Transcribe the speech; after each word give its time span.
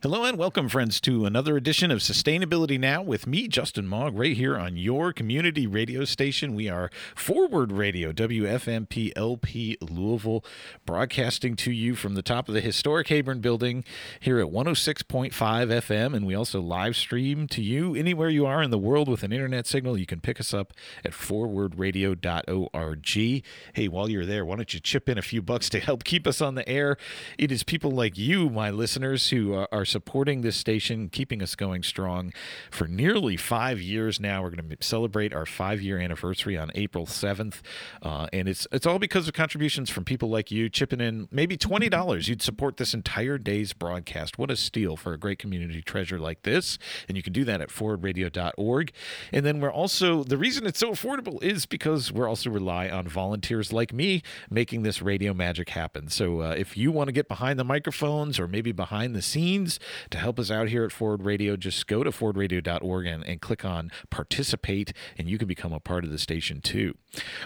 Hello 0.00 0.22
and 0.22 0.38
welcome, 0.38 0.68
friends, 0.68 1.00
to 1.00 1.24
another 1.24 1.56
edition 1.56 1.90
of 1.90 1.98
Sustainability 1.98 2.78
Now 2.78 3.02
with 3.02 3.26
me, 3.26 3.48
Justin 3.48 3.88
Mogg, 3.88 4.16
right 4.16 4.36
here 4.36 4.56
on 4.56 4.76
your 4.76 5.12
community 5.12 5.66
radio 5.66 6.04
station. 6.04 6.54
We 6.54 6.68
are 6.68 6.88
Forward 7.16 7.72
Radio, 7.72 8.12
WFMP 8.12 9.10
LP 9.16 9.76
Louisville, 9.80 10.44
broadcasting 10.86 11.56
to 11.56 11.72
you 11.72 11.96
from 11.96 12.14
the 12.14 12.22
top 12.22 12.46
of 12.46 12.54
the 12.54 12.60
historic 12.60 13.08
Heyburn 13.08 13.40
building 13.40 13.82
here 14.20 14.38
at 14.38 14.46
106.5 14.46 15.32
FM. 15.32 16.14
And 16.14 16.24
we 16.24 16.36
also 16.36 16.60
live 16.60 16.94
stream 16.94 17.48
to 17.48 17.60
you 17.60 17.96
anywhere 17.96 18.28
you 18.28 18.46
are 18.46 18.62
in 18.62 18.70
the 18.70 18.78
world 18.78 19.08
with 19.08 19.24
an 19.24 19.32
internet 19.32 19.66
signal. 19.66 19.98
You 19.98 20.06
can 20.06 20.20
pick 20.20 20.38
us 20.38 20.54
up 20.54 20.74
at 21.04 21.10
forwardradio.org. 21.10 23.44
Hey, 23.74 23.88
while 23.88 24.08
you're 24.08 24.26
there, 24.26 24.44
why 24.44 24.54
don't 24.54 24.72
you 24.72 24.78
chip 24.78 25.08
in 25.08 25.18
a 25.18 25.22
few 25.22 25.42
bucks 25.42 25.68
to 25.70 25.80
help 25.80 26.04
keep 26.04 26.24
us 26.24 26.40
on 26.40 26.54
the 26.54 26.68
air? 26.68 26.96
It 27.36 27.50
is 27.50 27.64
people 27.64 27.90
like 27.90 28.16
you, 28.16 28.48
my 28.48 28.70
listeners, 28.70 29.30
who 29.30 29.54
are 29.54 29.87
supporting 29.88 30.42
this 30.42 30.56
station, 30.56 31.08
keeping 31.08 31.42
us 31.42 31.54
going 31.54 31.82
strong 31.82 32.32
for 32.70 32.86
nearly 32.86 33.36
five 33.36 33.80
years 33.80 34.20
now. 34.20 34.42
We're 34.42 34.50
going 34.50 34.68
to 34.68 34.76
celebrate 34.80 35.34
our 35.34 35.46
five 35.46 35.80
year 35.80 35.98
anniversary 35.98 36.56
on 36.56 36.70
April 36.74 37.06
7th. 37.06 37.60
Uh, 38.02 38.26
and 38.32 38.48
it's, 38.48 38.66
it's 38.72 38.86
all 38.86 38.98
because 38.98 39.26
of 39.28 39.34
contributions 39.34 39.90
from 39.90 40.04
people 40.04 40.28
like 40.28 40.50
you 40.50 40.68
chipping 40.68 41.00
in 41.00 41.28
maybe 41.30 41.56
$20. 41.56 42.28
You'd 42.28 42.42
support 42.42 42.76
this 42.76 42.94
entire 42.94 43.38
day's 43.38 43.72
broadcast. 43.72 44.38
What 44.38 44.50
a 44.50 44.56
steal 44.56 44.96
for 44.96 45.12
a 45.12 45.18
great 45.18 45.38
community 45.38 45.82
treasure 45.82 46.18
like 46.18 46.42
this. 46.42 46.78
And 47.08 47.16
you 47.16 47.22
can 47.22 47.32
do 47.32 47.44
that 47.44 47.60
at 47.60 47.70
forwardradio.org. 47.70 48.92
And 49.32 49.46
then 49.46 49.60
we're 49.60 49.72
also, 49.72 50.24
the 50.24 50.36
reason 50.38 50.66
it's 50.66 50.78
so 50.78 50.90
affordable 50.90 51.42
is 51.42 51.66
because 51.66 52.12
we're 52.12 52.28
also 52.28 52.50
rely 52.50 52.88
on 52.88 53.08
volunteers 53.08 53.72
like 53.72 53.92
me 53.92 54.22
making 54.50 54.82
this 54.82 55.02
radio 55.02 55.34
magic 55.34 55.70
happen. 55.70 56.08
So 56.08 56.42
uh, 56.42 56.54
if 56.56 56.76
you 56.76 56.92
want 56.92 57.08
to 57.08 57.12
get 57.12 57.28
behind 57.28 57.58
the 57.58 57.64
microphones 57.64 58.38
or 58.38 58.48
maybe 58.48 58.72
behind 58.72 59.14
the 59.14 59.22
scenes, 59.22 59.77
to 60.10 60.18
help 60.18 60.38
us 60.38 60.50
out 60.50 60.68
here 60.68 60.84
at 60.84 60.92
Forward 60.92 61.24
Radio, 61.24 61.56
just 61.56 61.86
go 61.86 62.02
to 62.02 62.10
forwardradio.org 62.10 63.06
and, 63.06 63.24
and 63.24 63.40
click 63.40 63.64
on 63.64 63.90
participate, 64.10 64.92
and 65.16 65.28
you 65.28 65.38
can 65.38 65.48
become 65.48 65.72
a 65.72 65.80
part 65.80 66.04
of 66.04 66.10
the 66.10 66.18
station 66.18 66.60
too. 66.60 66.94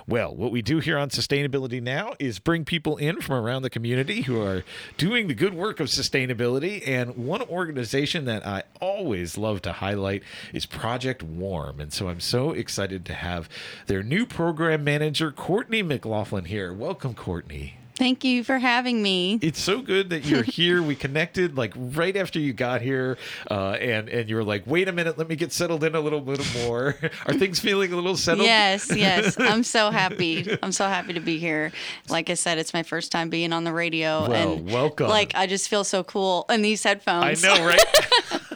Well, 0.06 0.34
what 0.34 0.50
we 0.50 0.62
do 0.62 0.78
here 0.78 0.98
on 0.98 1.10
Sustainability 1.10 1.80
Now 1.82 2.14
is 2.18 2.38
bring 2.38 2.64
people 2.64 2.96
in 2.96 3.20
from 3.20 3.36
around 3.36 3.62
the 3.62 3.70
community 3.70 4.22
who 4.22 4.42
are 4.42 4.64
doing 4.96 5.28
the 5.28 5.34
good 5.34 5.54
work 5.54 5.80
of 5.80 5.88
sustainability. 5.88 6.86
And 6.86 7.16
one 7.16 7.42
organization 7.42 8.24
that 8.26 8.46
I 8.46 8.64
always 8.80 9.38
love 9.38 9.62
to 9.62 9.72
highlight 9.72 10.22
is 10.52 10.66
Project 10.66 11.22
Warm. 11.22 11.80
And 11.80 11.92
so 11.92 12.08
I'm 12.08 12.20
so 12.20 12.50
excited 12.52 13.04
to 13.06 13.14
have 13.14 13.48
their 13.86 14.02
new 14.02 14.26
program 14.26 14.84
manager, 14.84 15.30
Courtney 15.30 15.82
McLaughlin, 15.82 16.44
here. 16.46 16.72
Welcome, 16.72 17.14
Courtney. 17.14 17.81
Thank 17.96 18.24
you 18.24 18.42
for 18.42 18.58
having 18.58 19.02
me. 19.02 19.38
It's 19.42 19.60
so 19.60 19.82
good 19.82 20.10
that 20.10 20.24
you're 20.24 20.42
here. 20.42 20.82
we 20.82 20.94
connected 20.96 21.56
like 21.56 21.72
right 21.76 22.16
after 22.16 22.38
you 22.38 22.52
got 22.52 22.80
here, 22.80 23.18
uh, 23.50 23.72
and 23.72 24.08
and 24.08 24.28
you 24.30 24.36
were 24.36 24.44
like, 24.44 24.66
"Wait 24.66 24.88
a 24.88 24.92
minute, 24.92 25.18
let 25.18 25.28
me 25.28 25.36
get 25.36 25.52
settled 25.52 25.84
in 25.84 25.94
a 25.94 26.00
little 26.00 26.20
bit 26.20 26.40
more." 26.54 26.96
Are 27.26 27.34
things 27.34 27.60
feeling 27.60 27.92
a 27.92 27.96
little 27.96 28.16
settled? 28.16 28.46
Yes, 28.46 28.90
yes. 28.94 29.36
I'm 29.38 29.62
so 29.62 29.90
happy. 29.90 30.56
I'm 30.62 30.72
so 30.72 30.86
happy 30.86 31.12
to 31.12 31.20
be 31.20 31.38
here. 31.38 31.72
Like 32.08 32.30
I 32.30 32.34
said, 32.34 32.58
it's 32.58 32.72
my 32.72 32.82
first 32.82 33.12
time 33.12 33.28
being 33.30 33.52
on 33.52 33.64
the 33.64 33.72
radio, 33.72 34.28
well, 34.28 34.52
and 34.54 34.70
welcome. 34.70 35.08
Like 35.08 35.34
I 35.34 35.46
just 35.46 35.68
feel 35.68 35.84
so 35.84 36.02
cool 36.02 36.46
in 36.48 36.62
these 36.62 36.82
headphones. 36.82 37.44
I 37.44 37.48
know, 37.48 37.66
right? 37.66 37.80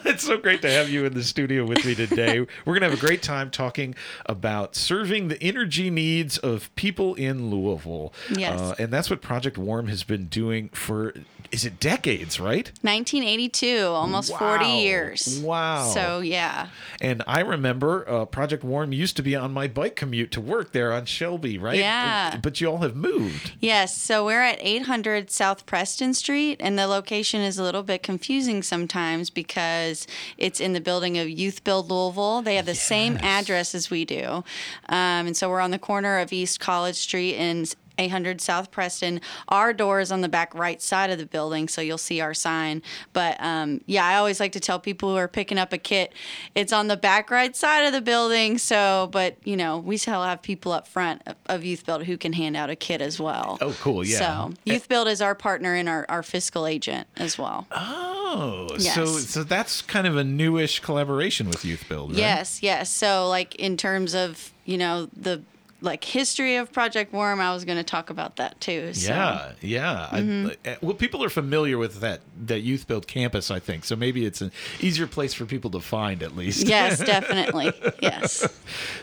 It's 0.07 0.23
so 0.23 0.37
great 0.37 0.61
to 0.61 0.71
have 0.71 0.89
you 0.89 1.05
in 1.05 1.13
the 1.13 1.23
studio 1.23 1.65
with 1.65 1.85
me 1.85 1.93
today. 1.93 2.39
We're 2.39 2.73
going 2.79 2.81
to 2.81 2.89
have 2.89 2.97
a 2.97 3.05
great 3.05 3.21
time 3.21 3.51
talking 3.51 3.95
about 4.25 4.75
serving 4.75 5.27
the 5.27 5.41
energy 5.43 5.89
needs 5.89 6.37
of 6.37 6.73
people 6.75 7.13
in 7.15 7.49
Louisville. 7.49 8.13
Yes. 8.33 8.59
Uh, 8.59 8.75
and 8.79 8.91
that's 8.91 9.09
what 9.09 9.21
Project 9.21 9.57
Warm 9.57 9.87
has 9.87 10.03
been 10.03 10.27
doing 10.27 10.69
for, 10.69 11.13
is 11.51 11.65
it 11.65 11.79
decades, 11.79 12.39
right? 12.39 12.71
1982, 12.81 13.85
almost 13.87 14.31
wow. 14.31 14.39
40 14.57 14.65
years. 14.65 15.39
Wow. 15.43 15.83
So, 15.83 16.21
yeah. 16.21 16.69
And 17.01 17.23
I 17.27 17.41
remember 17.41 18.07
uh, 18.09 18.25
Project 18.25 18.63
Warm 18.63 18.93
used 18.93 19.17
to 19.17 19.23
be 19.23 19.35
on 19.35 19.51
my 19.51 19.67
bike 19.67 19.95
commute 19.95 20.31
to 20.31 20.41
work 20.41 20.71
there 20.71 20.93
on 20.93 21.05
Shelby, 21.05 21.57
right? 21.57 21.77
Yeah. 21.77 22.37
But 22.37 22.61
you 22.61 22.67
all 22.67 22.79
have 22.79 22.95
moved. 22.95 23.53
Yes. 23.59 23.97
So 23.97 24.25
we're 24.25 24.43
at 24.43 24.59
800 24.61 25.29
South 25.29 25.65
Preston 25.65 26.13
Street, 26.13 26.57
and 26.61 26.79
the 26.79 26.87
location 26.87 27.41
is 27.41 27.57
a 27.57 27.63
little 27.63 27.83
bit 27.83 28.03
confusing 28.03 28.63
sometimes 28.63 29.29
because 29.29 29.96
it's 30.37 30.59
in 30.59 30.73
the 30.73 30.81
building 30.81 31.17
of 31.17 31.29
Youth 31.29 31.63
Build 31.63 31.89
Louisville. 31.89 32.41
They 32.41 32.57
have 32.57 32.65
the 32.65 32.73
yes. 32.73 32.83
same 32.83 33.17
address 33.21 33.73
as 33.73 33.89
we 33.89 34.05
do. 34.05 34.43
Um, 34.89 35.27
and 35.27 35.37
so 35.37 35.49
we're 35.49 35.61
on 35.61 35.71
the 35.71 35.79
corner 35.79 36.19
of 36.19 36.33
East 36.33 36.59
College 36.59 36.97
Street 36.97 37.35
and 37.35 37.73
800 37.97 38.41
South 38.41 38.71
Preston. 38.71 39.21
Our 39.49 39.73
door 39.73 39.99
is 39.99 40.11
on 40.11 40.21
the 40.21 40.29
back 40.29 40.53
right 40.55 40.81
side 40.81 41.09
of 41.09 41.17
the 41.17 41.25
building, 41.25 41.67
so 41.67 41.81
you'll 41.81 41.97
see 41.97 42.21
our 42.21 42.33
sign. 42.33 42.81
But 43.13 43.37
um, 43.39 43.81
yeah, 43.85 44.05
I 44.05 44.15
always 44.15 44.39
like 44.39 44.51
to 44.53 44.59
tell 44.59 44.79
people 44.79 45.09
who 45.09 45.15
are 45.17 45.27
picking 45.27 45.57
up 45.57 45.73
a 45.73 45.77
kit, 45.77 46.13
it's 46.55 46.71
on 46.73 46.87
the 46.87 46.97
back 46.97 47.31
right 47.31 47.55
side 47.55 47.85
of 47.85 47.93
the 47.93 48.01
building. 48.01 48.57
So, 48.57 49.09
but 49.11 49.37
you 49.43 49.57
know, 49.57 49.77
we 49.79 49.97
still 49.97 50.23
have 50.23 50.41
people 50.41 50.71
up 50.71 50.87
front 50.87 51.21
of 51.47 51.63
Youth 51.63 51.85
Build 51.85 52.03
who 52.05 52.17
can 52.17 52.33
hand 52.33 52.55
out 52.55 52.69
a 52.69 52.75
kit 52.75 53.01
as 53.01 53.19
well. 53.19 53.57
Oh, 53.61 53.75
cool. 53.81 54.05
Yeah. 54.05 54.17
So 54.17 54.53
Youth 54.65 54.87
Build 54.87 55.07
is 55.07 55.21
our 55.21 55.35
partner 55.35 55.73
and 55.73 55.87
our, 55.89 56.05
our 56.09 56.23
fiscal 56.23 56.65
agent 56.67 57.07
as 57.17 57.37
well. 57.37 57.67
Oh, 57.71 58.67
Yes. 58.77 58.93
so 58.95 59.05
so 59.05 59.43
that's 59.43 59.81
kind 59.81 60.05
of 60.05 60.17
a 60.17 60.23
newish 60.23 60.79
collaboration 60.81 61.47
with 61.47 61.63
Youth 61.65 61.87
Build, 61.89 62.11
right? 62.11 62.19
Yes, 62.19 62.61
yes. 62.61 62.89
So 62.89 63.27
like 63.29 63.55
in 63.55 63.77
terms 63.77 64.13
of, 64.13 64.51
you 64.65 64.77
know, 64.77 65.07
the 65.15 65.41
like 65.81 66.03
history 66.03 66.55
of 66.55 66.71
Project 66.71 67.13
Warm, 67.13 67.39
I 67.39 67.53
was 67.53 67.65
going 67.65 67.77
to 67.77 67.83
talk 67.83 68.09
about 68.09 68.37
that 68.37 68.59
too. 68.59 68.93
So. 68.93 69.11
Yeah, 69.11 69.51
yeah. 69.61 70.09
Mm-hmm. 70.11 70.69
I, 70.69 70.77
well, 70.81 70.95
people 70.95 71.23
are 71.23 71.29
familiar 71.29 71.77
with 71.77 71.99
that 72.01 72.21
that 72.45 72.61
Youth 72.61 72.87
Build 72.87 73.07
campus, 73.07 73.51
I 73.51 73.59
think. 73.59 73.85
So 73.85 73.95
maybe 73.95 74.25
it's 74.25 74.41
an 74.41 74.51
easier 74.79 75.07
place 75.07 75.33
for 75.33 75.45
people 75.45 75.69
to 75.71 75.79
find, 75.79 76.23
at 76.23 76.35
least. 76.35 76.67
Yes, 76.67 76.99
definitely. 77.05 77.73
Yes. 78.01 78.47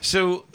So, 0.00 0.46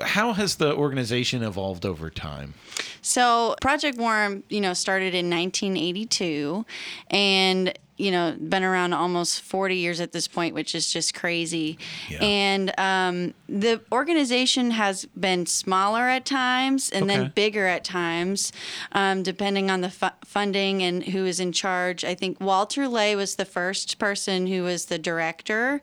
how 0.00 0.32
has 0.32 0.56
the 0.56 0.74
organization 0.74 1.42
evolved 1.42 1.84
over 1.84 2.10
time? 2.10 2.54
So 3.02 3.54
Project 3.60 3.98
Warm, 3.98 4.44
you 4.48 4.62
know, 4.62 4.72
started 4.72 5.14
in 5.14 5.28
1982, 5.28 6.64
and 7.10 7.78
you 7.96 8.10
know, 8.10 8.34
been 8.40 8.64
around 8.64 8.92
almost 8.92 9.40
40 9.42 9.76
years 9.76 10.00
at 10.00 10.10
this 10.10 10.26
point, 10.26 10.52
which 10.54 10.74
is 10.74 10.92
just 10.92 11.14
crazy. 11.14 11.78
Yeah. 12.08 12.18
And 12.24 12.72
um, 12.80 13.34
the 13.48 13.80
organization 13.92 14.72
has 14.72 15.04
been 15.18 15.46
smaller 15.46 16.02
at 16.08 16.24
times 16.24 16.90
and 16.90 17.04
Okay. 17.04 17.16
then 17.18 17.32
bigger 17.36 17.66
at 17.66 17.84
times, 17.84 18.50
um, 18.92 19.22
depending 19.22 19.70
on 19.70 19.80
the 19.80 19.90
fu- 19.90 20.08
funding 20.24 20.82
and 20.82 21.04
who 21.04 21.24
is 21.24 21.38
in 21.38 21.52
charge. 21.52 22.04
I 22.04 22.16
think 22.16 22.40
Walter 22.40 22.88
Lay 22.88 23.14
was 23.14 23.36
the 23.36 23.44
first 23.44 23.98
person 24.00 24.48
who 24.48 24.64
was 24.64 24.86
the 24.86 24.98
director. 24.98 25.80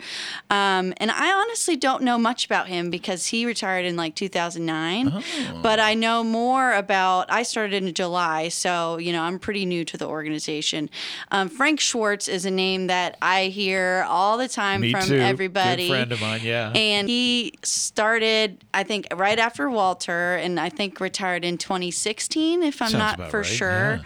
Um, 0.50 0.94
and 0.98 1.12
I 1.12 1.32
honestly 1.32 1.78
don't 1.78 2.04
know 2.04 2.18
much 2.18 2.46
about 2.46 2.68
him 2.68 2.90
because 2.90 3.28
he 3.28 3.46
retired 3.46 3.86
in 3.86 3.96
like 3.96 4.16
2009. 4.16 5.24
But 5.62 5.80
I 5.80 5.94
know 5.94 6.24
more 6.26 6.74
about, 6.74 7.32
I 7.32 7.44
started 7.44 7.84
in 7.84 7.94
July, 7.94 8.50
so, 8.50 8.98
you 8.98 9.14
know, 9.14 9.22
I'm 9.22 9.40
pretty 9.40 9.66
new 9.66 9.86
to 9.86 9.96
the 9.98 10.08
organization. 10.08 10.90
Um, 11.32 11.48
Frank 11.48 11.80
Schwartz 11.80 12.01
is 12.02 12.46
a 12.46 12.52
name 12.52 12.88
that 12.88 13.18
I 13.22 13.46
hear 13.46 14.06
all 14.08 14.38
the 14.38 14.48
time 14.48 14.82
Me 14.82 14.92
from 14.92 15.04
too. 15.04 15.18
everybody. 15.18 15.88
Good 15.88 15.94
friend 15.94 16.12
of 16.12 16.22
mine, 16.22 16.42
yeah. 16.44 16.72
And 16.76 17.08
he 17.08 17.54
started, 17.64 18.64
I 18.74 18.84
think, 18.84 19.08
right 19.16 19.38
after 19.38 19.70
Walter, 19.70 20.36
and 20.36 20.60
I 20.60 20.70
think 20.70 21.00
retired 21.00 21.46
in 21.46 21.58
2016, 21.58 22.64
if 22.64 22.82
I'm 22.82 22.90
Sounds 22.90 23.18
not 23.20 23.30
for 23.30 23.42
right, 23.42 23.46
sure. 23.46 23.70
yeah. 23.70 24.02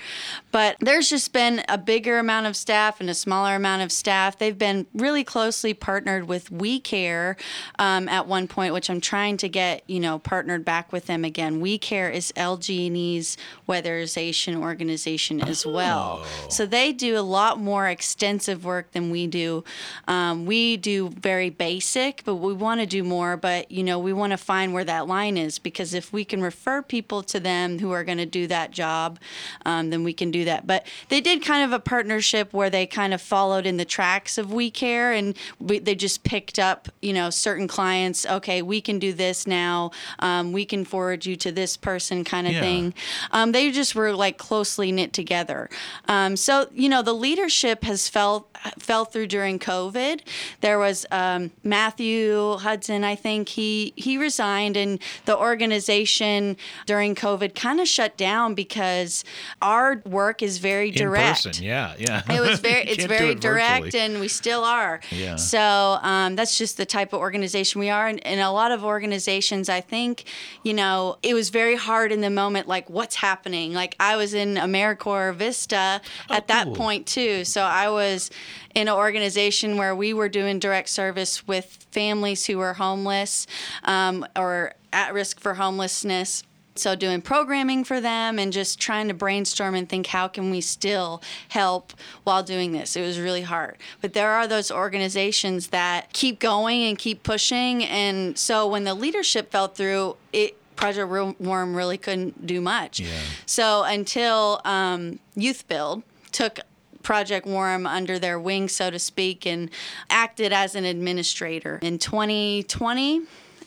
But 0.52 0.78
there's 0.80 1.10
just 1.10 1.34
been 1.34 1.64
a 1.68 1.78
bigger 1.78 2.20
amount 2.20 2.48
of 2.48 2.56
staff 2.56 3.00
and 3.00 3.10
a 3.10 3.14
smaller 3.14 3.56
amount 3.56 3.82
of 3.84 3.92
staff. 3.92 4.38
They've 4.38 4.58
been 4.58 4.88
really 4.94 5.24
closely 5.24 5.74
partnered 5.74 6.28
with 6.28 6.52
We 6.52 6.80
Care 6.80 7.36
um, 7.80 8.08
at 8.10 8.28
one 8.28 8.48
point, 8.48 8.74
which 8.74 8.90
I'm 8.90 9.02
trying 9.02 9.38
to 9.38 9.50
get, 9.50 9.84
you 9.88 10.00
know, 10.00 10.20
partnered 10.20 10.64
back 10.66 10.92
with 10.92 11.08
them 11.08 11.26
again. 11.26 11.60
We 11.62 11.78
Care 11.78 12.10
is 12.10 12.32
LG&E's 12.38 13.38
weatherization 13.68 14.62
organization 14.62 15.42
as 15.42 15.66
well. 15.66 16.22
Oh. 16.24 16.50
So 16.50 16.66
they 16.66 16.92
do 16.94 17.18
a 17.18 17.22
lot 17.22 17.60
more 17.60 17.85
extensive 17.88 18.64
work 18.66 18.92
than 18.92 19.10
we 19.10 19.28
do. 19.28 19.64
Um, 20.08 20.46
we 20.46 20.78
do 20.78 21.10
very 21.10 21.50
basic, 21.50 22.24
but 22.26 22.36
we 22.36 22.54
want 22.54 22.80
to 22.82 22.86
do 22.86 23.04
more. 23.04 23.38
But 23.38 23.72
you 23.72 23.84
know, 23.84 24.00
we 24.00 24.14
want 24.14 24.32
to 24.32 24.38
find 24.38 24.74
where 24.74 24.84
that 24.84 25.08
line 25.08 25.38
is 25.38 25.60
because 25.60 25.94
if 25.94 26.14
we 26.14 26.24
can 26.26 26.42
refer 26.42 26.82
people 26.82 27.24
to 27.24 27.40
them 27.40 27.80
who 27.80 27.92
are 27.92 28.04
going 28.04 28.18
to 28.20 28.26
do 28.26 28.48
that 28.48 28.72
job, 28.72 29.20
um, 29.66 29.90
then 29.90 30.04
we 30.04 30.14
can 30.14 30.32
do 30.32 30.46
that. 30.46 30.68
But 30.68 30.86
they 31.10 31.22
did 31.22 31.42
kind 31.44 31.64
of 31.66 31.72
a 31.74 31.80
partnership 31.80 32.54
where 32.54 32.70
they 32.70 32.86
kind 32.86 33.14
of 33.14 33.22
followed 33.22 33.66
in 33.66 33.78
the 33.78 33.86
tracks 33.86 34.38
of 34.38 34.54
We 34.54 34.70
Care, 34.72 35.12
and 35.12 35.36
we, 35.60 35.80
they 35.80 35.96
just 35.96 36.24
picked 36.24 36.60
up, 36.60 36.88
you 37.02 37.14
know, 37.14 37.30
certain 37.30 37.68
clients. 37.68 38.26
Okay, 38.26 38.62
we 38.62 38.82
can 38.82 39.00
do 39.00 39.12
this 39.14 39.48
now. 39.48 39.92
Um, 40.20 40.52
we 40.52 40.66
can 40.66 40.86
forward 40.86 41.26
you 41.26 41.36
to 41.38 41.52
this 41.52 41.76
person, 41.78 42.24
kind 42.24 42.48
of 42.48 42.54
Yeah. 42.54 42.62
thing. 42.62 42.94
Um, 43.32 43.52
they 43.52 43.72
just 43.72 43.96
were 43.96 44.14
like 44.14 44.38
closely 44.38 44.92
knit 44.92 45.12
together. 45.14 45.70
Um, 46.08 46.36
so 46.36 46.68
you 46.74 46.90
know, 46.90 47.02
the 47.02 47.14
leadership 47.14 47.75
leadership 47.76 47.90
has 47.90 48.10
fell 48.10 48.48
fell 48.80 49.06
through 49.06 49.28
during 49.28 49.60
COVID. 49.60 50.22
There 50.62 50.80
was 50.80 51.06
um, 51.12 51.52
Matthew 51.64 52.58
Hudson, 52.58 53.04
I 53.04 53.16
think 53.16 53.50
he 53.50 53.94
he 53.96 54.18
resigned, 54.18 54.78
and 54.78 55.00
the 55.26 55.38
organization 55.38 56.58
during 56.86 57.16
COVID 57.16 57.56
kind 57.56 57.80
of 57.80 57.88
shut 57.88 58.18
down 58.18 58.56
because 58.56 59.24
our 59.62 60.02
work 60.06 60.42
is 60.42 60.58
very 60.58 60.92
direct. 60.92 61.46
In 61.46 61.52
person, 61.52 61.64
yeah, 61.64 61.96
yeah. 61.98 62.34
It 62.34 62.42
was 62.42 62.60
very, 62.66 62.84
it's 62.88 63.06
very 63.06 63.32
it 63.32 63.42
direct, 63.42 63.86
virtually. 63.86 64.04
and 64.04 64.20
we 64.20 64.28
still 64.28 64.64
are. 64.64 65.00
Yeah. 65.12 65.36
So 65.36 65.98
um, 66.02 66.36
that's 66.36 66.58
just 66.58 66.78
the 66.78 66.86
type 66.86 67.14
of 67.14 67.20
organization 67.20 67.80
we 67.80 67.90
are, 67.90 68.08
and, 68.08 68.26
and 68.26 68.40
a 68.40 68.52
lot 68.52 68.72
of 68.72 68.84
organizations, 68.84 69.70
I 69.70 69.82
think, 69.82 70.26
you 70.64 70.74
know, 70.74 71.18
it 71.22 71.34
was 71.34 71.50
very 71.50 71.76
hard 71.76 72.12
in 72.12 72.22
the 72.22 72.30
moment, 72.30 72.68
like 72.68 72.90
what's 72.90 73.16
happening. 73.16 73.74
Like 73.74 73.96
I 74.00 74.16
was 74.16 74.34
in 74.34 74.56
AmeriCorps 74.56 75.36
Vista 75.36 76.02
oh, 76.30 76.34
at 76.34 76.48
that 76.48 76.66
cool. 76.66 76.76
point 76.76 77.08
too, 77.08 77.44
so 77.46 77.65
I 77.66 77.90
was 77.90 78.32
in 78.74 78.88
an 78.88 78.94
organization 78.94 79.78
where 79.78 79.96
we 79.96 80.14
were 80.14 80.30
doing 80.30 80.60
direct 80.60 80.90
service 80.90 81.48
with 81.48 81.86
families 81.92 82.46
who 82.46 82.58
were 82.58 82.74
homeless 82.74 83.48
um, 83.84 84.26
or 84.36 84.74
at 84.92 85.14
risk 85.14 85.40
for 85.40 85.56
homelessness. 85.56 86.44
So 86.78 86.94
doing 86.94 87.22
programming 87.22 87.86
for 87.86 88.02
them 88.02 88.38
and 88.38 88.52
just 88.52 88.80
trying 88.80 89.08
to 89.08 89.14
brainstorm 89.14 89.76
and 89.76 89.88
think 89.88 90.08
how 90.08 90.28
can 90.28 90.52
we 90.52 90.60
still 90.60 91.22
help 91.48 91.94
while 92.26 92.44
doing 92.44 92.74
this. 92.74 92.98
It 92.98 93.02
was 93.02 93.18
really 93.18 93.44
hard. 93.44 93.78
But 94.02 94.12
there 94.12 94.32
are 94.32 94.46
those 94.46 94.72
organizations 94.72 95.68
that 95.68 96.12
keep 96.12 96.40
going 96.40 96.84
and 96.84 96.98
keep 96.98 97.24
pushing 97.24 97.86
and 97.86 98.38
so 98.38 98.68
when 98.68 98.84
the 98.84 98.94
leadership 98.94 99.52
fell 99.52 99.70
through, 99.70 100.18
it 100.34 100.58
Project 100.76 101.40
Warm 101.40 101.76
really 101.76 101.98
couldn't 101.98 102.46
do 102.46 102.62
much. 102.62 103.00
Yeah. 103.00 103.08
So 103.46 103.84
until 103.84 104.62
um, 104.66 105.20
Youth 105.36 105.68
Build 105.68 106.04
took 106.32 106.60
Project 107.06 107.46
Warm 107.46 107.86
under 107.86 108.18
their 108.18 108.40
wing, 108.40 108.68
so 108.68 108.90
to 108.90 108.98
speak, 108.98 109.46
and 109.46 109.70
acted 110.10 110.52
as 110.52 110.74
an 110.74 110.86
administrator 110.86 111.80
in 111.84 112.00
2020. 112.00 113.22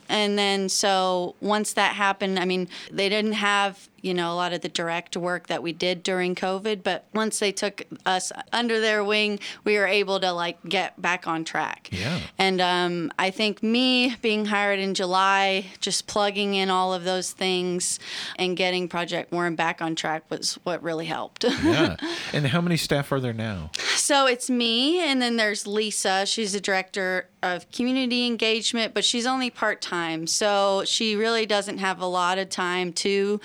And 0.08 0.38
then, 0.38 0.68
so 0.68 1.34
once 1.40 1.72
that 1.74 1.94
happened, 1.94 2.38
I 2.38 2.44
mean, 2.44 2.68
they 2.90 3.08
didn't 3.08 3.32
have 3.32 3.88
you 4.00 4.14
know, 4.14 4.32
a 4.32 4.34
lot 4.34 4.52
of 4.52 4.60
the 4.60 4.68
direct 4.68 5.16
work 5.16 5.48
that 5.48 5.62
we 5.62 5.72
did 5.72 6.02
during 6.02 6.34
COVID. 6.34 6.82
But 6.82 7.04
once 7.14 7.38
they 7.38 7.52
took 7.52 7.82
us 8.06 8.32
under 8.52 8.80
their 8.80 9.02
wing, 9.02 9.40
we 9.64 9.76
were 9.76 9.86
able 9.86 10.20
to 10.20 10.32
like 10.32 10.62
get 10.64 11.00
back 11.00 11.26
on 11.26 11.44
track. 11.44 11.88
Yeah. 11.92 12.20
And 12.38 12.60
um, 12.60 13.12
I 13.18 13.30
think 13.30 13.62
me 13.62 14.16
being 14.22 14.46
hired 14.46 14.78
in 14.78 14.94
July, 14.94 15.66
just 15.80 16.06
plugging 16.06 16.54
in 16.54 16.70
all 16.70 16.94
of 16.94 17.04
those 17.04 17.32
things 17.32 17.98
and 18.36 18.56
getting 18.56 18.88
Project 18.88 19.32
Warm 19.32 19.56
back 19.56 19.82
on 19.82 19.94
track 19.94 20.24
was 20.30 20.54
what 20.62 20.82
really 20.82 21.06
helped. 21.06 21.44
yeah. 21.62 21.96
And 22.32 22.46
how 22.46 22.60
many 22.60 22.76
staff 22.76 23.10
are 23.10 23.20
there 23.20 23.32
now? 23.32 23.70
So 24.08 24.24
it's 24.24 24.48
me, 24.48 25.00
and 25.00 25.20
then 25.20 25.36
there's 25.36 25.66
Lisa. 25.66 26.24
She's 26.24 26.54
a 26.54 26.62
director 26.62 27.28
of 27.42 27.70
community 27.70 28.24
engagement, 28.24 28.94
but 28.94 29.04
she's 29.04 29.26
only 29.26 29.50
part 29.50 29.82
time. 29.82 30.26
So 30.26 30.82
she 30.86 31.14
really 31.14 31.44
doesn't 31.44 31.76
have 31.76 32.00
a 32.00 32.06
lot 32.06 32.38
of 32.38 32.48
time 32.48 32.94
to 33.04 33.38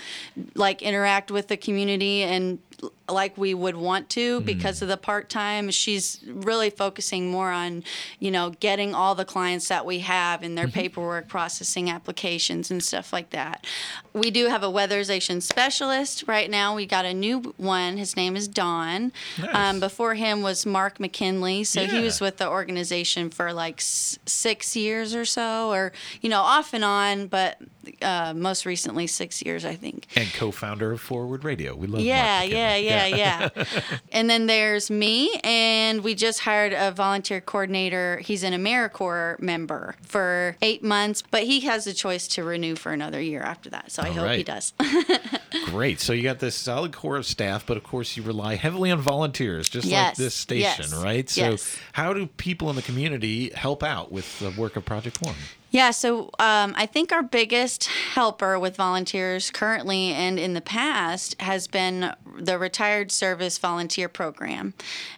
like 0.54 0.80
interact 0.80 1.30
with 1.30 1.48
the 1.48 1.58
community 1.58 2.22
and 2.22 2.60
like 3.08 3.36
we 3.36 3.52
would 3.52 3.76
want 3.76 4.08
to 4.10 4.40
mm. 4.40 4.44
because 4.44 4.80
of 4.80 4.88
the 4.88 4.96
part 4.96 5.28
time. 5.28 5.70
She's 5.70 6.20
really 6.26 6.70
focusing 6.70 7.30
more 7.30 7.50
on, 7.50 7.84
you 8.18 8.30
know, 8.30 8.54
getting 8.60 8.94
all 8.94 9.14
the 9.14 9.24
clients 9.24 9.68
that 9.68 9.84
we 9.84 9.98
have 10.00 10.42
and 10.42 10.56
their 10.56 10.66
mm-hmm. 10.66 10.74
paperwork, 10.74 11.28
processing 11.28 11.90
applications, 11.90 12.70
and 12.70 12.82
stuff 12.82 13.12
like 13.12 13.30
that. 13.30 13.66
We 14.12 14.30
do 14.30 14.48
have 14.48 14.62
a 14.62 14.68
weatherization 14.68 15.42
specialist 15.42 16.24
right 16.26 16.48
now. 16.48 16.74
We 16.74 16.86
got 16.86 17.04
a 17.04 17.12
new 17.12 17.54
one. 17.56 17.96
His 17.96 18.16
name 18.16 18.36
is 18.36 18.48
Don. 18.48 19.12
Nice. 19.38 19.54
Um, 19.54 19.80
before 19.80 20.14
him 20.14 20.42
was 20.42 20.64
Mark 20.64 20.98
McKinley. 20.98 21.64
So 21.64 21.82
yeah. 21.82 21.88
he 21.88 22.00
was 22.00 22.20
with 22.20 22.38
the 22.38 22.48
organization 22.48 23.30
for 23.30 23.52
like 23.52 23.80
s- 23.80 24.18
six 24.24 24.76
years 24.76 25.14
or 25.14 25.24
so, 25.24 25.70
or, 25.70 25.92
you 26.22 26.30
know, 26.30 26.40
off 26.40 26.72
and 26.72 26.84
on, 26.84 27.26
but 27.26 27.58
uh, 28.02 28.32
most 28.34 28.66
recently 28.66 29.06
six 29.06 29.42
years, 29.42 29.64
I 29.64 29.74
think. 29.74 30.06
And 30.16 30.32
co 30.32 30.50
founder 30.50 30.92
of 30.92 31.00
Forward 31.00 31.44
Radio. 31.44 31.74
We 31.74 31.86
love 31.86 32.00
yeah, 32.00 32.40
Mark 32.40 32.50
yeah, 32.50 32.76
yeah 32.94 33.06
yeah, 33.06 33.48
yeah. 33.54 33.64
and 34.12 34.28
then 34.28 34.46
there's 34.46 34.90
me, 34.90 35.38
and 35.42 36.02
we 36.02 36.14
just 36.14 36.40
hired 36.40 36.72
a 36.72 36.90
volunteer 36.90 37.40
coordinator. 37.40 38.18
He's 38.18 38.42
an 38.42 38.52
AmeriCorps 38.52 39.40
member 39.40 39.96
for 40.02 40.56
eight 40.62 40.82
months, 40.82 41.22
but 41.22 41.44
he 41.44 41.60
has 41.60 41.84
the 41.84 41.94
choice 41.94 42.28
to 42.28 42.44
renew 42.44 42.76
for 42.76 42.92
another 42.92 43.20
year 43.20 43.42
after 43.42 43.70
that. 43.70 43.90
So 43.90 44.02
I 44.02 44.08
All 44.08 44.14
hope 44.14 44.24
right. 44.24 44.38
he 44.38 44.44
does. 44.44 44.72
Great. 45.66 46.00
So 46.00 46.12
you 46.12 46.22
got 46.22 46.38
this 46.38 46.54
solid 46.54 46.92
core 46.92 47.16
of 47.16 47.26
staff, 47.26 47.66
but 47.66 47.76
of 47.76 47.84
course 47.84 48.16
you 48.16 48.22
rely 48.22 48.56
heavily 48.56 48.90
on 48.90 49.00
volunteers, 49.00 49.68
just 49.68 49.86
yes. 49.86 50.10
like 50.10 50.16
this 50.16 50.34
station, 50.34 50.86
yes. 50.90 50.94
right? 50.94 51.28
So 51.28 51.50
yes. 51.50 51.78
how 51.92 52.12
do 52.12 52.26
people 52.26 52.70
in 52.70 52.76
the 52.76 52.82
community 52.82 53.50
help 53.50 53.82
out 53.82 54.12
with 54.12 54.38
the 54.38 54.50
work 54.50 54.76
of 54.76 54.84
Project 54.84 55.20
Warm? 55.22 55.36
Yeah, 55.74 55.90
so 55.90 56.30
um, 56.38 56.72
I 56.76 56.86
think 56.86 57.10
our 57.10 57.24
biggest 57.24 57.86
helper 57.86 58.60
with 58.60 58.76
volunteers 58.76 59.50
currently 59.50 60.12
and 60.12 60.38
in 60.38 60.54
the 60.54 60.60
past 60.60 61.34
has 61.40 61.66
been 61.66 62.14
the 62.38 62.58
Retired 62.58 63.10
Service 63.12 63.58
Volunteer 63.58 64.08
Program. 64.08 64.74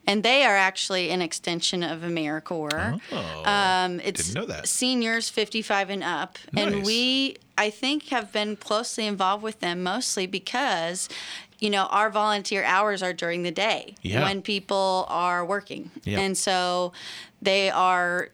And 0.07 0.23
they 0.23 0.45
are 0.45 0.57
actually 0.57 1.11
an 1.11 1.23
extension 1.23 1.83
of 1.83 2.01
AmeriCorps. 2.01 3.01
Oh, 3.13 3.43
um, 3.51 4.01
it's 4.01 4.29
didn't 4.29 4.35
know 4.35 4.47
that. 4.47 4.69
seniors 4.69 5.29
55 5.29 5.91
and 5.91 6.03
up. 6.05 6.39
Nice. 6.53 6.67
And 6.75 6.85
we, 6.87 7.37
I 7.59 7.71
think, 7.71 8.09
have 8.09 8.33
been 8.33 8.57
closely 8.57 9.07
involved 9.07 9.43
with 9.43 9.61
them 9.61 9.83
mostly 9.83 10.27
because 10.27 11.09
you 11.59 11.71
know, 11.71 11.85
our 11.87 12.11
volunteer 12.11 12.63
hours 12.65 13.03
are 13.03 13.15
during 13.15 13.43
the 13.43 13.51
day 13.51 13.95
Yeah. 14.03 14.25
when 14.25 14.43
people 14.43 15.07
are 15.09 15.43
working. 15.43 15.91
Yep. 16.05 16.19
And 16.21 16.37
so 16.37 16.93
they 17.41 17.71
are 17.71 18.29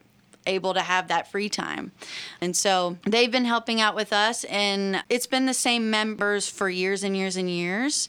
able 0.46 0.74
to 0.74 0.80
have 0.80 1.08
that 1.08 1.30
free 1.30 1.48
time. 1.48 1.92
And 2.40 2.56
so 2.56 2.96
they've 3.04 3.30
been 3.30 3.44
helping 3.44 3.80
out 3.80 3.94
with 3.94 4.12
us 4.12 4.44
and 4.44 5.02
it's 5.08 5.26
been 5.26 5.46
the 5.46 5.54
same 5.54 5.90
members 5.90 6.48
for 6.48 6.68
years 6.68 7.02
and 7.04 7.16
years 7.16 7.36
and 7.36 7.48
years. 7.48 8.08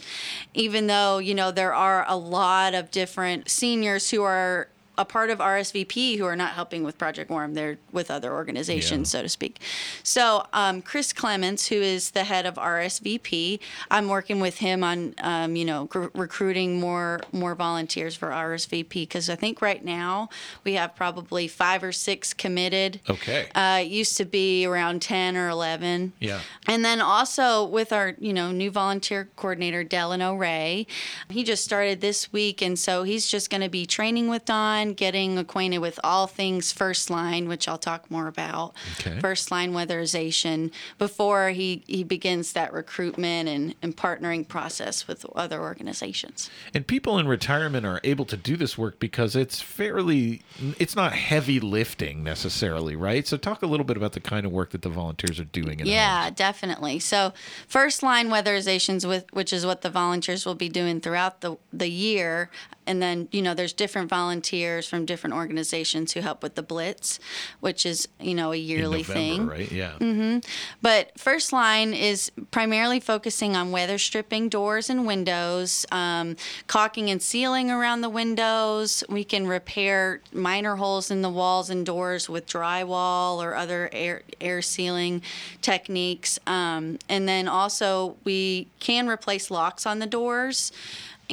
Even 0.53 0.87
though, 0.87 1.17
you 1.19 1.33
know, 1.33 1.51
there 1.51 1.73
are 1.73 2.05
a 2.07 2.17
lot 2.17 2.73
of 2.73 2.91
different 2.91 3.49
seniors 3.49 4.09
who 4.11 4.23
are 4.23 4.67
a 4.97 5.05
part 5.05 5.29
of 5.29 5.39
RSVP 5.39 6.17
who 6.17 6.25
are 6.25 6.35
not 6.35 6.53
helping 6.53 6.83
with 6.83 6.97
Project 6.97 7.29
Warm. 7.29 7.53
They're 7.55 7.77
with 7.91 8.11
other 8.11 8.31
organizations, 8.33 9.11
Yeah. 9.13 9.19
so 9.19 9.23
to 9.23 9.29
speak. 9.29 9.59
So, 10.03 10.45
um, 10.53 10.81
Chris 10.81 11.13
Clements, 11.13 11.67
who 11.67 11.75
is 11.77 12.11
the 12.11 12.23
head 12.25 12.45
of 12.45 12.55
RSVP, 12.55 13.59
I'm 13.89 14.07
working 14.07 14.39
with 14.39 14.57
him 14.57 14.83
on, 14.83 15.15
um, 15.19 15.55
you 15.55 15.65
know, 15.65 15.85
gr- 15.85 16.07
recruiting 16.13 16.79
more 16.79 17.21
more 17.31 17.55
volunteers 17.55 18.15
for 18.15 18.29
RSVP 18.31 19.01
because 19.03 19.29
I 19.29 19.35
think 19.35 19.61
right 19.61 19.83
now 19.83 20.29
we 20.63 20.73
have 20.73 20.95
probably 20.95 21.47
five 21.47 21.83
or 21.83 21.91
six 21.91 22.33
committed. 22.33 22.99
Okay. 23.09 23.47
Uh, 23.55 23.79
it 23.81 23.87
used 23.87 24.17
to 24.17 24.25
be 24.25 24.65
around 24.65 25.01
ten 25.01 25.35
or 25.37 25.49
eleven. 25.49 26.13
Yeah. 26.19 26.41
And 26.67 26.83
then 26.85 27.01
also 27.01 27.63
with 27.65 27.91
our, 27.93 28.15
you 28.19 28.33
know, 28.33 28.51
new 28.51 28.69
volunteer 28.71 29.29
coordinator, 29.35 29.83
Delano 29.83 30.35
Ray, 30.35 30.85
he 31.29 31.43
just 31.43 31.63
started 31.63 32.01
this 32.01 32.31
week. 32.31 32.61
And 32.61 32.77
so 32.77 33.03
he's 33.03 33.27
just 33.27 33.49
going 33.49 33.61
to 33.61 33.69
be 33.69 33.85
training 33.85 34.27
with 34.29 34.45
Don, 34.45 34.82
getting 34.91 35.37
acquainted 35.37 35.79
with 35.79 35.99
all 36.03 36.27
things 36.27 36.73
first 36.73 37.09
line, 37.09 37.47
which 37.47 37.67
I'll 37.67 37.77
talk 37.77 38.11
more 38.11 38.27
about. 38.27 38.73
Okay. 38.99 39.19
First 39.19 39.51
line 39.51 39.71
weatherization 39.71 40.71
before 40.97 41.49
he, 41.49 41.83
he 41.87 42.03
begins 42.03 42.53
that 42.53 42.73
recruitment 42.73 43.47
and, 43.47 43.75
and 43.81 43.95
partnering 43.95 44.45
process 44.47 45.07
with 45.07 45.25
other 45.35 45.61
organizations. 45.61 46.49
And 46.73 46.85
people 46.85 47.17
in 47.17 47.27
retirement 47.27 47.85
are 47.85 48.01
able 48.03 48.25
to 48.25 48.37
do 48.37 48.57
this 48.57 48.77
work 48.77 48.99
because 48.99 49.35
it's 49.35 49.61
fairly, 49.61 50.41
it's 50.77 50.95
not 50.95 51.13
heavy 51.13 51.59
lifting 51.59 52.23
necessarily, 52.23 52.95
right? 52.95 53.25
So 53.25 53.37
talk 53.37 53.61
a 53.61 53.67
little 53.67 53.85
bit 53.85 53.95
about 53.95 54.11
the 54.11 54.19
kind 54.19 54.45
of 54.45 54.51
work 54.51 54.71
that 54.71 54.81
the 54.81 54.89
volunteers 54.89 55.39
are 55.39 55.45
doing 55.45 55.79
in 55.79 55.85
Yeah, 55.85 56.29
definitely. 56.29 56.99
So, 56.99 57.33
first 57.67 58.03
line 58.03 58.29
weatherizations, 58.29 59.07
with 59.07 59.25
which 59.31 59.53
is 59.53 59.65
what 59.65 59.81
the 59.81 59.89
volunteers 59.89 60.45
will 60.45 60.55
be 60.55 60.69
doing 60.69 60.99
throughout 60.99 61.41
the 61.41 61.57
the 61.71 61.89
year, 61.89 62.49
and 62.87 63.01
then 63.01 63.27
you 63.31 63.41
know 63.41 63.53
there's 63.53 63.73
different 63.73 64.09
volunteers 64.09 64.87
from 64.87 65.05
different 65.05 65.35
organizations 65.35 66.13
who 66.13 66.21
help 66.21 66.43
with 66.43 66.55
the 66.55 66.63
blitz, 66.63 67.19
which 67.59 67.85
is 67.85 68.07
you 68.19 68.33
know 68.33 68.51
a 68.51 68.57
In 68.57 68.63
yearly 68.63 68.97
November, 68.99 69.13
thing. 69.13 69.47
right? 69.47 69.71
Yeah. 69.71 69.91
mm-hmm. 69.99 70.39
But 70.81 71.17
first 71.19 71.53
line 71.53 71.93
is 71.93 72.31
primarily 72.51 72.99
focusing 72.99 73.55
on 73.55 73.71
weather 73.71 73.97
stripping 73.97 74.49
doors 74.49 74.89
and 74.89 75.05
windows, 75.05 75.85
um, 75.91 76.35
caulking 76.67 77.09
and 77.09 77.21
sealing 77.21 77.69
around 77.71 78.01
the 78.01 78.09
windows. 78.09 79.03
We 79.09 79.23
can 79.23 79.47
repair 79.47 80.21
minor 80.31 80.75
holes 80.75 81.11
in 81.11 81.21
the 81.21 81.29
walls 81.29 81.69
and 81.69 81.85
doors 81.85 82.29
with 82.29 82.45
drywall 82.47 83.37
or 83.37 83.55
other 83.55 83.89
air, 83.91 84.23
air 84.41 84.61
sealing 84.61 85.21
techniques. 85.61 86.39
Um, 86.45 86.99
and 87.09 87.27
then 87.27 87.47
also, 87.47 88.15
we 88.23 88.67
can 88.79 89.07
replace 89.07 89.49
locks 89.51 89.85
on 89.85 89.99
the 89.99 90.07
doors 90.07 90.71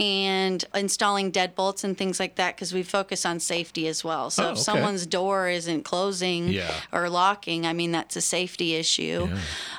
and 0.00 0.64
installing 0.75 1.30
deadbolts 1.30 1.85
and 1.85 1.97
things 1.97 2.19
like 2.19 2.37
that 2.37 2.57
because 2.57 2.73
we 2.73 2.83
focus 2.83 3.26
on 3.26 3.38
safety 3.38 3.87
as 3.87 4.02
well. 4.02 4.30
So 4.30 4.42
Oh, 4.45 4.47
if 4.49 4.52
okay. 4.52 4.61
someone's 4.62 5.07
door 5.07 5.49
isn't 5.49 5.85
closing 5.85 6.49
Yeah. 6.49 6.73
or 6.92 7.09
locking, 7.11 7.66
I 7.66 7.73
mean 7.75 7.92
that's 7.92 8.16
a 8.16 8.21
safety 8.23 8.75
issue. 8.75 9.28
Yeah. 9.30 9.38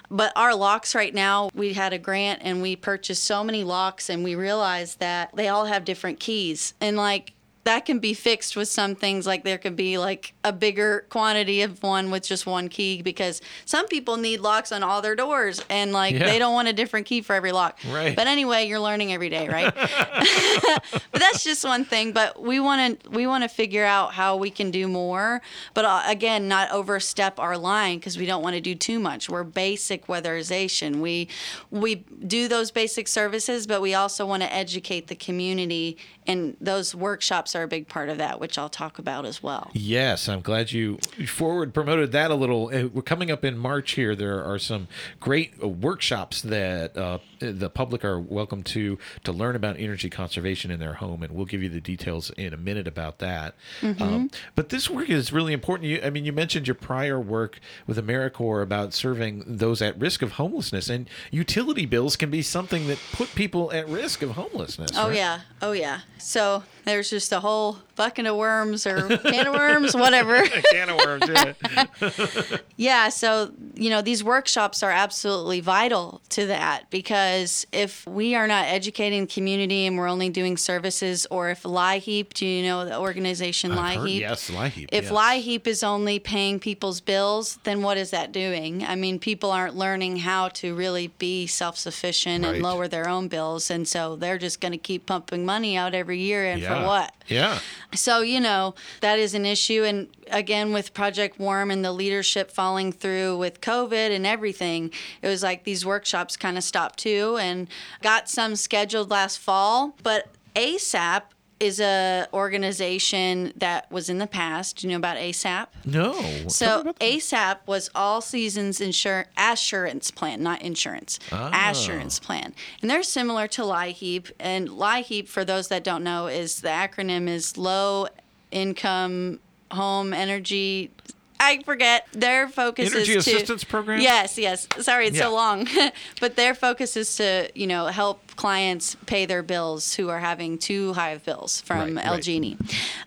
But 0.10 0.32
our 0.36 0.54
locks 0.54 0.94
right 0.94 1.14
now, 1.14 1.50
we 1.56 1.74
had 1.74 1.92
a 1.94 1.98
grant 1.98 2.42
and 2.44 2.62
we 2.62 2.76
purchased 2.76 3.24
so 3.24 3.44
many 3.44 3.64
locks 3.64 4.10
and 4.10 4.24
we 4.24 4.36
realized 4.36 5.00
that 5.00 5.36
they 5.36 5.48
all 5.48 5.66
have 5.66 5.86
different 5.86 6.20
keys. 6.20 6.74
And 6.80 6.98
like 6.98 7.34
that 7.64 7.86
can 7.86 8.00
be 8.00 8.14
fixed 8.14 8.56
with 8.56 8.68
some 8.68 8.96
things 8.96 9.28
like 9.28 9.44
there 9.44 9.58
could 9.60 9.76
be 9.76 9.98
like 10.00 10.34
a 10.44 10.52
bigger 10.52 11.06
quantity 11.10 11.62
of 11.62 11.82
one 11.84 12.10
with 12.10 12.24
just 12.24 12.46
one 12.48 12.68
key 12.70 13.02
because 13.04 13.40
some 13.66 13.88
people 13.88 14.18
need 14.18 14.40
locks 14.40 14.72
on 14.72 14.82
all 14.82 15.02
their 15.02 15.16
doors 15.16 15.64
and 15.70 15.92
like 15.94 16.14
Yeah. 16.16 16.26
they 16.26 16.40
don't 16.40 16.54
want 16.54 16.68
a 16.70 16.74
different 16.74 17.06
key 17.06 17.22
for 17.22 17.34
every 17.36 17.52
lock 17.52 17.78
Right. 17.90 18.16
but 18.16 18.26
anyway 18.28 18.68
you're 18.68 18.80
learning 18.80 19.14
every 19.14 19.30
day 19.30 19.48
right 19.48 19.74
but 19.76 21.20
that's 21.20 21.44
just 21.44 21.64
one 21.64 21.86
thing 21.86 22.12
but 22.14 22.42
we 22.42 22.60
want 22.60 23.02
to 23.02 23.10
we 23.10 23.28
want 23.28 23.44
to 23.44 23.48
figure 23.50 23.86
out 23.86 24.14
how 24.14 24.38
we 24.38 24.50
can 24.50 24.72
do 24.72 24.88
more 24.88 25.42
but 25.74 25.86
uh, 25.86 26.02
again 26.08 26.48
not 26.48 26.72
overstep 26.72 27.40
our 27.40 27.58
line 27.58 27.98
because 27.98 28.18
we 28.18 28.26
don't 28.26 28.42
want 28.42 28.56
to 28.56 28.62
do 28.62 28.74
too 28.76 29.00
much 29.00 29.30
we're 29.30 29.44
basic 29.44 30.08
weatherization 30.08 30.96
we 31.00 31.28
we 31.70 31.96
do 31.96 32.48
those 32.48 32.72
basic 32.72 33.08
services 33.08 33.68
but 33.68 33.82
we 33.82 33.94
also 33.94 34.26
want 34.26 34.42
to 34.42 34.52
educate 34.54 35.08
the 35.08 35.16
community 35.16 35.98
and 36.28 36.56
those 36.62 36.94
workshops 36.94 37.51
are 37.56 37.64
a 37.64 37.68
big 37.68 37.88
part 37.88 38.10
of 38.10 38.18
that 38.18 38.40
which 38.40 38.58
i'll 38.58 38.70
talk 38.70 39.00
about 39.00 39.26
as 39.26 39.42
well 39.44 39.72
Yes, 39.74 40.30
I'm 40.30 40.42
glad 40.42 40.72
you 40.72 40.98
forward 41.28 41.74
promoted 41.74 42.12
that 42.12 42.32
a 42.32 42.36
little. 42.36 42.72
Uh, 42.74 42.88
We're 42.88 43.02
coming 43.02 43.32
up 43.32 43.44
in 43.44 43.58
March 43.58 43.92
here. 43.92 44.16
There 44.16 44.44
are 44.44 44.60
some 44.60 44.88
great 45.20 45.54
uh, 45.62 45.68
workshops 45.68 46.42
that 46.44 46.96
uh, 46.96 47.20
the 47.40 47.70
public 47.70 48.06
are 48.06 48.20
welcome 48.20 48.64
to 48.64 48.98
to 49.24 49.32
learn 49.32 49.56
about 49.56 49.78
energy 49.80 50.10
conservation 50.10 50.72
in 50.72 50.80
their 50.80 50.94
home, 50.94 51.24
and 51.24 51.34
we'll 51.34 51.46
give 51.46 51.62
you 51.62 51.70
the 51.70 51.82
details 51.82 52.30
in 52.32 52.54
a 52.54 52.58
minute 52.58 52.88
about 52.88 53.20
that. 53.20 53.56
Um, 53.82 54.30
but 54.56 54.70
this 54.70 54.90
work 54.90 55.10
is 55.10 55.34
really 55.34 55.54
important. 55.54 55.90
You, 55.90 56.02
I 56.04 56.10
mean, 56.10 56.26
you 56.26 56.32
mentioned 56.34 56.68
your 56.68 56.76
prior 56.76 57.20
work 57.20 57.60
with 57.88 57.98
AmeriCorps 57.98 58.64
about 58.64 58.94
serving 58.94 59.44
those 59.46 59.82
at 59.82 60.00
risk 60.00 60.22
of 60.22 60.34
homelessness, 60.34 60.90
and 60.90 61.10
utility 61.32 61.86
bills 61.86 62.16
can 62.16 62.30
be 62.30 62.42
something 62.42 62.88
that 62.88 63.00
put 63.12 63.34
people 63.36 63.72
at 63.72 63.88
risk 63.90 64.22
of 64.22 64.32
homelessness. 64.32 64.92
Oh 64.96 65.08
right? 65.08 65.16
yeah, 65.18 65.40
oh 65.62 65.74
yeah. 65.74 66.02
So 66.18 66.64
there's 66.86 67.10
just 67.10 67.32
a 67.32 67.41
whole 67.42 67.78
bucket 67.96 68.26
of 68.26 68.36
worms 68.38 68.88
or 68.88 69.18
can 69.18 69.46
of 69.48 69.54
worms, 69.54 69.94
whatever. 69.96 70.42
Can 70.72 70.90
of 70.90 70.98
worms. 70.98 71.24
Yeah. 71.30 72.58
Yeah, 72.78 73.10
so 73.10 73.52
you 73.76 73.92
know 73.92 74.02
these 74.02 74.24
workshops 74.24 74.82
are 74.82 74.90
absolutely 74.90 75.60
vital 75.60 76.20
to 76.30 76.48
that 76.48 76.90
because 76.90 77.68
if 77.72 78.08
we 78.08 78.34
are 78.34 78.48
not 78.48 78.66
educating 78.66 79.22
the 79.28 79.28
community 79.32 79.86
and 79.86 79.98
we're 80.00 80.08
only 80.10 80.30
doing 80.30 80.58
services, 80.58 81.28
or 81.30 81.52
if 81.52 81.62
LIHEAP, 81.62 82.34
do 82.34 82.46
you 82.48 82.64
know 82.64 82.86
the 82.86 82.98
organization 82.98 83.72
I've 83.74 83.98
heard- 84.00 84.08
LIHEAP? 84.08 84.20
yes, 84.20 84.50
LIHEAP, 84.50 84.90
If 84.92 85.04
yes. 85.06 85.12
LIHEAP 85.12 85.68
is 85.68 85.84
only 85.84 86.18
paying 86.18 86.60
people's 86.60 87.02
bills, 87.02 87.60
then 87.66 87.84
what 87.84 87.98
is 87.98 88.10
that 88.12 88.32
doing? 88.32 88.84
I 88.84 88.96
mean, 88.96 89.20
people 89.20 89.52
aren't 89.52 89.76
learning 89.76 90.18
how 90.18 90.48
to 90.50 90.74
really 90.74 91.08
be 91.20 91.46
self-sufficient 91.46 92.44
Right. 92.44 92.56
and 92.56 92.64
lower 92.64 92.88
their 92.88 93.08
own 93.08 93.28
bills, 93.28 93.70
and 93.70 93.88
so 93.88 94.16
they're 94.16 94.40
just 94.40 94.60
going 94.60 94.72
to 94.72 94.78
keep 94.80 95.06
pumping 95.06 95.46
money 95.46 95.78
out 95.78 95.94
every 95.94 96.20
year, 96.20 96.46
and 96.48 96.62
Yeah. 96.62 96.82
for 96.82 96.88
what? 96.88 97.14
Yeah. 97.32 97.60
So, 97.96 98.22
you 98.22 98.40
know, 98.40 98.76
that 99.00 99.20
is 99.20 99.34
an 99.34 99.46
issue. 99.46 99.84
And 99.84 100.08
again, 100.30 100.74
with 100.74 100.94
Project 100.94 101.40
Warm 101.40 101.72
and 101.72 101.84
the 101.84 101.92
leadership 101.92 102.52
falling 102.52 102.92
through 102.92 103.38
with 103.38 103.62
COVID 103.62 104.14
and 104.14 104.28
everything, 104.28 104.92
it 105.22 105.28
was 105.28 105.42
like 105.42 105.64
these 105.64 105.86
workshops 105.86 106.38
kind 106.38 106.58
of 106.58 106.64
stopped 106.64 107.00
too 107.00 107.38
and 107.40 107.68
got 108.02 108.30
some 108.30 108.56
scheduled 108.56 109.10
last 109.10 109.38
fall. 109.38 109.96
But 110.04 110.28
ASAP 110.56 111.24
is 111.62 111.80
a 111.80 112.28
organization 112.34 113.54
that 113.56 113.90
was 113.92 114.10
in 114.10 114.18
the 114.18 114.28
past. 114.28 114.78
Do 114.78 114.88
you 114.88 114.92
know 114.92 114.98
about 114.98 115.18
ASAP? 115.18 115.68
No. 115.86 116.14
So. 116.48 116.94
ASAP 117.00 117.58
was 117.68 117.90
all 117.94 118.20
seasons 118.22 118.80
insur- 118.80 119.26
assurance 119.38 120.10
plan, 120.12 120.42
not 120.42 120.62
insurance, 120.62 121.20
Ah. 121.32 121.70
assurance 121.70 122.20
plan, 122.20 122.54
and 122.82 122.90
they're 122.90 123.04
similar 123.04 123.48
to 123.50 123.62
LIHEAP. 123.62 124.32
And 124.40 124.70
LIHEAP, 124.70 125.28
for 125.28 125.46
those 125.46 125.68
that 125.68 125.84
don't 125.84 126.04
know, 126.04 126.28
is 126.28 126.62
the 126.62 126.70
acronym 126.70 127.28
is 127.30 127.58
Low 127.58 128.08
Income 128.52 129.40
Home 129.72 130.14
Energy. 130.14 130.92
I 131.40 131.64
forget 131.64 132.08
their 132.12 132.48
focus 132.48 132.94
Energy 132.94 133.14
is 133.14 133.26
to 133.26 133.32
assistance 133.36 133.64
program? 133.64 134.00
Yes, 134.02 134.38
yes. 134.38 134.68
Sorry, 134.80 135.08
it's 135.08 135.18
Yeah. 135.18 135.24
so 135.24 135.34
long, 135.34 135.68
but 136.20 136.36
their 136.36 136.54
focus 136.54 136.96
is 136.96 137.16
to 137.16 137.50
you 137.56 137.66
know 137.68 137.88
help 137.88 138.22
clients 138.36 138.96
pay 139.06 139.26
their 139.26 139.44
bills 139.44 139.96
who 139.96 140.10
are 140.10 140.20
having 140.20 140.58
too 140.58 140.94
high 140.94 141.10
of 141.12 141.24
bills 141.26 141.62
from 141.62 141.96
Right, 141.96 142.06
right. 142.06 142.22
LG 142.22 142.58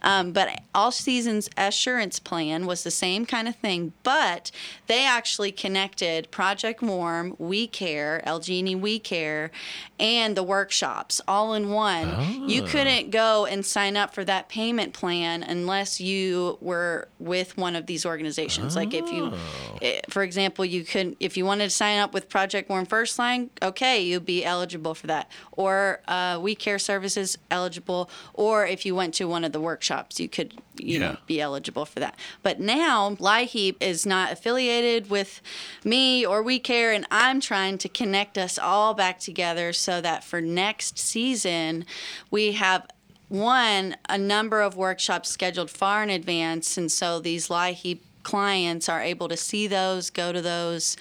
um, 0.02 0.33
but 0.33 0.61
All 0.75 0.90
Seasons 0.93 1.49
Assurance 1.57 2.19
Plan 2.19 2.66
was 2.66 2.83
the 2.85 2.90
same 2.90 3.26
kind 3.26 3.49
of 3.49 3.57
thing, 3.57 3.93
but 4.02 4.50
they 4.87 5.04
actually 5.07 5.52
connected 5.52 6.31
Project 6.31 6.83
Warm, 6.83 7.35
We 7.38 7.66
Care, 7.66 8.23
LG&E 8.26 8.75
We 8.75 8.99
Care, 8.99 9.50
and 9.99 10.37
the 10.37 10.43
workshops 10.43 11.21
all 11.28 11.54
in 11.54 11.71
one. 11.71 12.49
You 12.49 12.64
Ah. 12.64 12.69
couldn't 12.69 13.11
go 13.11 13.47
and 13.47 13.64
sign 13.64 13.97
up 13.97 14.14
for 14.14 14.25
that 14.25 14.49
payment 14.49 14.93
plan 14.93 15.43
unless 15.43 16.00
you 16.00 16.59
were 16.61 17.09
with 17.19 17.57
one 17.57 17.76
of 17.76 17.87
these 17.87 18.04
organizations. 18.04 18.76
Like 18.76 18.93
if 18.93 19.11
you, 19.11 19.33
Oh. 19.33 19.78
eh, 19.81 20.00
for 20.11 20.23
example, 20.23 20.64
you 20.64 20.85
could, 20.85 21.16
if 21.21 21.37
you 21.37 21.45
wanted 21.45 21.64
to 21.64 21.71
sign 21.71 21.99
up 21.99 22.12
with 22.12 22.28
Project 22.28 22.69
Warm 22.69 22.87
First 22.87 23.19
Line, 23.19 23.50
okay, 23.62 24.02
you'd 24.02 24.26
be 24.26 24.45
eligible 24.45 24.95
for 24.95 25.07
that. 25.07 25.13
Or 25.52 26.00
uh, 26.09 26.38
We 26.40 26.54
Care 26.54 26.78
Services 26.78 27.38
eligible. 27.50 28.11
Or 28.33 28.66
if 28.66 28.85
you 28.87 28.94
went 28.94 29.14
to 29.14 29.25
one 29.26 29.44
of 29.44 29.52
the 29.52 29.61
workshops, 29.61 30.18
you 30.21 30.28
could, 30.28 30.54
you 30.78 30.99
Yeah. 30.99 31.12
know, 31.12 31.16
be 31.26 31.40
eligible 31.40 31.85
for 31.85 32.00
that. 32.00 32.18
But 32.42 32.61
now 32.61 33.11
LIHEAP 33.21 33.76
is 33.80 34.04
not 34.04 34.33
affiliated 34.33 35.11
with 35.11 35.40
me 35.85 36.25
or 36.26 36.42
We 36.42 36.59
Care, 36.59 36.92
and 36.92 37.06
I'm 37.11 37.40
trying 37.40 37.78
to 37.78 37.88
connect 37.88 38.37
us 38.38 38.59
all 38.59 38.94
back 38.94 39.18
together 39.21 39.73
so 39.73 40.00
that 40.00 40.25
for 40.25 40.40
next 40.40 40.99
season 40.99 41.85
we 42.30 42.52
have 42.52 42.87
one 43.28 43.97
a 44.09 44.18
number 44.18 44.61
of 44.61 44.76
workshops 44.76 45.28
scheduled 45.30 45.71
far 45.71 46.02
in 46.02 46.11
advance, 46.11 46.76
and 46.76 46.90
so 46.92 47.18
these 47.21 47.49
LIHEAP 47.49 48.00
clients 48.25 48.88
are 48.88 49.00
able 49.00 49.28
to 49.28 49.37
see 49.37 49.66
those, 49.69 50.11
go 50.11 50.33
to 50.33 50.43
those, 50.43 50.97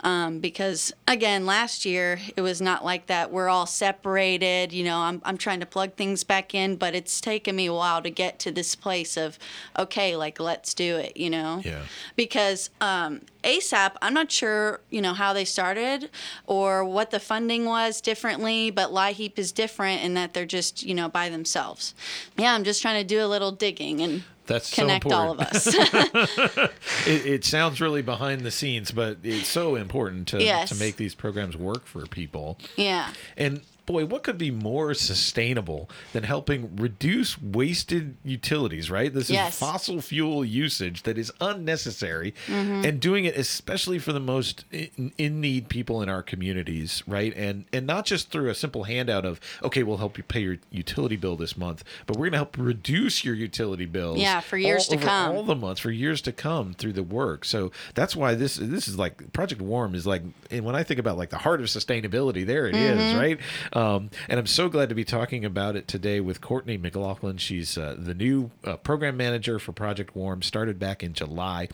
um, 0.00 0.38
because 0.38 0.92
again, 1.06 1.44
last 1.44 1.84
year 1.84 2.18
it 2.36 2.40
was 2.40 2.60
not 2.62 2.84
like 2.84 3.06
that. 3.06 3.30
We're 3.30 3.48
all 3.48 3.66
separated. 3.66 4.72
You 4.72 4.84
know, 4.84 4.98
I'm 4.98 5.20
I'm 5.24 5.36
trying 5.36 5.60
to 5.60 5.66
plug 5.66 5.94
things 5.94 6.24
back 6.24 6.54
in, 6.54 6.76
but 6.76 6.94
it's 6.94 7.20
taken 7.20 7.54
me 7.56 7.66
a 7.66 7.74
while 7.74 8.00
to 8.02 8.10
get 8.10 8.38
to 8.40 8.50
this 8.50 8.74
place 8.74 9.16
of, 9.16 9.38
okay, 9.78 10.16
like 10.16 10.40
let's 10.40 10.72
do 10.72 10.96
it. 10.96 11.16
You 11.16 11.30
know, 11.30 11.60
Yeah. 11.64 11.82
because 12.16 12.70
um, 12.80 13.20
ASAP, 13.44 13.92
I'm 14.00 14.14
not 14.14 14.30
sure, 14.32 14.80
you 14.90 15.02
know, 15.02 15.14
how 15.14 15.32
they 15.32 15.44
started 15.44 16.10
or 16.46 16.84
what 16.84 17.10
the 17.10 17.20
funding 17.20 17.64
was 17.64 18.00
differently, 18.00 18.70
but 18.70 18.90
LIHEAP 18.90 19.38
is 19.38 19.52
different 19.52 20.02
in 20.02 20.14
that 20.14 20.32
they're 20.34 20.46
just, 20.46 20.82
you 20.84 20.94
know, 20.94 21.08
by 21.08 21.28
themselves. 21.28 21.94
Yeah, 22.36 22.54
I'm 22.54 22.64
just 22.64 22.80
trying 22.82 23.00
to 23.02 23.06
do 23.06 23.24
a 23.24 23.26
little 23.26 23.52
digging 23.52 24.00
and 24.00 24.22
That's 24.48 24.68
so 24.74 24.82
all 24.84 24.90
of 25.32 25.40
important. 25.40 25.54
us. 25.54 26.70
It, 27.06 27.26
it 27.26 27.44
sounds 27.44 27.80
really 27.80 28.02
behind 28.02 28.42
the 28.42 28.50
scenes, 28.50 28.90
but 28.90 29.18
it's 29.22 29.48
so 29.48 29.76
important 29.76 30.28
to 30.28 30.42
Yes. 30.42 30.68
to 30.70 30.74
make 30.74 30.96
these 30.96 31.14
programs 31.14 31.56
work 31.56 31.86
for 31.86 32.04
people. 32.06 32.58
yeah. 32.76 33.12
And 33.36 33.60
boy, 33.88 34.04
what 34.04 34.22
could 34.22 34.38
be 34.38 34.50
more 34.50 34.92
sustainable 34.94 35.88
than 36.12 36.22
helping 36.22 36.76
reduce 36.76 37.40
wasted 37.40 38.16
utilities, 38.22 38.90
right? 38.90 39.12
This 39.12 39.30
is 39.48 39.58
fossil 39.58 40.00
fuel 40.00 40.44
usage 40.44 41.02
that 41.04 41.16
is 41.18 41.32
unnecessary 41.40 42.34
Mm-hmm. 42.46 42.84
and 42.84 43.00
doing 43.00 43.24
it 43.24 43.36
especially 43.36 43.98
for 43.98 44.12
the 44.12 44.20
most 44.20 44.64
in, 44.70 45.12
in 45.18 45.40
need 45.40 45.68
people 45.68 46.02
in 46.02 46.08
our 46.08 46.22
communities, 46.22 47.02
right? 47.06 47.32
And 47.36 47.64
and 47.72 47.86
not 47.86 48.04
just 48.04 48.30
through 48.30 48.50
a 48.50 48.54
simple 48.54 48.84
handout 48.84 49.24
of, 49.24 49.40
okay, 49.62 49.82
we'll 49.82 49.96
help 49.96 50.18
you 50.18 50.24
pay 50.24 50.40
your 50.40 50.58
utility 50.70 51.16
bill 51.16 51.36
this 51.36 51.56
month, 51.56 51.82
but 52.06 52.16
we're 52.16 52.26
going 52.26 52.32
to 52.32 52.38
help 52.38 52.56
reduce 52.58 53.24
your 53.24 53.34
utility 53.34 53.86
bills. 53.86 54.18
Yeah, 54.18 54.40
for 54.40 54.56
years 54.58 54.88
all 54.88 54.98
to 54.98 55.04
come. 55.04 55.36
All 55.36 55.42
the 55.42 55.54
months 55.54 55.80
for 55.80 55.90
years 55.90 56.20
to 56.22 56.32
come 56.32 56.74
through 56.74 56.92
the 56.94 57.02
work. 57.02 57.44
So 57.44 57.72
that's 57.94 58.14
why 58.14 58.34
this 58.34 58.56
this 58.56 58.86
is 58.88 58.98
like 58.98 59.32
Project 59.32 59.60
Warm 59.62 59.94
is 59.94 60.06
like 60.06 60.22
and 60.50 60.64
when 60.64 60.74
I 60.76 60.82
think 60.82 61.00
about 61.00 61.16
like 61.18 61.30
the 61.30 61.38
heart 61.38 61.60
of 61.60 61.66
sustainability, 61.66 62.44
there 62.46 62.66
it 62.66 62.74
is, 62.76 62.98
Mm-hmm. 62.98 63.18
right? 63.18 63.38
Um, 63.78 64.10
and 64.28 64.40
I'm 64.40 64.46
so 64.46 64.68
glad 64.68 64.88
to 64.88 64.96
be 64.96 65.04
talking 65.04 65.44
about 65.44 65.76
it 65.76 65.86
today 65.86 66.18
with 66.18 66.40
Courtney 66.40 66.76
McLaughlin. 66.76 67.36
She's 67.36 67.78
uh, 67.78 67.94
the 67.96 68.12
new 68.12 68.50
uh, 68.64 68.76
program 68.76 69.16
manager 69.16 69.60
for 69.60 69.70
Project 69.70 70.16
Warm, 70.16 70.42
started 70.42 70.80
back 70.80 71.04
in 71.04 71.12
July. 71.12 71.68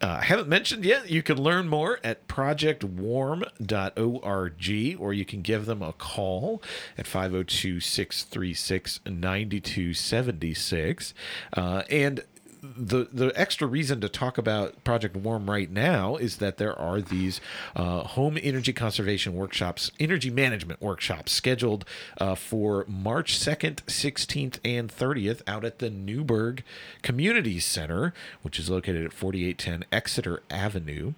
Uh, 0.00 0.18
I 0.20 0.24
haven't 0.24 0.48
mentioned 0.48 0.84
yet, 0.84 1.10
you 1.10 1.20
can 1.20 1.42
learn 1.42 1.68
more 1.68 1.98
at 2.04 2.28
projectwarm.org 2.28 5.00
or 5.00 5.12
you 5.12 5.24
can 5.24 5.42
give 5.42 5.66
them 5.66 5.82
a 5.82 5.92
call 5.92 6.62
at 6.96 7.08
502 7.08 7.80
636 7.80 9.00
9276. 9.04 11.14
Uh, 11.54 11.82
And 11.90 12.22
the 12.62 13.08
the 13.12 13.32
extra 13.34 13.66
reason 13.66 14.00
to 14.00 14.08
talk 14.08 14.38
about 14.38 14.84
Project 14.84 15.16
Warm 15.16 15.50
right 15.50 15.70
now 15.70 16.16
is 16.16 16.36
that 16.36 16.58
there 16.58 16.78
are 16.78 17.00
these 17.00 17.40
uh, 17.74 18.02
home 18.04 18.38
energy 18.40 18.72
conservation 18.72 19.34
workshops, 19.34 19.90
energy 19.98 20.30
management 20.30 20.80
workshops 20.80 21.32
scheduled 21.32 21.84
uh, 22.18 22.36
for 22.36 22.84
March 22.86 23.36
second, 23.36 23.82
sixteenth, 23.88 24.60
and 24.64 24.90
thirtieth 24.90 25.42
out 25.46 25.64
at 25.64 25.80
the 25.80 25.90
Newburg 25.90 26.62
Community 27.02 27.58
Center, 27.58 28.14
which 28.42 28.60
is 28.60 28.70
located 28.70 29.04
at 29.04 29.12
forty 29.12 29.48
eight 29.48 29.58
ten 29.58 29.84
Exeter 29.90 30.42
Avenue. 30.48 31.14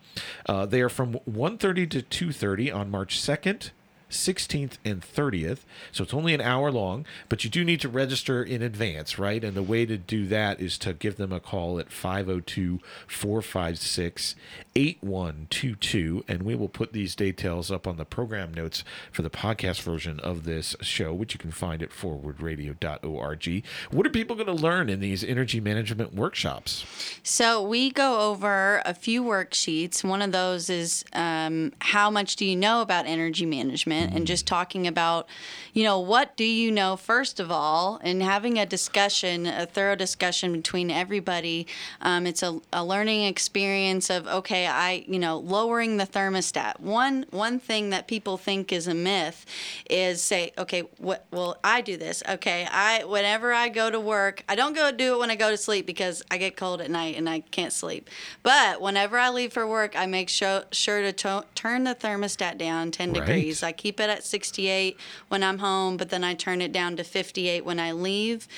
Uh, 0.47 0.65
they 0.65 0.81
are 0.81 0.89
from 0.89 1.15
1.30 1.31 1.91
to 1.91 2.03
two 2.03 2.33
thirty 2.33 2.71
on 2.71 2.91
March 2.91 3.21
second. 3.21 3.71
16th, 4.15 4.79
and 4.85 5.03
30th. 5.03 5.61
So 5.93 6.05
it's 6.05 6.15
only 6.15 6.35
an 6.35 6.41
hour 6.41 6.71
long, 6.71 7.05
but 7.29 7.45
you 7.45 7.51
do 7.51 7.65
need 7.65 7.81
to 7.81 7.89
register 7.89 8.43
in 8.43 8.63
advance, 8.63 9.19
right? 9.19 9.43
And 9.43 9.55
the 9.55 9.63
way 9.63 9.87
to 9.87 9.97
do 9.97 10.27
that 10.27 10.61
is 10.61 10.79
to 10.79 10.93
give 10.93 11.17
them 11.17 11.33
a 11.33 11.41
call 11.41 11.79
at 11.79 11.91
502 11.91 12.81
456 13.07 14.35
8122. 14.75 16.25
And 16.29 16.43
we 16.43 16.55
will 16.55 16.69
put 16.69 16.93
these 16.93 17.15
details 17.15 17.71
up 17.71 17.87
on 17.87 17.97
the 17.97 18.05
program 18.05 18.53
notes 18.53 18.85
for 19.13 19.23
the 19.23 19.31
podcast 19.31 19.83
version 19.83 20.21
of 20.21 20.45
this 20.45 20.77
show, 20.81 21.13
which 21.13 21.35
you 21.35 21.39
can 21.39 21.51
find 21.51 21.83
at 21.83 21.91
forwardradio.org. 21.91 23.65
What 23.91 24.07
are 24.07 24.11
people 24.11 24.37
going 24.37 24.47
to 24.47 24.53
learn 24.53 24.89
in 24.89 25.01
these 25.01 25.25
energy 25.25 25.61
management 25.61 26.15
workshops? 26.15 26.85
So 27.23 27.63
we 27.63 27.91
go 27.91 28.31
over 28.31 28.83
a 28.85 28.95
few 28.95 29.23
worksheets. 29.23 30.05
One 30.05 30.23
of 30.23 30.33
those 30.33 30.71
is 30.71 31.05
um, 31.13 31.73
how 31.81 32.11
much 32.11 32.37
do 32.37 32.45
you 32.45 32.57
know 32.57 32.81
about 32.81 33.07
energy 33.07 33.47
management, 33.47 34.04
and 34.13 34.27
just 34.27 34.47
talking 34.47 34.87
about, 34.87 35.27
you 35.73 35.85
know, 35.85 35.99
what 36.01 36.37
do 36.37 36.45
you 36.45 36.71
know 36.71 36.97
first 36.97 37.41
of 37.41 37.51
all, 37.51 38.01
and 38.03 38.23
having 38.23 38.59
a 38.59 38.67
discussion, 38.67 39.47
a 39.47 39.67
thorough 39.67 39.97
discussion 39.97 40.53
between 40.53 40.91
everybody. 40.91 41.67
Um, 42.01 42.27
it's 42.27 42.43
a, 42.43 42.61
a 42.73 42.85
learning 42.85 43.25
experience 43.25 44.11
of 44.11 44.27
okay, 44.27 44.67
I 44.67 45.05
you 45.07 45.19
know 45.19 45.39
lowering 45.39 45.97
the 45.97 46.07
thermostat. 46.07 46.81
One 46.81 47.27
one 47.31 47.59
thing 47.59 47.91
that 47.91 48.07
people 48.09 48.37
think 48.37 48.73
is 48.73 48.87
a 48.89 48.95
myth 48.95 49.47
is 49.89 50.21
say 50.23 50.53
okay, 50.59 50.83
what 50.99 51.25
well 51.31 51.57
I 51.65 51.81
do 51.81 51.97
this. 51.97 52.23
Okay, 52.29 52.67
I 52.71 53.05
whenever 53.05 53.53
I 53.53 53.69
go 53.69 53.91
to 53.91 54.01
work, 54.01 54.45
I 54.49 54.55
don't 54.55 54.75
go 54.75 54.91
do 54.93 55.15
it 55.15 55.19
when 55.21 55.31
I 55.31 55.37
go 55.37 55.51
to 55.51 55.57
sleep 55.57 55.87
because 55.87 56.23
I 56.31 56.37
get 56.39 56.57
cold 56.57 56.81
at 56.81 56.91
night 56.91 57.17
and 57.17 57.29
I 57.29 57.41
can't 57.41 57.73
sleep. 57.73 58.09
But 58.43 58.81
whenever 58.81 59.19
I 59.19 59.31
leave 59.31 59.53
for 59.53 59.67
work, 59.67 59.99
I 59.99 60.07
make 60.07 60.29
sure 60.29 60.65
sure 60.71 61.03
to 61.03 61.13
to- 61.13 61.45
turn 61.55 61.85
the 61.85 61.95
thermostat 61.95 62.59
down 62.59 62.91
10 62.91 63.13
Right. 63.13 63.21
degrees. 63.27 63.63
I 63.63 63.73
keep 63.85 64.01
it 64.01 64.09
at 64.09 64.25
68 64.25 64.97
when 65.29 65.43
I'm 65.43 65.59
home, 65.59 65.99
but 65.99 66.09
then 66.09 66.25
I 66.25 66.33
turn 66.33 66.63
it 66.63 66.73
down 66.73 66.97
to 66.97 67.05
58 67.05 67.67
when 67.67 67.79
I 67.79 67.93
leave, 67.93 68.49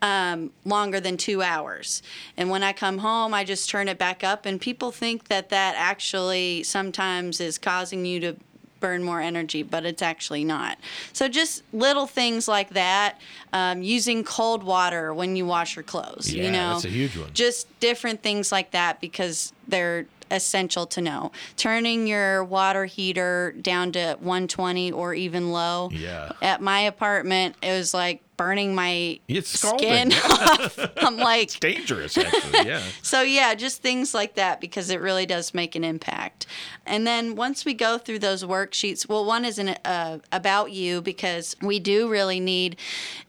um, 0.00 0.52
longer 0.64 1.00
than 1.00 1.18
two 1.18 1.42
hours. 1.42 2.02
And 2.34 2.48
when 2.48 2.62
I 2.62 2.72
come 2.72 2.96
home, 2.96 3.34
I 3.34 3.44
just 3.44 3.68
turn 3.68 3.88
it 3.88 3.98
back 3.98 4.24
up. 4.24 4.46
And 4.46 4.58
people 4.58 4.90
think 4.90 5.28
that 5.28 5.50
that 5.50 5.74
actually 5.76 6.62
sometimes 6.62 7.42
is 7.42 7.58
causing 7.58 8.06
you 8.06 8.20
to 8.20 8.36
burn 8.80 9.04
more 9.04 9.20
energy, 9.20 9.62
but 9.62 9.84
it's 9.84 10.00
actually 10.00 10.44
not. 10.44 10.78
So 11.12 11.28
just 11.28 11.62
little 11.74 12.06
things 12.06 12.48
like 12.48 12.70
that. 12.70 13.20
Um, 13.52 13.82
using 13.82 14.24
cold 14.24 14.62
water 14.62 15.12
when 15.12 15.36
you 15.36 15.44
wash 15.44 15.76
your 15.76 15.82
clothes. 15.82 16.32
Yeah, 16.32 16.44
you 16.44 16.50
know, 16.52 16.72
that's 16.72 16.86
a 16.86 16.88
huge 16.88 17.18
one. 17.18 17.28
Just 17.34 17.68
different 17.80 18.22
things 18.22 18.50
like 18.50 18.70
that 18.70 18.98
because 18.98 19.52
they're 19.68 20.06
essential 20.30 20.86
to 20.86 21.00
know. 21.00 21.32
Turning 21.56 22.06
your 22.06 22.44
water 22.44 22.84
heater 22.84 23.54
down 23.60 23.92
to 23.92 24.16
120 24.20 24.92
or 24.92 25.14
even 25.14 25.50
low. 25.52 25.90
Yeah. 25.92 26.32
At 26.42 26.60
my 26.60 26.80
apartment, 26.80 27.56
it 27.62 27.72
was 27.72 27.92
like 27.94 28.22
burning 28.40 28.74
my 28.74 29.20
It's 29.28 29.50
skin 29.50 30.10
off. 30.30 30.78
I'm 30.96 31.16
like, 31.30 31.48
it's 31.48 31.58
Dangerous, 31.58 32.16
actually. 32.16 32.66
Yeah. 32.66 32.82
so 33.02 33.20
yeah, 33.20 33.54
just 33.54 33.82
things 33.82 34.14
like 34.14 34.36
that 34.36 34.62
because 34.62 34.88
it 34.88 34.98
really 34.98 35.26
does 35.26 35.52
make 35.52 35.74
an 35.74 35.84
impact. 35.84 36.46
And 36.86 37.06
then 37.06 37.36
once 37.36 37.66
we 37.66 37.74
go 37.74 37.98
through 37.98 38.20
those 38.20 38.42
worksheets, 38.42 39.06
well, 39.06 39.26
one 39.26 39.44
is 39.44 39.58
an 39.58 39.76
uh, 39.84 40.20
about 40.32 40.72
you 40.72 41.02
because 41.02 41.54
we 41.60 41.78
do 41.78 42.08
really 42.08 42.40
need. 42.40 42.78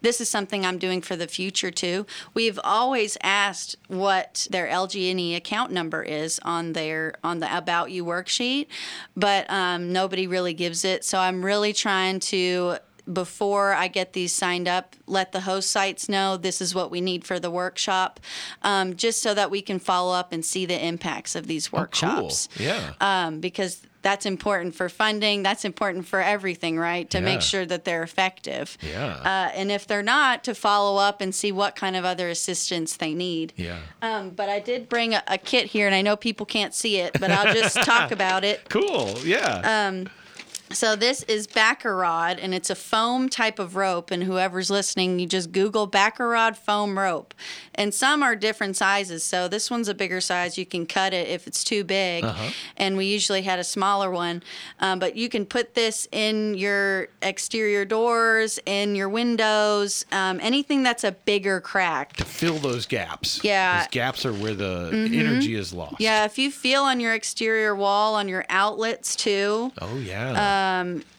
This 0.01 0.21
is 0.21 0.29
something 0.29 0.65
I'm 0.65 0.77
doing 0.77 1.01
for 1.01 1.17
the 1.17 1.27
future 1.27 1.71
too. 1.71 2.05
We've 2.33 2.59
always 2.63 3.17
asked 3.21 3.75
what 3.89 4.47
their 4.49 4.67
LG&E 4.67 5.33
E 5.33 5.35
account 5.35 5.73
number 5.73 6.03
is 6.03 6.39
on 6.43 6.71
their 6.71 7.15
on 7.21 7.39
the 7.39 7.57
about 7.57 7.91
you 7.91 8.05
worksheet, 8.05 8.67
but 9.17 9.45
um, 9.51 9.91
nobody 9.91 10.25
really 10.25 10.53
gives 10.53 10.85
it. 10.85 11.03
So 11.03 11.19
I'm 11.19 11.43
really 11.43 11.73
trying 11.73 12.21
to 12.21 12.77
before 13.11 13.73
I 13.73 13.87
get 13.87 14.13
these 14.13 14.33
signed 14.33 14.67
up, 14.67 14.95
let 15.07 15.31
the 15.31 15.41
host 15.41 15.71
sites 15.71 16.09
know 16.09 16.37
this 16.37 16.61
is 16.61 16.73
what 16.75 16.91
we 16.91 17.01
need 17.01 17.25
for 17.25 17.39
the 17.39 17.51
workshop, 17.51 18.19
um, 18.63 18.95
just 18.95 19.21
so 19.21 19.33
that 19.33 19.49
we 19.51 19.61
can 19.61 19.79
follow 19.79 20.13
up 20.13 20.33
and 20.33 20.43
see 20.43 20.65
the 20.65 20.85
impacts 20.85 21.35
of 21.35 21.47
these 21.47 21.71
workshops. 21.71 22.47
Oh, 22.51 22.55
Cool. 22.57 22.65
Yeah. 22.65 22.93
Um, 23.01 23.39
because 23.39 23.81
that's 24.03 24.25
important 24.25 24.73
for 24.73 24.89
funding. 24.89 25.43
That's 25.43 25.63
important 25.63 26.07
for 26.07 26.21
everything, 26.21 26.75
right? 26.79 27.07
To 27.11 27.19
Yeah. 27.19 27.23
make 27.23 27.41
sure 27.41 27.65
that 27.67 27.85
they're 27.85 28.01
effective. 28.01 28.75
Yeah. 28.81 29.05
Uh, 29.23 29.51
and 29.53 29.71
if 29.71 29.85
they're 29.85 30.01
not, 30.01 30.43
to 30.45 30.55
follow 30.55 30.99
up 30.99 31.21
and 31.21 31.35
see 31.35 31.51
what 31.51 31.75
kind 31.75 31.95
of 31.95 32.03
other 32.03 32.27
assistance 32.29 32.97
they 32.97 33.13
need. 33.13 33.53
yeah. 33.57 33.77
Um, 34.01 34.31
but 34.31 34.49
I 34.49 34.59
did 34.59 34.89
bring 34.89 35.13
a, 35.13 35.21
a 35.27 35.37
kit 35.37 35.67
here, 35.67 35.85
and 35.85 35.93
I 35.93 36.01
know 36.01 36.15
people 36.15 36.47
can't 36.47 36.73
see 36.73 36.97
it, 36.97 37.11
but 37.19 37.29
I'll 37.29 37.53
just 37.53 37.75
talk 37.83 38.11
about 38.19 38.43
it. 38.43 38.67
Cool. 38.69 39.19
Yeah. 39.23 39.87
Um, 39.87 40.07
So 40.73 40.95
this 40.95 41.23
is 41.23 41.47
Backer 41.47 41.95
Rod, 41.95 42.39
and 42.39 42.53
it's 42.53 42.69
a 42.69 42.75
foam 42.75 43.29
type 43.29 43.59
of 43.59 43.75
rope. 43.75 44.11
And 44.11 44.23
whoever's 44.23 44.69
listening, 44.69 45.19
you 45.19 45.27
just 45.27 45.51
Google 45.51 45.87
Backer 45.87 46.27
Rod 46.27 46.57
foam 46.57 46.97
rope. 46.97 47.33
And 47.75 47.93
some 47.93 48.23
are 48.23 48.35
different 48.35 48.75
sizes. 48.77 49.23
So 49.23 49.47
this 49.47 49.69
one's 49.71 49.87
a 49.87 49.93
bigger 49.93 50.21
size. 50.21 50.57
You 50.57 50.65
can 50.65 50.85
cut 50.85 51.13
it 51.13 51.27
if 51.27 51.47
it's 51.47 51.63
too 51.63 51.83
big. 51.83 52.25
And 52.77 52.97
we 52.97 53.05
usually 53.05 53.41
had 53.41 53.59
a 53.59 53.63
smaller 53.63 54.11
one. 54.11 54.43
Um, 54.79 54.99
but 54.99 55.15
you 55.15 55.29
can 55.29 55.45
put 55.45 55.73
this 55.73 56.07
in 56.11 56.55
your 56.55 57.07
exterior 57.21 57.85
doors, 57.85 58.59
in 58.65 58.95
your 58.95 59.09
windows, 59.09 60.05
um, 60.11 60.39
anything 60.41 60.83
that's 60.83 61.03
a 61.03 61.11
bigger 61.11 61.59
crack. 61.61 62.13
To 62.17 62.25
fill 62.25 62.57
those 62.57 62.85
gaps. 62.85 63.41
Yeah. 63.43 63.71
Mm-hmm. 63.71 63.79
Those 63.79 63.87
gaps 63.91 64.25
are 64.25 64.33
where 64.33 64.53
the 64.53 64.89
energy 65.13 65.55
is 65.55 65.73
lost. 65.73 65.95
Yeah, 65.99 66.25
if 66.25 66.37
you 66.37 66.51
feel 66.51 66.83
on 66.83 66.99
your 66.99 67.13
exterior 67.13 67.75
wall, 67.75 68.15
on 68.15 68.27
your 68.27 68.45
outlets 68.49 69.15
too, 69.15 69.71
Oh 69.81 69.97
yeah. 69.97 70.31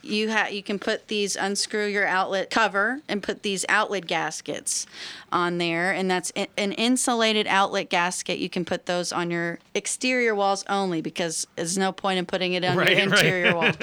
You 0.05 0.31
ha- 0.33 0.49
you 0.51 0.63
can 0.65 0.79
put 0.81 1.07
these 1.09 1.37
unscrew 1.37 1.87
your 1.87 2.07
outlet 2.07 2.51
cover 2.51 3.01
and 3.09 3.23
put 3.23 3.43
these 3.43 3.65
outlet 3.69 4.07
gaskets 4.09 4.85
on 5.31 5.59
there. 5.59 5.93
And 5.93 6.11
that's 6.11 6.33
i- 6.37 6.49
an 6.59 6.73
insulated 6.73 7.47
outlet 7.47 7.89
gasket. 7.89 8.39
You 8.39 8.51
can 8.51 8.65
put 8.65 8.87
those 8.87 9.13
on 9.13 9.31
your 9.31 9.61
exterior 9.75 10.35
walls 10.35 10.65
only 10.69 11.01
because 11.01 11.47
there's 11.57 11.79
no 11.79 11.93
point 11.93 12.19
in 12.19 12.27
putting 12.27 12.53
it 12.55 12.65
on 12.65 12.77
Right, 12.77 12.97
your 12.99 13.09
right. 13.11 13.19
interior 13.19 13.55
wall. 13.55 13.71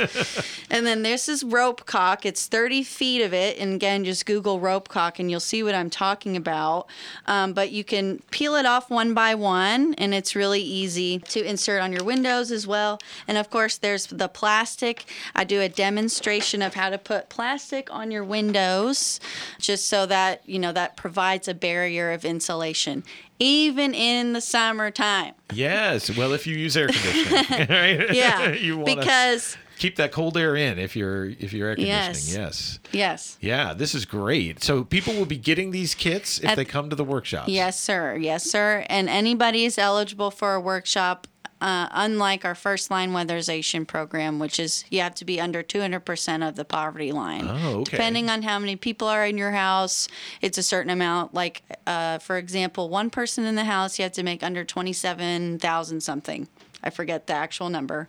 And 0.71 0.85
then 0.85 1.01
this 1.01 1.27
is 1.27 1.43
rope 1.43 1.85
caulk 1.87 2.25
it's 2.25 2.45
30 2.45 2.83
feet 2.83 3.21
of 3.23 3.33
it. 3.33 3.57
And 3.57 3.73
again 3.73 4.03
just 4.05 4.25
google 4.25 4.59
rope 4.59 4.87
caulk 4.89 5.17
and 5.19 5.31
you'll 5.31 5.39
see 5.39 5.63
what 5.63 5.73
i'm 5.73 5.89
talking 5.89 6.35
about. 6.37 6.87
Um, 7.27 7.53
but 7.53 7.71
you 7.71 7.83
can 7.83 8.19
peel 8.29 8.55
it 8.55 8.65
off 8.65 8.89
one 8.89 9.13
by 9.15 9.33
one 9.35 9.93
and 9.95 10.13
it's 10.13 10.35
really 10.35 10.61
easy 10.61 11.19
to 11.19 11.43
insert 11.43 11.81
on 11.81 11.91
your 11.93 12.03
windows 12.03 12.51
as 12.51 12.67
well. 12.67 12.99
And 13.27 13.37
of 13.37 13.49
course 13.49 13.77
there's 13.77 14.05
the 14.07 14.27
plastic. 14.27 15.05
I 15.35 15.43
do 15.49 15.59
a 15.59 15.67
demonstration 15.67 16.61
of 16.61 16.75
how 16.75 16.89
to 16.89 16.97
put 16.97 17.27
plastic 17.27 17.91
on 17.93 18.11
your 18.11 18.23
windows 18.23 19.19
just 19.59 19.87
so 19.87 20.05
that 20.05 20.41
you 20.47 20.59
know 20.59 20.71
that 20.71 20.95
provides 20.95 21.47
a 21.47 21.53
barrier 21.53 22.11
of 22.11 22.23
insulation 22.23 23.03
even 23.39 23.93
in 23.93 24.33
the 24.33 24.41
summertime 24.41 25.33
yes. 25.53 26.15
Well, 26.15 26.33
if 26.33 26.45
you 26.45 26.55
use 26.55 26.77
air 26.77 26.87
conditioning, 26.87 27.67
right? 27.69 28.13
yeah 28.13 28.49
you 28.53 28.77
want 28.77 28.85
because 28.99 29.57
keep 29.79 29.95
that 29.95 30.11
cold 30.11 30.37
air 30.37 30.55
in 30.55 30.77
if 30.77 30.95
you're 30.95 31.25
if 31.25 31.51
you're 31.53 31.69
air 31.69 31.75
conditioning. 31.75 32.41
Yes. 32.41 32.79
yes 32.91 33.37
Yeah, 33.41 33.73
this 33.73 33.95
is 33.95 34.05
great. 34.05 34.63
So 34.63 34.83
people 34.83 35.15
will 35.15 35.25
be 35.25 35.37
getting 35.37 35.71
these 35.71 35.95
kits 35.95 36.39
if 36.39 36.49
At- 36.49 36.55
they 36.57 36.65
come 36.65 36.89
to 36.89 36.95
the 36.95 37.03
workshop. 37.03 37.45
Yes, 37.47 37.79
sir. 37.79 38.15
Yes, 38.15 38.43
sir. 38.43 38.85
And 38.89 39.09
anybody 39.09 39.65
is 39.65 39.77
eligible 39.77 40.29
for 40.29 40.53
a 40.53 40.61
workshop. 40.61 41.27
Uh, 41.61 41.87
unlike 41.91 42.45
our 42.45 42.55
first 42.55 42.89
line 42.89 43.11
weatherization 43.11 43.85
program, 43.85 44.39
which 44.39 44.59
is 44.59 44.85
you 44.89 45.01
have 45.01 45.13
to 45.15 45.25
be 45.25 45.41
under 45.41 45.61
200% 45.61 46.47
of 46.47 46.55
the 46.55 46.63
poverty 46.63 47.11
line. 47.11 47.45
Oh, 47.49 47.79
okay. 47.81 47.91
Depending 47.91 48.29
on 48.29 48.43
how 48.43 48.57
many 48.59 48.77
people 48.77 49.07
are 49.09 49.25
in 49.25 49.37
your 49.37 49.51
house, 49.51 50.07
it's 50.41 50.57
a 50.57 50.63
certain 50.63 50.89
amount. 50.89 51.33
Like, 51.33 51.61
uh, 51.85 52.19
for 52.19 52.37
example, 52.37 52.87
one 52.87 53.09
person 53.09 53.43
in 53.43 53.55
the 53.55 53.65
house, 53.65 53.99
you 53.99 54.03
have 54.03 54.13
to 54.13 54.23
make 54.23 54.41
under 54.41 54.63
27,000 54.63 56.01
something. 56.01 56.47
I 56.81 56.91
forget 56.91 57.27
the 57.27 57.33
actual 57.33 57.69
number. 57.69 58.07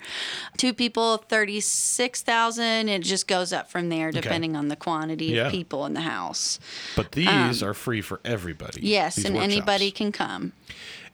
Two 0.57 0.73
people, 0.73 1.17
36,000. 1.17 2.89
It 2.89 3.03
just 3.03 3.27
goes 3.27 3.53
up 3.53 3.69
from 3.69 3.89
there 3.89 4.13
depending 4.13 4.55
on 4.55 4.69
the 4.69 4.77
quantity 4.77 5.27
Yeah. 5.27 5.47
of 5.47 5.51
people 5.53 5.87
in 5.87 5.95
the 5.95 6.03
house. 6.03 6.61
But 6.95 7.11
these 7.13 7.65
are 7.65 7.75
free 7.75 8.01
for 8.01 8.21
everybody. 8.25 8.81
Um, 8.81 8.87
Yes, 8.87 9.17
and 9.17 9.35
workshops. 9.35 9.53
anybody 9.53 9.91
can 9.91 10.13
come. 10.13 10.53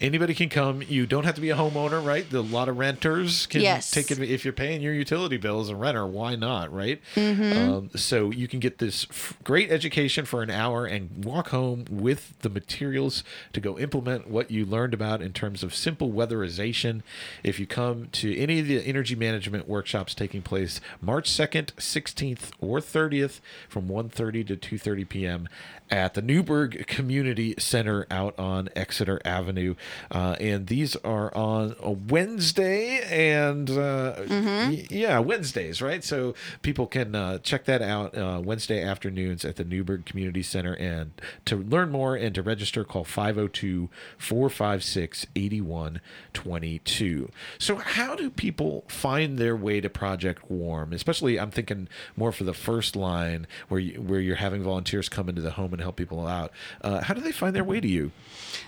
Anybody 0.01 0.35
can 0.35 0.49
come. 0.49 0.83
You 0.83 1.07
don't 1.07 1.25
have 1.25 1.35
to 1.37 1.41
be 1.41 1.51
a 1.51 1.57
homeowner, 1.57 2.05
right? 2.05 2.29
The, 2.29 2.39
a 2.39 2.41
lot 2.41 2.69
of 2.69 2.77
renters 2.79 3.47
can 3.47 3.61
Yes. 3.63 3.91
take 3.91 4.11
it 4.11 4.19
if 4.21 4.45
you're 4.45 4.53
paying 4.53 4.83
your 4.83 4.93
utility 4.93 5.37
bill 5.37 5.61
as 5.61 5.69
a 5.69 5.77
renter. 5.77 6.07
Why 6.07 6.37
not, 6.37 6.73
right? 6.73 7.01
Mm-hmm. 7.15 7.59
Um, 7.75 7.91
so 7.95 8.31
you 8.31 8.47
can 8.49 8.61
get 8.61 8.79
this 8.79 9.07
f- 9.11 9.35
great 9.45 9.71
education 9.71 10.25
for 10.27 10.43
an 10.43 10.51
hour 10.51 10.85
and 10.87 11.25
walk 11.25 11.49
home 11.49 11.85
with 11.91 12.39
the 12.41 12.49
materials 12.51 13.25
to 13.53 13.61
go 13.61 13.79
implement 13.79 14.29
what 14.29 14.51
you 14.51 14.67
learned 14.67 14.95
about 14.95 15.23
in 15.23 15.33
terms 15.33 15.63
of 15.63 15.75
simple 15.75 16.13
weatherization. 16.13 17.03
if 17.43 17.59
you 17.59 17.67
come 17.67 18.09
to 18.13 18.37
any 18.37 18.61
of 18.61 18.67
the 18.67 18.81
energy 18.87 19.15
management 19.15 19.69
workshops 19.69 20.15
taking 20.15 20.43
place 20.43 20.81
March 21.01 21.31
2nd, 21.31 21.73
16th, 21.77 22.51
or 22.61 22.81
30th 22.81 23.41
from 23.69 23.89
1:30 23.89 24.47
to 24.47 24.57
2:30 24.57 25.09
p.m. 25.09 25.49
at 25.91 26.15
the 26.15 26.23
Newburg 26.23 26.87
Community 26.87 27.55
Center 27.59 28.07
out 28.11 28.37
on 28.39 28.69
Exeter 28.75 29.21
Avenue, 29.25 29.75
uh, 30.11 30.37
and 30.41 30.67
these 30.67 30.97
are 30.97 31.33
on 31.37 31.77
a 31.81 31.91
Wednesday 31.93 33.01
and 33.09 33.71
uh, 33.71 34.15
y- 34.29 34.87
yeah, 34.91 35.19
Wednesdays, 35.21 35.81
right? 35.81 36.03
So 36.03 36.35
people 36.63 36.87
can 36.87 37.15
uh, 37.15 37.39
check 37.39 37.65
that 37.67 37.83
out 37.83 38.17
uh, 38.17 38.41
Wednesday 38.45 38.83
afternoons 38.83 39.45
at 39.45 39.57
the 39.57 39.65
Newburg 39.65 40.07
Community 40.07 40.43
Center. 40.43 40.75
And 40.75 41.13
to 41.45 41.57
learn 41.57 41.91
more 41.91 42.17
and 42.17 42.35
to 42.35 42.43
register, 42.43 42.83
call 42.85 43.05
502 43.05 43.89
456 44.19 45.27
8122. 45.37 47.31
So, 47.59 47.77
how 47.77 48.15
do 48.17 48.31
people 48.31 48.85
find 48.89 49.39
their 49.39 49.57
way 49.57 49.81
to 49.81 49.89
Project 49.89 50.51
Warm? 50.51 50.93
Especially, 50.93 51.39
I'm 51.39 51.51
thinking 51.51 51.89
more 52.17 52.33
for 52.33 52.45
the 52.45 52.55
first 52.55 52.97
line 52.97 53.47
where, 53.69 53.81
you, 53.81 54.01
where 54.01 54.21
you're 54.21 54.37
having 54.37 54.63
volunteers 54.63 55.09
come 55.09 55.29
into 55.29 55.43
the 55.43 55.53
home 55.53 55.75
and 55.77 55.83
help 55.83 55.97
people 55.97 56.27
out. 56.27 56.51
Uh, 56.81 57.01
how 57.03 57.15
do 57.15 57.21
they 57.21 57.33
find 57.33 57.55
their 57.55 57.65
way 57.65 57.81
to 57.81 57.89
you? 57.89 58.11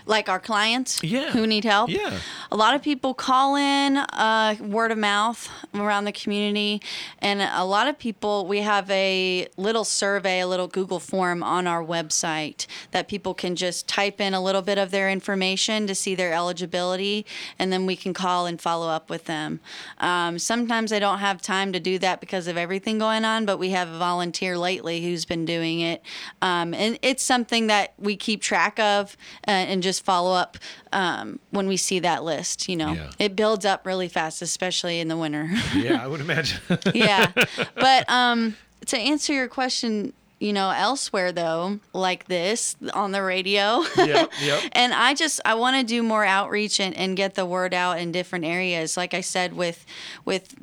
like 0.05 0.29
our 0.29 0.39
clients 0.39 1.03
Yeah. 1.03 1.31
who 1.31 1.45
need 1.47 1.65
help. 1.65 1.89
Yeah. 1.89 2.19
A 2.51 2.55
lot 2.57 2.73
of 2.73 2.81
people 2.81 3.13
call 3.13 3.55
in 3.55 3.97
uh, 3.97 4.55
word 4.59 4.91
of 4.91 4.97
mouth 4.97 5.47
around 5.75 6.05
the 6.05 6.11
community. 6.11 6.81
And 7.19 7.41
a 7.43 7.63
lot 7.63 7.87
of 7.87 7.99
people, 7.99 8.47
we 8.47 8.61
have 8.61 8.89
a 8.89 9.47
little 9.55 9.83
survey, 9.83 10.39
a 10.39 10.47
little 10.47 10.67
Google 10.67 10.99
form 10.99 11.43
on 11.43 11.67
our 11.67 11.83
website 11.83 12.65
that 12.89 13.07
people 13.07 13.35
can 13.35 13.55
just 13.55 13.87
type 13.87 14.19
in 14.19 14.33
a 14.33 14.41
little 14.41 14.63
bit 14.63 14.79
of 14.79 14.89
their 14.89 15.11
information 15.11 15.85
to 15.85 15.93
see 15.93 16.15
their 16.15 16.33
eligibility. 16.33 17.23
And 17.59 17.71
then 17.71 17.85
we 17.85 17.95
can 17.95 18.15
call 18.15 18.47
and 18.47 18.59
follow 18.59 18.89
up 18.89 19.11
with 19.11 19.25
them. 19.25 19.59
Um, 19.99 20.39
sometimes 20.39 20.91
I 20.91 20.97
don't 20.97 21.19
have 21.19 21.43
time 21.43 21.71
to 21.73 21.79
do 21.79 21.99
that 21.99 22.19
because 22.19 22.47
of 22.47 22.57
everything 22.57 22.97
going 22.97 23.25
on, 23.25 23.45
but 23.45 23.59
we 23.59 23.69
have 23.71 23.89
a 23.89 23.99
volunteer 23.99 24.57
lately 24.57 25.03
who's 25.03 25.23
been 25.23 25.45
doing 25.45 25.81
it. 25.81 26.01
Um, 26.41 26.73
and 26.73 26.97
it's 27.03 27.21
something 27.21 27.67
that 27.67 27.93
we 27.99 28.15
keep 28.15 28.41
track 28.41 28.79
of 28.79 29.15
uh, 29.47 29.51
and 29.51 29.83
just 29.83 30.03
follow 30.03 30.33
up 30.33 30.57
um, 30.91 31.39
when 31.51 31.67
we 31.67 31.77
see 31.77 31.99
that 31.99 32.23
list. 32.23 32.38
You 32.67 32.75
know, 32.77 32.93
Yeah. 32.93 33.09
it 33.19 33.35
builds 33.35 33.65
up 33.65 33.85
really 33.85 34.07
fast, 34.07 34.41
especially 34.41 34.99
in 34.99 35.07
the 35.07 35.17
winter. 35.17 35.49
Yeah, 35.75 36.03
I 36.03 36.07
would 36.07 36.21
imagine. 36.21 36.59
yeah. 36.93 37.31
But 37.75 38.09
um, 38.09 38.55
to 38.87 38.97
answer 38.97 39.33
your 39.33 39.47
question, 39.47 40.13
you 40.39 40.53
know, 40.53 40.69
elsewhere 40.69 41.33
though, 41.33 41.79
like 41.93 42.25
this 42.27 42.75
on 42.93 43.11
the 43.11 43.21
radio. 43.21 43.81
yep, 43.97 44.31
yep. 44.41 44.63
and 44.71 44.93
I 44.93 45.13
just 45.13 45.41
I 45.43 45.55
want 45.55 45.75
to 45.77 45.83
do 45.83 46.01
more 46.01 46.23
outreach 46.23 46.79
and, 46.79 46.95
and 46.95 47.17
get 47.17 47.35
the 47.35 47.45
word 47.45 47.73
out 47.73 47.99
in 47.99 48.11
different 48.13 48.45
areas. 48.45 48.95
Like 48.95 49.13
I 49.13 49.19
said, 49.21 49.53
with 49.53 49.85
with 50.23 50.55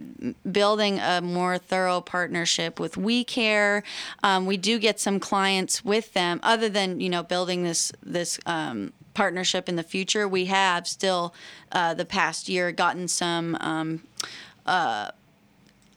building 0.50 0.98
a 0.98 1.20
more 1.20 1.58
thorough 1.58 2.00
partnership 2.00 2.80
with 2.80 2.96
We 2.96 3.22
Care, 3.24 3.82
um, 4.22 4.46
we 4.46 4.56
do 4.56 4.78
get 4.78 4.98
some 4.98 5.20
clients 5.20 5.84
with 5.84 6.12
them. 6.14 6.40
Other 6.42 6.70
than 6.70 6.98
you 7.00 7.10
know 7.10 7.22
building 7.22 7.62
this 7.64 7.92
this. 8.02 8.38
Um, 8.46 8.92
partnership 9.16 9.66
in 9.66 9.76
the 9.76 9.82
future. 9.82 10.28
We 10.28 10.44
have 10.44 10.86
still 10.86 11.34
uh, 11.72 11.94
the 11.94 12.04
past 12.04 12.50
year 12.50 12.70
gotten 12.70 13.08
some 13.08 13.56
um, 13.60 14.02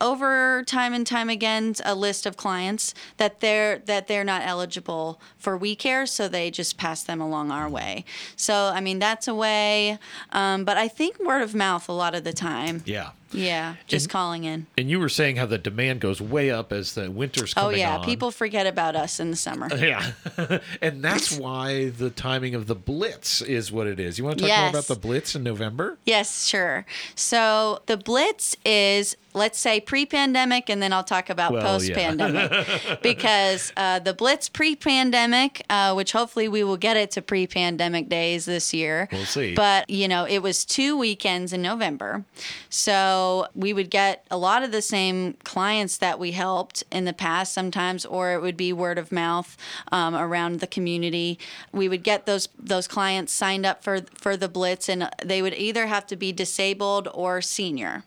over 0.01 0.63
time 0.65 0.93
and 0.93 1.05
time 1.05 1.27
again 1.27 1.75
a 1.83 1.93
list 1.93 2.25
of 2.25 2.37
clients 2.37 2.93
that 3.17 3.41
they're 3.41 3.79
that 3.79 4.07
they're 4.07 4.23
not 4.23 4.41
eligible 4.45 5.19
for 5.37 5.57
we 5.57 5.75
care 5.75 6.05
so 6.05 6.29
they 6.29 6.49
just 6.49 6.77
pass 6.77 7.03
them 7.03 7.19
along 7.19 7.51
our 7.51 7.67
way. 7.67 8.05
So 8.37 8.71
i 8.73 8.79
mean 8.79 8.99
that's 8.99 9.27
a 9.27 9.35
way 9.35 9.99
um, 10.31 10.63
but 10.63 10.77
i 10.77 10.87
think 10.87 11.19
word 11.19 11.41
of 11.41 11.53
mouth 11.53 11.89
a 11.89 11.93
lot 11.93 12.15
of 12.15 12.23
the 12.23 12.33
time. 12.33 12.83
Yeah. 12.85 13.11
Yeah 13.31 13.75
just 13.87 14.05
And- 14.05 14.11
calling 14.11 14.43
in 14.43 14.65
And 14.77 14.89
you 14.89 14.99
were 14.99 15.09
saying 15.09 15.35
how 15.35 15.45
the 15.45 15.57
demand 15.57 15.99
goes 16.01 16.21
way 16.21 16.49
up 16.51 16.71
as 16.71 16.93
the 16.95 17.09
winter's 17.11 17.53
oh, 17.55 17.61
coming. 17.61 17.75
oh 17.75 17.79
yeah 17.79 17.97
on. 17.97 18.05
people 18.05 18.31
forget 18.31 18.65
about 18.67 18.95
us 18.95 19.19
in 19.19 19.31
the 19.31 19.37
summer 19.37 19.67
Yeah. 19.75 20.11
and 20.81 21.03
that's 21.03 21.31
why 21.37 21.89
the 21.89 22.09
timing 22.09 22.55
of 22.55 22.67
the 22.67 22.75
Blitz 22.75 23.41
is 23.41 23.71
what 23.71 23.87
it 23.87 23.99
is. 23.99 24.17
You 24.17 24.25
want 24.25 24.39
to 24.39 24.47
talk 24.47 24.59
more 24.59 24.69
about 24.69 24.87
the 24.87 24.95
Blitz 24.95 25.35
in 25.35 25.43
November? 25.43 25.97
Yes, 26.05 26.45
sure. 26.45 26.85
So 27.15 27.81
the 27.85 27.97
Blitz 27.97 28.55
is, 28.65 29.15
let's 29.33 29.59
say, 29.59 29.79
pre 29.79 30.05
pandemic, 30.05 30.69
and 30.69 30.81
then 30.81 30.93
I'll 30.93 31.03
talk 31.03 31.29
about 31.29 31.51
Well, 31.51 31.61
post 31.61 31.91
pandemic. 31.93 32.51
because 33.01 33.71
uh, 33.77 33.99
the 33.99 34.13
Blitz 34.13 34.49
pre 34.49 34.75
pandemic, 34.75 35.63
uh, 35.69 35.93
which 35.93 36.11
hopefully 36.11 36.47
we 36.47 36.63
will 36.63 36.77
get 36.77 36.97
it 36.97 37.11
to 37.11 37.21
pre 37.21 37.47
pandemic 37.47 38.09
days 38.09 38.45
this 38.45 38.73
year. 38.73 39.07
We'll 39.11 39.25
see. 39.25 39.55
But, 39.55 39.89
you 39.89 40.07
know, 40.07 40.25
it 40.25 40.39
was 40.39 40.65
two 40.65 40.97
weekends 40.97 41.53
in 41.53 41.61
November. 41.61 42.23
So 42.69 43.47
we 43.55 43.73
would 43.73 43.89
get 43.89 44.25
a 44.31 44.37
lot 44.37 44.63
of 44.63 44.71
the 44.71 44.81
same 44.81 45.33
clients 45.43 45.97
that 45.97 46.19
we 46.19 46.31
helped 46.31 46.83
in 46.91 47.05
the 47.05 47.13
past 47.13 47.53
sometimes, 47.53 48.05
or 48.05 48.33
it 48.33 48.41
would 48.41 48.57
be 48.57 48.73
word 48.73 48.97
of 48.97 49.11
mouth 49.11 49.57
um, 49.91 50.15
around 50.15 50.59
the 50.59 50.67
community. 50.67 51.39
We 51.71 51.87
would 51.89 52.03
get 52.03 52.25
those 52.25 52.49
those 52.57 52.87
clients 52.87 53.33
signed 53.33 53.65
up 53.65 53.83
for 53.83 54.01
for 54.15 54.35
the 54.37 54.49
blitz, 54.49 54.89
and 54.89 55.09
they 55.23 55.41
would 55.41 55.53
either 55.53 55.87
have 55.87 56.05
to 56.07 56.15
be 56.15 56.31
disabled 56.31 57.07
or 57.13 57.41
senior. 57.41 58.03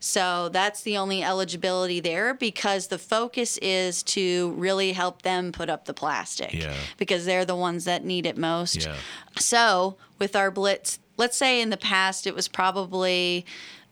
So 0.00 0.48
that's 0.50 0.82
the 0.82 0.96
only 0.96 1.22
eligibility 1.22 2.00
there 2.00 2.34
because 2.34 2.88
the 2.88 2.98
focus 2.98 3.58
is 3.58 4.02
to 4.04 4.52
really 4.56 4.92
help 4.92 5.22
them 5.22 5.52
put 5.52 5.68
up 5.70 5.84
the 5.86 5.94
plastic 5.94 6.52
Yeah. 6.52 6.74
because 6.98 7.24
they're 7.24 7.44
the 7.44 7.56
ones 7.56 7.84
that 7.84 8.04
need 8.04 8.26
it 8.26 8.36
most. 8.36 8.84
Yeah. 8.84 8.96
So 9.38 9.96
with 10.18 10.36
our 10.36 10.50
blitz, 10.50 10.98
let's 11.16 11.36
say 11.36 11.60
in 11.60 11.70
the 11.70 11.76
past 11.76 12.26
it 12.26 12.34
was 12.34 12.48
probably. 12.48 13.44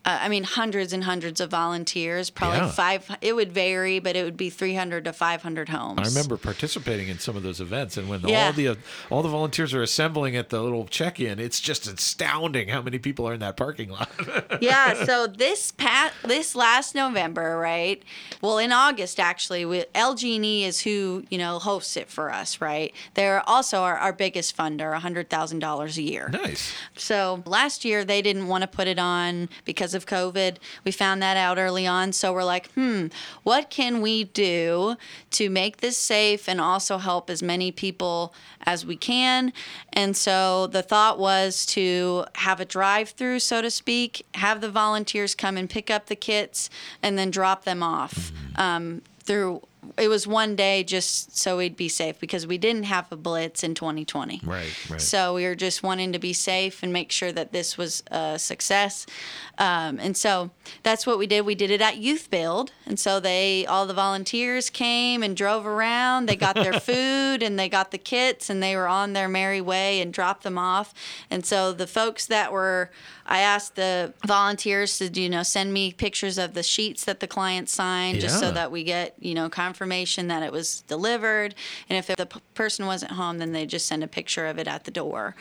Uh, 0.04 0.18
I 0.22 0.28
mean, 0.28 0.42
hundreds 0.44 0.92
and 0.92 1.04
hundreds 1.04 1.40
of 1.40 1.50
volunteers. 1.50 2.28
Probably 2.30 2.58
Yeah. 2.58 2.70
five. 2.72 3.08
It 3.20 3.34
would 3.34 3.52
vary, 3.52 3.98
but 4.00 4.16
it 4.16 4.24
would 4.24 4.36
be 4.36 4.50
300 4.50 5.04
to 5.04 5.12
500 5.12 5.68
homes. 5.68 6.00
I 6.00 6.04
remember 6.08 6.36
participating 6.36 7.08
in 7.08 7.18
some 7.20 7.36
of 7.36 7.42
those 7.44 7.60
events, 7.60 7.96
and 7.96 8.08
when 8.08 8.20
Yeah. 8.26 8.46
all 8.46 8.52
the 8.52 8.76
all 9.10 9.22
the 9.22 9.28
volunteers 9.28 9.72
are 9.74 9.82
assembling 9.82 10.34
at 10.36 10.48
the 10.50 10.60
little 10.60 10.86
check-in, 10.86 11.38
it's 11.38 11.60
just 11.60 11.86
astounding 11.86 12.68
how 12.68 12.82
many 12.82 12.98
people 12.98 13.28
are 13.28 13.34
in 13.34 13.40
that 13.40 13.56
parking 13.56 13.90
lot. 13.90 14.10
yeah. 14.60 15.04
So 15.04 15.26
this 15.26 15.70
past 15.72 16.14
this 16.24 16.54
last 16.56 16.94
November, 16.94 17.56
right? 17.58 18.02
Well, 18.40 18.58
in 18.58 18.72
August 18.72 19.20
actually, 19.20 19.64
we, 19.64 19.84
LG&E 19.94 20.64
is 20.64 20.80
who 20.80 21.24
you 21.30 21.38
know 21.38 21.58
hosts 21.60 21.96
it 21.96 22.08
for 22.08 22.32
us, 22.32 22.60
right? 22.60 22.92
They're 23.14 23.48
also 23.48 23.78
our, 23.82 23.96
our 23.98 24.12
biggest 24.12 24.56
funder, 24.56 24.92
hundred 24.98 25.30
thousand 25.30 25.60
dollars 25.60 25.96
a 25.96 26.02
year. 26.02 26.28
nice. 26.28 26.72
So 26.96 27.42
last 27.46 27.84
year 27.84 28.04
they 28.04 28.20
didn't 28.20 28.48
want 28.48 28.62
to 28.62 28.68
put 28.68 28.88
it 28.88 28.98
on 28.98 29.48
because 29.64 29.91
of 29.94 30.06
COVID. 30.06 30.56
We 30.84 30.90
found 30.92 31.22
that 31.22 31.36
out 31.36 31.58
early 31.58 31.86
on. 31.86 32.12
So 32.12 32.32
we're 32.32 32.44
like, 32.44 32.70
hmm, 32.72 33.06
what 33.42 33.70
can 33.70 34.00
we 34.00 34.24
do 34.24 34.96
to 35.32 35.50
make 35.50 35.78
this 35.78 35.96
safe 35.96 36.48
and 36.48 36.60
also 36.60 36.98
help 36.98 37.30
as 37.30 37.42
many 37.42 37.72
people 37.72 38.34
as 38.64 38.84
we 38.86 38.96
can? 38.96 39.52
And 39.92 40.16
so 40.16 40.66
the 40.66 40.82
thought 40.82 41.18
was 41.18 41.66
to 41.66 42.24
have 42.36 42.60
a 42.60 42.64
drive 42.64 43.10
through, 43.10 43.40
so 43.40 43.62
to 43.62 43.70
speak, 43.70 44.26
have 44.34 44.60
the 44.60 44.70
volunteers 44.70 45.34
come 45.34 45.56
and 45.56 45.68
pick 45.68 45.90
up 45.90 46.06
the 46.06 46.16
kits 46.16 46.70
and 47.02 47.18
then 47.18 47.30
drop 47.30 47.64
them 47.64 47.82
off. 47.82 48.32
Um, 48.56 49.02
through 49.24 49.62
it 49.98 50.08
was 50.08 50.26
one 50.26 50.54
day 50.54 50.84
just 50.84 51.36
so 51.36 51.56
we'd 51.58 51.76
be 51.76 51.88
safe 51.88 52.18
because 52.20 52.46
we 52.46 52.56
didn't 52.56 52.84
have 52.84 53.10
a 53.10 53.16
blitz 53.16 53.64
in 53.64 53.74
2020 53.74 54.40
Right, 54.44 54.90
right. 54.90 55.00
so 55.00 55.34
we 55.34 55.44
were 55.44 55.54
just 55.56 55.82
wanting 55.82 56.12
to 56.12 56.18
be 56.18 56.32
safe 56.32 56.82
and 56.82 56.92
make 56.92 57.10
sure 57.10 57.32
that 57.32 57.52
this 57.52 57.76
was 57.76 58.02
a 58.10 58.38
success. 58.38 59.06
Um, 59.58 59.98
and 60.00 60.16
so 60.16 60.50
that's 60.82 61.06
what 61.06 61.18
we 61.18 61.26
did. 61.26 61.44
We 61.44 61.54
did 61.54 61.70
it 61.70 61.80
at 61.80 61.98
Youth 61.98 62.30
Build. 62.30 62.72
And 62.86 62.98
so 62.98 63.20
they, 63.20 63.66
all 63.66 63.86
the 63.86 63.94
volunteers 63.94 64.70
came 64.70 65.22
and 65.22 65.36
drove 65.36 65.66
around. 65.66 66.26
They 66.26 66.36
got 66.36 66.54
their 66.54 66.72
food 66.80 67.42
and 67.42 67.58
they 67.58 67.68
got 67.68 67.90
the 67.90 67.98
kits 67.98 68.48
and 68.48 68.62
they 68.62 68.76
were 68.76 68.88
on 68.88 69.12
their 69.12 69.28
merry 69.28 69.60
way 69.60 70.00
and 70.00 70.12
dropped 70.12 70.42
them 70.44 70.58
off. 70.58 70.94
And 71.30 71.44
so 71.44 71.72
the 71.72 71.86
folks 71.86 72.26
that 72.26 72.52
were, 72.52 72.90
I 73.32 73.38
asked 73.40 73.76
the 73.76 74.12
volunteers 74.26 74.98
to, 74.98 75.08
you 75.18 75.30
know, 75.30 75.42
send 75.42 75.72
me 75.72 75.90
pictures 75.90 76.36
of 76.36 76.52
the 76.52 76.62
sheets 76.62 77.04
that 77.06 77.20
the 77.20 77.26
clients 77.26 77.72
signed 77.72 78.20
just 78.20 78.38
so 78.38 78.50
that 78.50 78.70
we 78.70 78.84
get, 78.84 79.14
you 79.20 79.32
know, 79.34 79.48
confirmation 79.48 80.28
that 80.28 80.42
it 80.42 80.52
was 80.52 80.82
delivered. 80.82 81.54
And 81.88 81.96
if 81.96 82.14
the 82.14 82.26
p- 82.26 82.40
person 82.52 82.84
wasn't 82.84 83.12
home, 83.12 83.38
then 83.38 83.52
they 83.52 83.64
just 83.64 83.86
send 83.86 84.04
a 84.04 84.06
picture 84.06 84.46
of 84.46 84.58
it 84.58 84.68
at 84.68 84.84
the 84.84 84.90
door. 84.90 85.34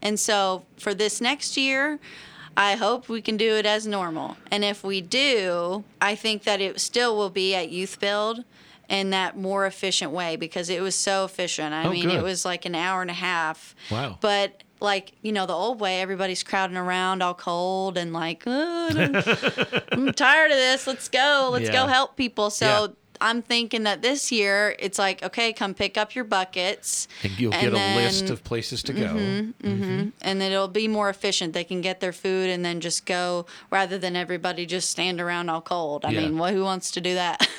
And 0.00 0.18
so 0.18 0.64
for 0.78 0.94
this 0.94 1.20
next 1.20 1.58
year, 1.58 1.98
I 2.56 2.76
hope 2.76 3.10
we 3.10 3.20
can 3.20 3.36
do 3.36 3.52
it 3.56 3.66
as 3.66 3.86
normal. 3.86 4.38
And 4.50 4.64
if 4.64 4.82
we 4.82 5.02
do, 5.02 5.84
I 6.00 6.14
think 6.14 6.44
that 6.44 6.62
it 6.62 6.80
still 6.80 7.14
will 7.14 7.28
be 7.30 7.54
at 7.54 7.68
Youth 7.68 8.00
Build 8.00 8.42
in 8.88 9.10
that 9.10 9.36
more 9.36 9.66
efficient 9.66 10.12
way 10.12 10.36
because 10.36 10.70
it 10.70 10.80
was 10.80 10.94
so 10.94 11.26
efficient. 11.26 11.74
I 11.74 11.84
Oh, 11.84 11.90
mean, 11.90 12.04
good. 12.08 12.14
it 12.18 12.22
was 12.22 12.46
like 12.46 12.64
an 12.64 12.74
hour 12.74 13.02
and 13.02 13.10
a 13.10 13.14
half. 13.14 13.74
Wow. 13.90 14.16
But 14.22 14.62
like 14.80 15.12
you 15.22 15.32
know, 15.32 15.46
the 15.46 15.52
old 15.54 15.80
way, 15.80 16.00
everybody's 16.00 16.42
crowding 16.42 16.76
around 16.76 17.22
all 17.22 17.34
cold 17.34 17.96
and 17.98 18.12
like, 18.12 18.42
"Oh, 18.46 18.88
I'm, 18.90 19.14
I'm 19.92 20.12
tired 20.12 20.50
of 20.50 20.56
this. 20.56 20.86
Let's 20.86 21.08
go. 21.08 21.48
Let's 21.52 21.66
Yeah. 21.66 21.72
go 21.72 21.86
help 21.86 22.16
people. 22.16 22.50
So. 22.50 22.94
I'm 23.24 23.40
thinking 23.40 23.84
that 23.84 24.02
this 24.02 24.30
year 24.30 24.76
it's 24.78 24.98
like, 24.98 25.22
okay, 25.22 25.54
come 25.54 25.72
pick 25.72 25.96
up 25.96 26.14
your 26.14 26.24
buckets. 26.24 27.08
And 27.22 27.32
you'll 27.40 27.54
and 27.54 27.62
get 27.62 27.72
a 27.72 27.96
list 27.96 28.28
of 28.28 28.44
places 28.44 28.82
to 28.84 28.92
go. 28.92 29.06
Mm-hmm, 29.06 29.66
mm-hmm. 29.66 29.82
Mm-hmm. 29.82 30.08
and 30.20 30.40
then 30.40 30.52
it'll 30.52 30.68
be 30.68 30.88
more 30.88 31.08
efficient. 31.08 31.54
They 31.54 31.64
can 31.64 31.80
get 31.80 32.00
their 32.00 32.12
food 32.12 32.50
and 32.50 32.62
then 32.62 32.80
just 32.80 33.06
go 33.06 33.46
rather 33.70 33.96
than 33.96 34.14
everybody 34.14 34.66
just 34.66 34.90
stand 34.90 35.22
around 35.22 35.48
all 35.48 35.62
cold. 35.62 36.04
I 36.04 36.10
Yeah. 36.10 36.20
mean, 36.20 36.36
well, 36.38 36.52
who 36.52 36.64
wants 36.64 36.90
to 36.92 37.00
do 37.00 37.14
that? 37.14 37.48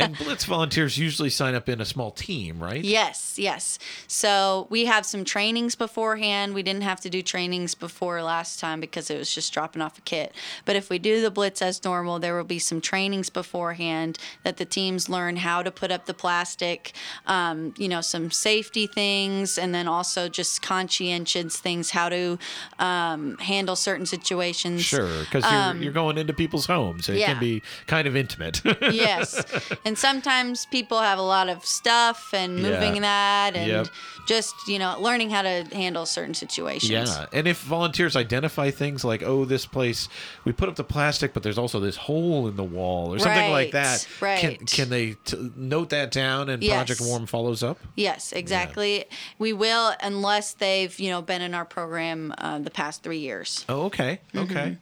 And 0.00 0.16
Blitz 0.16 0.44
volunteers 0.44 0.96
usually 0.96 1.30
sign 1.30 1.54
up 1.56 1.68
in 1.68 1.80
a 1.80 1.84
small 1.84 2.12
team, 2.12 2.62
right? 2.62 2.84
yes, 2.84 3.36
yes. 3.36 3.78
So 4.06 4.66
we 4.70 4.84
have 4.86 5.04
some 5.04 5.24
trainings 5.24 5.74
beforehand. 5.74 6.54
We 6.54 6.62
didn't 6.62 6.82
have 6.82 7.00
to 7.00 7.10
do 7.10 7.20
trainings 7.22 7.74
before 7.74 8.22
last 8.22 8.60
time 8.60 8.78
because 8.80 9.10
it 9.10 9.18
was 9.18 9.32
just 9.34 9.52
dropping 9.52 9.82
off 9.82 9.98
a 9.98 10.00
kit. 10.02 10.32
But 10.64 10.76
if 10.76 10.88
we 10.88 10.98
do 11.00 11.20
the 11.20 11.30
blitz 11.32 11.60
as 11.62 11.82
normal, 11.84 12.20
there 12.20 12.36
will 12.36 12.44
be 12.44 12.60
some 12.60 12.80
trainings 12.80 13.28
beforehand 13.30 14.18
that 14.44 14.56
the 14.56 14.64
teams 14.98 15.08
learn 15.08 15.36
how 15.36 15.62
to 15.62 15.70
put 15.70 15.90
up 15.90 16.06
the 16.06 16.14
plastic, 16.14 16.92
um, 17.26 17.72
you 17.76 17.88
know, 17.88 18.00
some 18.00 18.30
safety 18.30 18.86
things, 18.86 19.58
and 19.58 19.74
then 19.74 19.86
also 19.86 20.28
just 20.28 20.60
conscientious 20.62 21.56
things, 21.60 21.90
how 21.90 22.08
to 22.08 22.38
um, 22.78 23.36
handle 23.38 23.76
certain 23.76 24.06
situations. 24.06 24.82
Sure, 24.84 25.20
because 25.20 25.44
you're, 25.50 25.82
you're 25.84 25.92
going 25.92 26.18
into 26.18 26.32
people's 26.32 26.66
homes. 26.66 27.06
so 27.06 27.12
It 27.12 27.16
Um, 27.16 27.20
yeah. 27.20 27.26
can 27.32 27.40
be 27.40 27.62
kind 27.86 28.08
of 28.08 28.16
intimate. 28.16 28.60
yes. 28.90 29.44
And 29.84 29.96
sometimes 29.98 30.66
people 30.66 30.98
have 31.00 31.18
a 31.18 31.22
lot 31.22 31.48
of 31.48 31.64
stuff 31.64 32.30
and 32.32 32.56
moving 32.56 32.96
Yeah. 32.96 33.00
that 33.02 33.56
and 33.56 33.68
Yep. 33.68 33.86
just, 34.26 34.54
you 34.68 34.78
know, 34.78 34.96
learning 35.00 35.30
how 35.30 35.42
to 35.42 35.64
handle 35.72 36.06
certain 36.06 36.34
situations. 36.34 36.90
Yeah, 36.90 37.26
and 37.32 37.46
if 37.46 37.60
volunteers 37.60 38.16
identify 38.16 38.70
things 38.70 39.04
like, 39.04 39.22
"Oh, 39.22 39.44
this 39.44 39.66
place 39.66 40.08
we 40.44 40.52
put 40.52 40.68
up 40.68 40.76
the 40.76 40.84
plastic, 40.84 41.32
but 41.34 41.42
there's 41.42 41.58
also 41.58 41.80
this 41.80 41.96
hole 41.96 42.48
in 42.48 42.56
the 42.56 42.64
wall," 42.64 43.12
or 43.14 43.18
something 43.18 43.50
like 43.50 43.72
that, 43.72 44.06
Right, 44.20 44.38
can 44.40 44.50
right. 44.50 44.66
Can 44.88 44.90
they 44.90 45.14
t- 45.24 45.52
note 45.56 45.90
that 45.90 46.10
down 46.10 46.48
and 46.48 46.62
Project 46.62 47.00
Warm 47.02 47.26
follows 47.26 47.62
up? 47.62 47.78
Yes, 47.94 48.32
exactly. 48.32 49.04
We 49.38 49.52
will 49.52 49.92
unless 50.02 50.54
they've, 50.54 50.98
you 50.98 51.10
know, 51.10 51.22
been 51.22 51.42
in 51.42 51.54
our 51.54 51.64
program 51.64 52.34
uh, 52.38 52.58
the 52.58 52.70
past 52.70 53.02
three 53.02 53.18
years. 53.18 53.64
Oh, 53.68 53.82
okay, 53.86 54.20
Mm-hmm. 54.34 54.74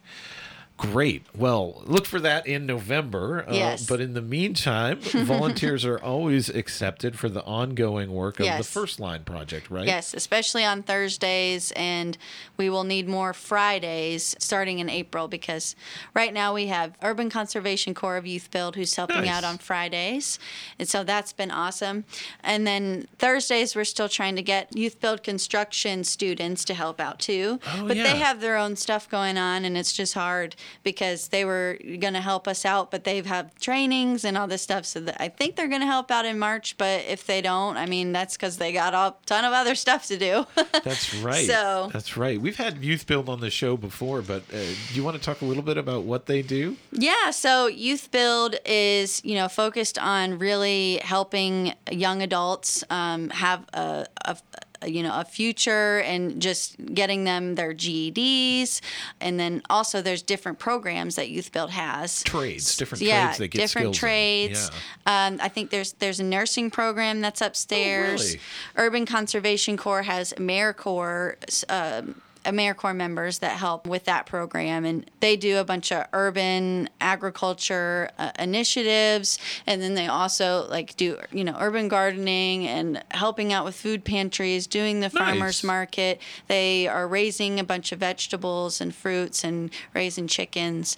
Great. 0.77 1.25
Well, 1.35 1.81
look 1.85 2.05
for 2.05 2.19
that 2.19 2.45
in 2.45 2.65
November. 2.67 3.43
Uh, 3.47 3.53
Yes. 3.53 3.87
But 3.87 3.99
in 3.99 4.13
the 4.13 4.21
meantime, 4.21 4.99
volunteers 5.01 5.83
are 5.85 5.97
always 5.99 6.49
accepted 6.49 7.17
for 7.17 7.29
the 7.29 7.43
ongoing 7.43 8.11
work 8.11 8.39
of 8.39 8.45
the 8.45 8.63
First 8.63 8.99
Line 8.99 9.23
Project, 9.23 9.71
right? 9.71 9.87
Yes, 9.87 10.13
especially 10.13 10.63
on 10.63 10.83
Thursdays, 10.83 11.71
and 11.75 12.15
we 12.57 12.69
will 12.69 12.83
need 12.83 13.07
more 13.07 13.33
Fridays 13.33 14.35
starting 14.37 14.77
in 14.77 14.87
April 14.89 15.27
because 15.27 15.75
right 16.13 16.31
now 16.31 16.53
we 16.53 16.67
have 16.67 16.93
Urban 17.01 17.31
Conservation 17.31 17.95
Corps 17.95 18.17
of 18.17 18.27
Youth 18.27 18.51
Build 18.51 18.75
who's 18.75 18.95
helping 18.95 19.17
Nice. 19.21 19.29
out 19.29 19.43
on 19.43 19.57
Fridays, 19.57 20.37
and 20.77 20.87
so 20.87 21.03
that's 21.03 21.33
been 21.33 21.49
awesome. 21.49 22.05
And 22.43 22.67
then 22.67 23.07
Thursdays 23.17 23.75
we're 23.75 23.83
still 23.83 24.09
trying 24.09 24.35
to 24.35 24.43
get 24.43 24.75
Youth 24.77 24.99
Build 24.99 25.23
construction 25.23 26.03
students 26.03 26.63
to 26.65 26.75
help 26.75 26.99
out 27.01 27.17
too, 27.19 27.59
Oh, 27.73 27.87
but 27.87 27.97
yeah. 27.97 28.03
they 28.03 28.19
have 28.19 28.41
their 28.41 28.57
own 28.57 28.75
stuff 28.75 29.09
going 29.09 29.39
on, 29.39 29.65
and 29.65 29.75
it's 29.75 29.93
just 29.93 30.13
hard 30.13 30.55
because 30.83 31.29
they 31.29 31.45
were 31.45 31.77
going 31.99 32.13
to 32.13 32.21
help 32.21 32.47
us 32.47 32.65
out, 32.65 32.91
but 32.91 33.03
they've 33.03 33.25
have 33.25 33.53
trainings 33.59 34.23
and 34.25 34.37
all 34.37 34.47
this 34.47 34.61
stuff. 34.61 34.85
So 34.85 34.99
that 35.01 35.17
I 35.19 35.29
think 35.29 35.55
they're 35.55 35.67
going 35.67 35.81
to 35.81 35.87
help 35.87 36.11
out 36.11 36.25
in 36.25 36.39
March, 36.39 36.77
but 36.77 37.03
if 37.05 37.25
they 37.25 37.41
don't, 37.41 37.77
I 37.77 37.85
mean 37.85 38.11
that's 38.11 38.35
because 38.35 38.57
they 38.57 38.71
got 38.73 38.93
a 38.93 39.15
ton 39.25 39.45
of 39.45 39.53
other 39.53 39.75
stuff 39.85 40.05
to 40.07 40.17
do. 40.17 40.45
That's 40.83 41.13
right. 41.21 41.45
So- 41.47 41.89
That's 41.93 42.17
right. 42.17 42.39
We've 42.39 42.57
had 42.57 42.83
Youth 42.83 43.07
Build 43.07 43.29
on 43.29 43.39
the 43.39 43.49
show 43.49 43.77
before, 43.77 44.21
but 44.21 44.43
uh, 44.53 44.57
do 44.57 44.93
you 44.93 45.03
want 45.03 45.17
to 45.17 45.21
talk 45.23 45.41
a 45.41 45.45
little 45.45 45.63
bit 45.63 45.77
about 45.77 46.03
what 46.03 46.25
they 46.25 46.41
do? 46.41 46.75
Yeah, 46.91 47.31
so 47.31 47.67
Youth 47.67 48.11
Build 48.11 48.55
is, 48.65 49.21
you 49.23 49.35
know, 49.35 49.47
focused 49.47 49.97
on 49.99 50.39
really 50.39 50.97
helping 51.03 51.73
young 51.91 52.21
adults 52.21 52.83
um, 52.89 53.29
have 53.29 53.65
a, 53.73 54.05
a 54.25 54.37
you 54.85 55.03
know 55.03 55.19
a 55.19 55.23
future 55.23 55.99
and 55.99 56.41
just 56.41 56.75
getting 56.93 57.23
them 57.23 57.55
their 57.55 57.73
GEDs, 57.73 58.81
and 59.19 59.39
then 59.39 59.61
also 59.69 60.01
there's 60.01 60.21
different 60.21 60.59
programs 60.59 61.15
that 61.15 61.29
Youth 61.29 61.51
Build 61.51 61.71
has. 61.71 62.23
Trades, 62.23 62.77
different 62.77 63.01
yeah, 63.01 63.27
trades 63.27 63.37
they 63.39 63.47
get 63.47 63.59
different 63.59 63.95
trades. 63.95 64.69
Um, 65.05 65.39
I 65.41 65.49
think 65.49 65.69
there's 65.69 65.93
there's 65.93 66.19
a 66.19 66.23
nursing 66.23 66.69
program 66.71 67.21
that's 67.21 67.41
upstairs. 67.41 68.21
Oh, 68.21 68.25
really? 68.25 68.39
Urban 68.75 69.05
Conservation 69.05 69.77
Corps 69.77 70.03
has 70.03 70.33
AmeriCorps. 70.33 71.63
Um, 71.69 72.21
AmeriCorps 72.47 72.95
members 72.95 73.39
that 73.39 73.57
help 73.57 73.85
with 73.85 74.05
that 74.05 74.25
program, 74.25 74.85
and 74.85 75.09
they 75.19 75.35
do 75.35 75.57
a 75.57 75.63
bunch 75.63 75.91
of 75.91 76.05
urban 76.13 76.89
agriculture 77.01 78.09
uh, 78.17 78.31
initiatives, 78.39 79.37
and 79.65 79.81
then 79.81 79.93
they 79.93 80.07
also 80.07 80.67
like 80.69 80.95
do 80.97 81.17
you 81.31 81.43
know 81.43 81.55
urban 81.59 81.87
gardening 81.87 82.65
and 82.67 83.03
helping 83.11 83.53
out 83.53 83.65
with 83.65 83.75
food 83.75 84.03
pantries, 84.03 84.65
doing 84.67 85.01
the 85.01 85.09
farmers 85.09 85.63
market. 85.63 86.21
They 86.47 86.87
are 86.87 87.07
raising 87.07 87.59
a 87.59 87.63
bunch 87.63 87.91
of 87.91 87.99
vegetables 87.99 88.81
and 88.81 88.95
fruits 88.95 89.43
and 89.43 89.69
raising 89.93 90.27
chickens. 90.27 90.97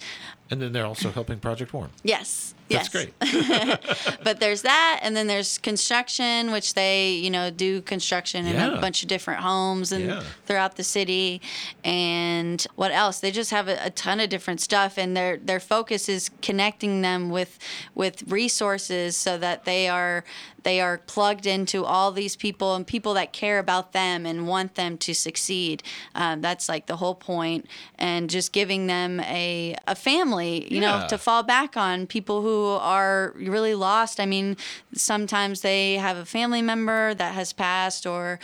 And 0.50 0.60
then 0.62 0.72
they're 0.72 0.86
also 0.86 1.10
helping 1.10 1.38
Project 1.38 1.72
Warm. 1.72 1.90
Yes. 2.02 2.54
That's 2.70 2.88
great. 2.88 3.12
but 4.24 4.40
there's 4.40 4.62
that 4.62 5.00
and 5.02 5.16
then 5.16 5.26
there's 5.26 5.58
construction 5.58 6.50
which 6.52 6.74
they 6.74 7.12
you 7.12 7.30
know 7.30 7.50
do 7.50 7.82
construction 7.82 8.46
in 8.46 8.54
Yeah. 8.54 8.78
a 8.78 8.80
bunch 8.80 9.02
of 9.02 9.08
different 9.08 9.40
homes 9.40 9.92
and 9.92 10.06
Yeah. 10.06 10.22
throughout 10.46 10.76
the 10.76 10.84
city 10.84 11.40
and 11.84 12.66
what 12.76 12.92
else 12.92 13.20
they 13.20 13.30
just 13.30 13.50
have 13.50 13.68
a, 13.68 13.78
a 13.84 13.90
ton 13.90 14.20
of 14.20 14.28
different 14.28 14.60
stuff 14.60 14.98
and 14.98 15.16
their 15.16 15.36
their 15.36 15.60
focus 15.60 16.08
is 16.08 16.30
connecting 16.42 17.02
them 17.02 17.30
with 17.30 17.58
with 17.94 18.22
resources 18.30 19.16
so 19.16 19.36
that 19.38 19.64
they 19.64 19.88
are 19.88 20.24
they 20.62 20.80
are 20.80 20.98
plugged 20.98 21.46
into 21.46 21.84
all 21.84 22.12
these 22.12 22.36
people 22.36 22.74
and 22.74 22.86
people 22.86 23.14
that 23.14 23.32
care 23.32 23.58
about 23.58 23.92
them 23.92 24.26
and 24.26 24.46
want 24.46 24.74
them 24.74 24.96
to 24.98 25.14
succeed 25.14 25.82
um, 26.14 26.40
that's 26.40 26.68
like 26.68 26.86
the 26.86 26.96
whole 26.96 27.14
point 27.14 27.66
and 27.98 28.28
just 28.30 28.52
giving 28.52 28.86
them 28.86 29.20
a, 29.20 29.74
a 29.86 29.94
family 29.94 30.72
you 30.72 30.80
Yeah. 30.80 31.00
know 31.00 31.06
to 31.08 31.18
fall 31.18 31.42
back 31.42 31.76
on 31.76 32.06
people 32.06 32.42
who 32.42 32.66
are 32.80 33.32
really 33.36 33.74
lost. 33.74 34.20
I 34.20 34.26
mean, 34.26 34.56
sometimes 34.94 35.60
they 35.62 35.94
have 35.94 36.16
a 36.16 36.24
family 36.24 36.62
member 36.62 37.14
that 37.14 37.34
has 37.34 37.52
passed 37.52 38.06
or 38.06 38.38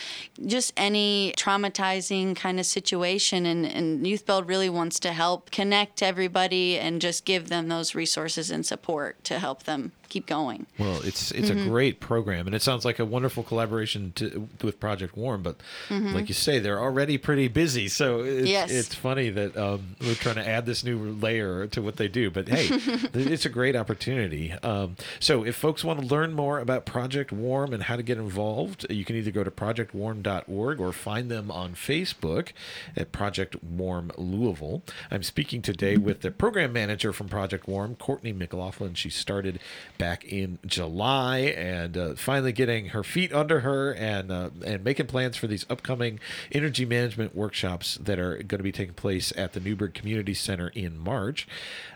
just 0.47 0.73
any 0.77 1.33
traumatizing 1.37 2.37
kind 2.37 2.59
of 2.61 2.67
situation. 2.67 3.47
And, 3.47 3.67
and 3.67 4.07
Youth 4.07 4.27
Build 4.27 4.49
really 4.49 4.69
wants 4.71 4.99
to 5.01 5.13
help 5.13 5.51
connect 5.51 6.03
everybody 6.03 6.79
and 6.79 7.01
just 7.01 7.25
give 7.25 7.49
them 7.49 7.69
those 7.69 7.95
resources 7.95 8.51
and 8.51 8.65
support 8.65 9.23
to 9.25 9.39
help 9.39 9.65
them 9.65 9.93
keep 10.09 10.27
going. 10.27 10.67
Well, 10.79 11.01
it's 11.05 11.31
it's 11.33 11.51
Mm-hmm. 11.51 11.67
a 11.67 11.71
great 11.71 12.01
program, 12.01 12.47
and 12.47 12.55
it 12.55 12.63
sounds 12.63 12.85
like 12.85 12.99
a 12.99 13.05
wonderful 13.05 13.43
collaboration 13.43 14.13
to, 14.17 14.49
with 14.63 14.81
Project 14.81 15.17
Warm. 15.17 15.43
But 15.43 15.57
like 15.91 16.29
you 16.29 16.35
say, 16.35 16.59
they're 16.59 16.81
already 16.81 17.19
pretty 17.19 17.49
busy, 17.49 17.89
so 17.89 18.21
it's, 18.21 18.37
Mm-hmm. 18.37 18.47
Yes. 18.47 18.71
it's 18.71 18.95
funny 18.95 19.31
that 19.31 19.57
um, 19.57 19.97
we're 20.01 20.15
trying 20.15 20.35
to 20.37 20.47
add 20.49 20.67
this 20.67 20.83
new 20.85 20.99
layer 20.99 21.67
to 21.69 21.83
what 21.83 21.97
they 21.97 22.09
do. 22.09 22.31
But 22.31 22.49
hey, 22.49 22.69
it's 23.15 23.45
a 23.47 23.49
great 23.49 23.75
opportunity. 23.77 24.53
Um, 24.63 24.97
so 25.21 25.45
if 25.45 25.57
folks 25.57 25.85
want 25.85 26.01
to 26.01 26.07
learn 26.07 26.33
more 26.33 26.59
about 26.59 26.85
Project 26.87 27.33
Warm 27.33 27.73
and 27.73 27.85
how 27.85 27.97
to 27.97 28.03
get 28.03 28.19
involved, 28.19 28.87
you 28.91 29.05
can 29.05 29.17
either 29.17 29.31
go 29.31 29.45
to 29.45 29.51
projectwarm.org 29.51 30.81
or 30.81 30.93
find 30.93 31.31
them 31.31 31.51
on 31.51 31.75
Facebook 31.75 32.53
at 32.97 33.13
Project 33.13 33.63
Warm 33.63 34.11
Louisville. 34.17 34.83
I'm 35.11 35.23
speaking 35.23 35.63
today 35.63 35.97
with 35.97 36.21
the 36.21 36.31
program 36.31 36.73
manager 36.73 37.13
from 37.13 37.29
Project 37.29 37.67
Warm, 37.69 37.97
Courtney 37.97 38.33
McLaughlin. 38.33 38.95
She 38.95 39.11
started 39.11 39.59
back 39.99 40.25
in 40.25 40.59
July 40.67 41.39
and 41.39 41.97
uh, 41.97 42.15
finally 42.15 42.53
getting 42.53 42.89
her 42.89 43.03
feet 43.03 43.33
under 43.33 43.61
her 43.61 43.93
and 43.93 44.31
uh, 44.31 44.51
and 44.65 44.85
making 44.85 45.07
plans 45.07 45.37
for 45.37 45.47
these 45.47 45.67
upcoming 45.71 46.21
energy 46.53 46.85
management 46.85 47.35
workshops 47.35 47.97
that 47.97 48.19
are 48.19 48.37
going 48.37 48.59
to 48.59 48.63
be 48.63 48.73
taking 48.73 48.95
place 48.95 49.33
at 49.37 49.53
the 49.53 49.61
Newburg 49.61 49.95
Community 49.95 50.35
Center 50.35 50.69
in 50.69 50.99
March. 50.99 51.47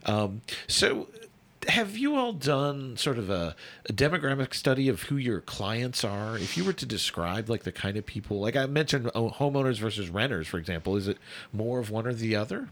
Um, 0.06 0.42
so 0.66 1.08
have 1.68 1.96
you 1.96 2.16
all 2.16 2.32
done 2.32 2.96
sort 2.96 3.18
of 3.18 3.28
a, 3.28 3.54
a 3.88 3.92
demographic 3.92 4.54
study 4.54 4.88
of 4.88 5.02
who 5.04 5.16
your 5.16 5.40
clients 5.40 6.04
are? 6.04 6.36
If 6.36 6.56
you 6.56 6.64
were 6.64 6.72
to 6.72 6.86
describe 6.86 7.48
like 7.48 7.64
the 7.64 7.72
kind 7.72 7.96
of 7.96 8.06
people, 8.06 8.40
like 8.40 8.56
I 8.56 8.66
mentioned, 8.66 9.10
oh, 9.14 9.30
homeowners 9.30 9.78
versus 9.78 10.08
renters, 10.08 10.46
for 10.46 10.58
example, 10.58 10.96
is 10.96 11.08
it 11.08 11.18
more 11.52 11.78
of 11.78 11.90
one 11.90 12.06
or 12.06 12.14
the 12.14 12.36
other? 12.36 12.68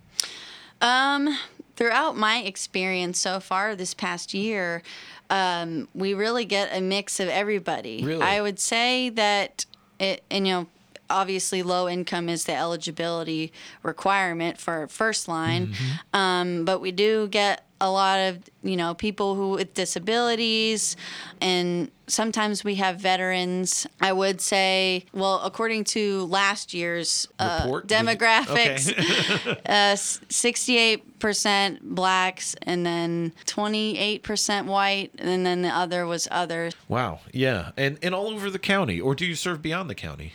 Um, 0.80 1.36
throughout 1.78 2.16
my 2.16 2.38
experience 2.38 3.20
so 3.20 3.38
far 3.38 3.76
this 3.76 3.94
past 3.94 4.34
year, 4.34 4.82
um, 5.30 5.86
we 5.94 6.12
really 6.12 6.44
get 6.44 6.76
a 6.76 6.80
mix 6.80 7.20
of 7.20 7.28
everybody. 7.28 8.02
Really? 8.04 8.20
I 8.20 8.40
would 8.40 8.58
say 8.58 9.10
that 9.10 9.64
it, 10.00 10.24
and 10.28 10.44
you 10.44 10.52
know, 10.52 10.66
obviously 11.10 11.62
low 11.62 11.88
income 11.88 12.28
is 12.28 12.44
the 12.44 12.54
eligibility 12.54 13.52
requirement 13.82 14.58
for 14.58 14.88
first 14.88 15.28
line. 15.28 15.74
Um, 16.12 16.64
but 16.64 16.80
we 16.80 16.92
do 16.92 17.28
get 17.28 17.64
a 17.80 17.90
lot 17.90 18.18
of 18.18 18.42
you 18.64 18.76
know 18.76 18.92
people 18.92 19.36
who 19.36 19.50
with 19.50 19.72
disabilities 19.74 20.96
and 21.40 21.92
sometimes 22.08 22.64
we 22.64 22.74
have 22.74 22.98
veterans 22.98 23.86
i 24.00 24.12
would 24.12 24.40
say 24.40 25.04
well 25.12 25.40
according 25.44 25.84
to 25.84 26.24
last 26.26 26.74
year's 26.74 27.28
uh? 27.38 27.60
Demographics 27.86 28.90
Okay. 28.90 29.60
uh, 29.66 29.94
68% 29.94 31.80
blacks 31.82 32.56
and 32.62 32.84
then 32.84 33.32
28% 33.46 34.64
white 34.64 35.12
and 35.18 35.46
then 35.46 35.62
the 35.62 35.68
other 35.68 36.04
was 36.04 36.26
other 36.32 36.70
wow. 36.88 37.20
Yeah. 37.32 37.70
And 37.76 37.98
and 38.02 38.14
all 38.14 38.28
over 38.28 38.50
the 38.50 38.58
county, 38.58 39.00
or 39.00 39.14
do 39.14 39.24
you 39.26 39.34
serve 39.34 39.62
beyond 39.62 39.88
the 39.88 39.94
county? 39.94 40.32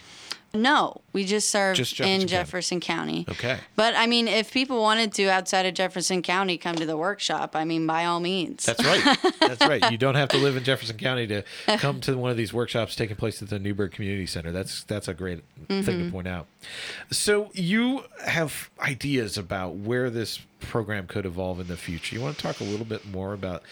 No 0.54 1.02
we 1.14 1.26
just 1.26 1.50
serve 1.50 1.78
Just 1.78 1.96
Jefferson 1.96 2.22
in 2.22 2.28
jefferson 2.28 2.80
county 2.80 3.26
Okay. 3.30 3.58
but 3.76 3.94
i 3.96 4.08
mean 4.08 4.28
if 4.28 4.52
people 4.52 4.82
wanted 4.82 5.14
to 5.14 5.30
outside 5.30 5.66
of 5.66 5.74
jefferson 5.74 6.22
county 6.22 6.58
come 6.58 6.76
to 6.76 6.86
the 6.86 6.98
workshop 6.98 7.56
i 7.56 7.64
mean 7.64 7.86
by 7.86 8.06
all 8.06 8.20
means 8.20 8.66
That's 8.66 8.84
right. 8.84 9.18
That's 9.40 9.66
right. 9.66 9.92
You 9.92 9.98
don't 10.04 10.16
have 10.16 10.30
to 10.30 10.38
live 10.38 10.56
in 10.56 10.64
Jefferson 10.64 10.98
County 10.98 11.28
to 11.28 11.44
come 11.78 12.00
to 12.02 12.18
one 12.18 12.32
of 12.32 12.38
these 12.38 12.54
workshops 12.54 12.96
taking 12.96 13.16
place 13.16 13.42
at 13.42 13.50
the 13.50 13.60
Newburg 13.60 13.92
Community 13.92 14.26
Center. 14.26 14.52
That's 14.52 14.84
that's 14.84 15.08
a 15.08 15.14
great 15.14 15.44
thing 15.68 15.84
to 15.84 15.92
mm-hmm. 15.92 16.12
point 16.12 16.28
out. 16.28 16.48
So 17.12 17.52
you 17.54 18.06
have 18.26 18.70
ideas 18.80 19.38
about 19.38 19.76
where 19.76 20.10
this 20.10 20.40
program 20.60 21.08
could 21.08 21.26
evolve 21.26 21.60
in 21.60 21.68
the 21.68 21.78
future. 21.78 22.16
You 22.16 22.22
want 22.22 22.38
to 22.38 22.42
talk 22.42 22.60
a 22.60 22.64
little 22.64 22.86
bit 22.86 23.06
more 23.06 23.34
about 23.34 23.64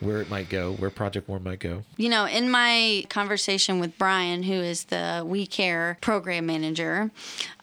where 0.00 0.20
it 0.20 0.28
might 0.28 0.48
go, 0.48 0.72
where 0.72 0.90
Project 0.90 1.28
Warm 1.28 1.44
might 1.44 1.60
go? 1.60 1.84
You 1.96 2.08
know, 2.08 2.26
in 2.26 2.50
my 2.50 3.04
conversation 3.08 3.80
with 3.80 3.96
Brian, 3.96 4.42
who 4.42 4.54
is 4.54 4.84
the 4.84 5.24
We 5.26 5.46
Care 5.46 5.98
program 6.00 6.46
manager, 6.46 7.10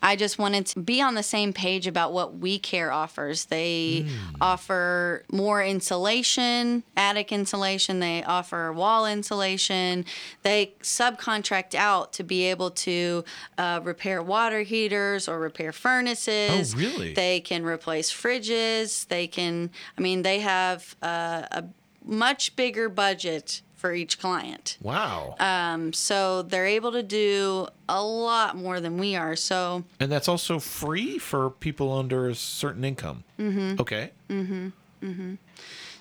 I 0.01 0.15
just 0.15 0.37
wanted 0.37 0.65
to 0.67 0.79
be 0.79 1.01
on 1.01 1.15
the 1.15 1.23
same 1.23 1.53
page 1.53 1.87
about 1.87 2.11
what 2.11 2.37
We 2.37 2.59
Care 2.59 2.91
offers. 2.91 3.45
They 3.45 4.07
offer 4.41 5.23
more 5.31 5.63
insulation, 5.63 6.83
attic 6.97 7.31
insulation, 7.31 7.99
they 7.99 8.23
offer 8.23 8.73
wall 8.73 9.05
insulation, 9.05 10.05
they 10.41 10.73
subcontract 10.81 11.75
out 11.75 12.13
to 12.13 12.23
be 12.23 12.45
able 12.45 12.71
to 12.71 13.23
uh, 13.57 13.79
repair 13.83 14.21
water 14.21 14.61
heaters 14.61 15.27
or 15.27 15.39
repair 15.39 15.71
furnaces. 15.71 16.73
Oh, 16.73 16.77
really? 16.77 17.13
They 17.13 17.39
can 17.39 17.63
replace 17.63 18.11
fridges. 18.11 19.07
They 19.07 19.27
can, 19.27 19.69
I 19.97 20.01
mean, 20.01 20.23
they 20.23 20.39
have 20.39 20.95
uh, 21.01 21.43
a 21.51 21.63
much 22.05 22.55
bigger 22.55 22.89
budget 22.89 23.61
for 23.75 23.93
each 23.93 24.17
client. 24.17 24.77
Wow. 24.81 25.35
Um, 25.39 25.91
so 25.91 26.41
they're 26.41 26.65
able 26.65 26.93
to 26.93 27.03
do 27.03 27.67
a 27.89 28.01
lot 28.01 28.55
more 28.55 28.79
than 28.79 28.97
we 28.97 29.15
are. 29.15 29.35
So 29.35 29.83
and 29.99 30.11
that's 30.11 30.29
also 30.29 30.59
free 30.59 31.17
for 31.17 31.49
people 31.49 31.91
under 31.91 32.29
a 32.29 32.35
certain 32.35 32.85
income. 32.85 33.25
Mm-hmm. 33.37 33.81
Okay. 33.81 34.11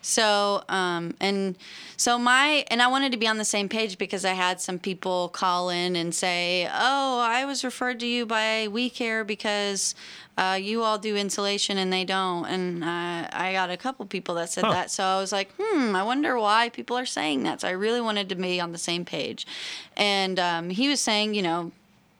So, 0.03 0.65
um, 0.69 1.15
and 1.21 1.57
so 1.97 2.19
my, 2.19 2.65
and 2.69 2.83
I 2.83 2.89
wanted 2.89 3.13
to 3.13 3.19
be 3.19 3.29
on 3.29 3.39
the 3.39 3.45
same 3.45 3.69
page 3.69 3.99
because 3.99 4.25
I 4.25 4.33
had 4.33 4.61
some 4.61 4.79
people 4.81 5.29
call 5.29 5.71
in 5.71 5.95
and 5.95 6.13
say, 6.13 6.69
Oh, 6.73 7.21
I 7.21 7.45
was 7.45 7.65
referred 7.65 8.01
to 8.01 8.07
you 8.07 8.27
by 8.27 8.67
We 8.69 8.91
Care 8.91 9.23
because 9.25 9.95
uh, 10.37 10.59
you 10.61 10.83
all 10.83 10.99
do 10.99 11.15
insulation 11.17 11.79
and 11.79 11.93
they 11.93 12.05
don't. 12.05 12.47
And 12.47 12.83
uh, 12.83 13.29
I 13.33 13.53
got 13.53 13.71
a 13.71 13.77
couple 13.77 14.05
people 14.07 14.35
that 14.37 14.51
said 14.51 14.65
Huh. 14.65 14.73
that. 14.73 14.91
So 14.91 15.05
I 15.05 15.19
was 15.19 15.31
like, 15.31 15.51
hmm, 15.59 15.95
I 15.95 16.03
wonder 16.03 16.37
why 16.39 16.69
people 16.69 16.99
are 16.99 17.07
saying 17.07 17.45
that. 17.45 17.61
So 17.61 17.69
I 17.69 17.73
really 17.73 18.01
wanted 18.01 18.29
to 18.31 18.35
be 18.35 18.61
on 18.61 18.73
the 18.73 18.79
same 18.79 19.05
page. 19.05 19.47
And 19.97 20.39
um, 20.39 20.71
he 20.71 20.89
was 20.89 21.01
saying, 21.01 21.35
you 21.35 21.43
know, 21.43 21.71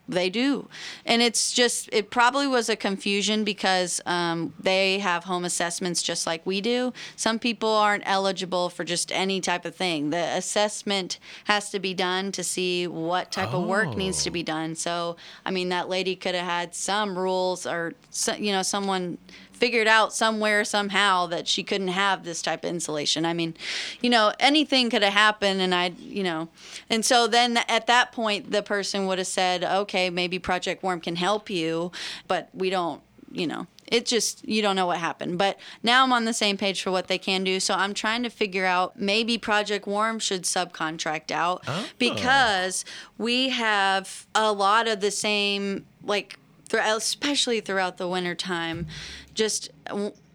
they 0.09 0.29
do. 0.29 0.69
And 1.07 1.23
it's 1.23 1.53
just, 1.53 1.89
it 1.93 2.11
probably 2.11 2.47
was 2.47 2.69
a 2.69 2.77
confusion 2.77 3.45
because 3.45 4.01
um, 4.07 4.53
they 4.59 4.99
have 4.99 5.25
home 5.25 5.45
assessments 5.45 6.03
just 6.03 6.27
like 6.27 6.45
we 6.45 6.61
do. 6.61 6.93
Some 7.17 7.39
people 7.39 7.69
aren't 7.69 8.03
eligible 8.07 8.69
for 8.69 8.85
just 8.85 9.13
any 9.13 9.41
type 9.41 9.65
of 9.65 9.75
thing. 9.75 10.11
The 10.11 10.37
assessment 10.37 11.19
has 11.45 11.71
to 11.71 11.79
be 11.79 11.95
done 11.95 12.33
to 12.33 12.45
see 12.45 12.87
what 12.87 13.31
type 13.33 13.55
of 13.55 13.65
work 13.67 13.97
needs 13.97 14.25
to 14.25 14.31
be 14.31 14.43
done. 14.43 14.75
So, 14.75 15.17
I 15.47 15.51
mean, 15.51 15.69
that 15.71 15.89
lady 15.89 16.17
could 16.17 16.35
have 16.35 16.47
had 16.47 16.75
some 16.75 17.19
rules 17.19 17.67
or, 17.67 17.95
you 18.39 18.53
know, 18.53 18.63
someone 18.63 19.19
figured 19.63 19.87
out 19.87 20.13
somewhere 20.13 20.65
somehow 20.65 21.25
that 21.25 21.47
she 21.47 21.63
couldn't 21.63 21.87
have 21.87 22.25
this 22.25 22.43
type 22.43 22.65
of 22.65 22.71
insulation. 22.71 23.25
I 23.25 23.33
mean, 23.33 23.55
you 24.01 24.11
know, 24.11 24.33
anything 24.41 24.91
could 24.91 25.05
have 25.05 25.13
happened 25.13 25.61
and 25.61 25.73
I, 25.73 25.93
you 26.01 26.25
know, 26.25 26.49
and 26.91 27.05
so 27.05 27.29
then 27.29 27.57
at 27.69 27.87
that 27.87 28.11
point 28.11 28.51
the 28.51 28.65
person 28.65 29.07
would 29.07 29.19
have 29.19 29.29
said, 29.29 29.63
"Okay, 29.63 30.11
maybe 30.11 30.41
Project 30.41 30.83
Warm 30.83 31.01
can 31.01 31.15
help 31.15 31.49
you, 31.49 31.93
but 32.27 32.49
we 32.53 32.71
don't, 32.71 33.03
you 33.31 33.47
know, 33.47 33.69
it 33.87 34.05
just 34.05 34.45
you 34.49 34.63
don't 34.63 34.75
know 34.75 34.87
what 34.87 34.99
happened. 34.99 35.39
But 35.39 35.61
now 35.81 36.03
I'm 36.03 36.13
on 36.13 36.25
the 36.25 36.35
same 36.35 36.57
page 36.57 36.83
for 36.83 36.91
what 36.91 37.07
they 37.07 37.19
can 37.19 37.45
do. 37.45 37.61
So 37.61 37.75
I'm 37.75 37.95
trying 37.95 38.25
to 38.25 38.31
figure 38.31 38.67
out 38.67 38.99
maybe 38.99 39.39
Project 39.39 39.87
Warm 39.87 40.19
should 40.19 40.43
subcontract 40.43 41.31
out 41.31 41.63
Oh. 41.69 41.87
because 42.01 42.85
we 43.17 43.51
have 43.51 44.27
a 44.35 44.53
lot 44.53 44.89
of 44.89 44.99
the 45.01 45.13
same 45.13 45.87
like 46.03 46.37
especially 46.79 47.61
throughout 47.61 47.97
the 47.99 48.09
winter 48.09 48.35
time, 48.35 48.87
just 49.35 49.71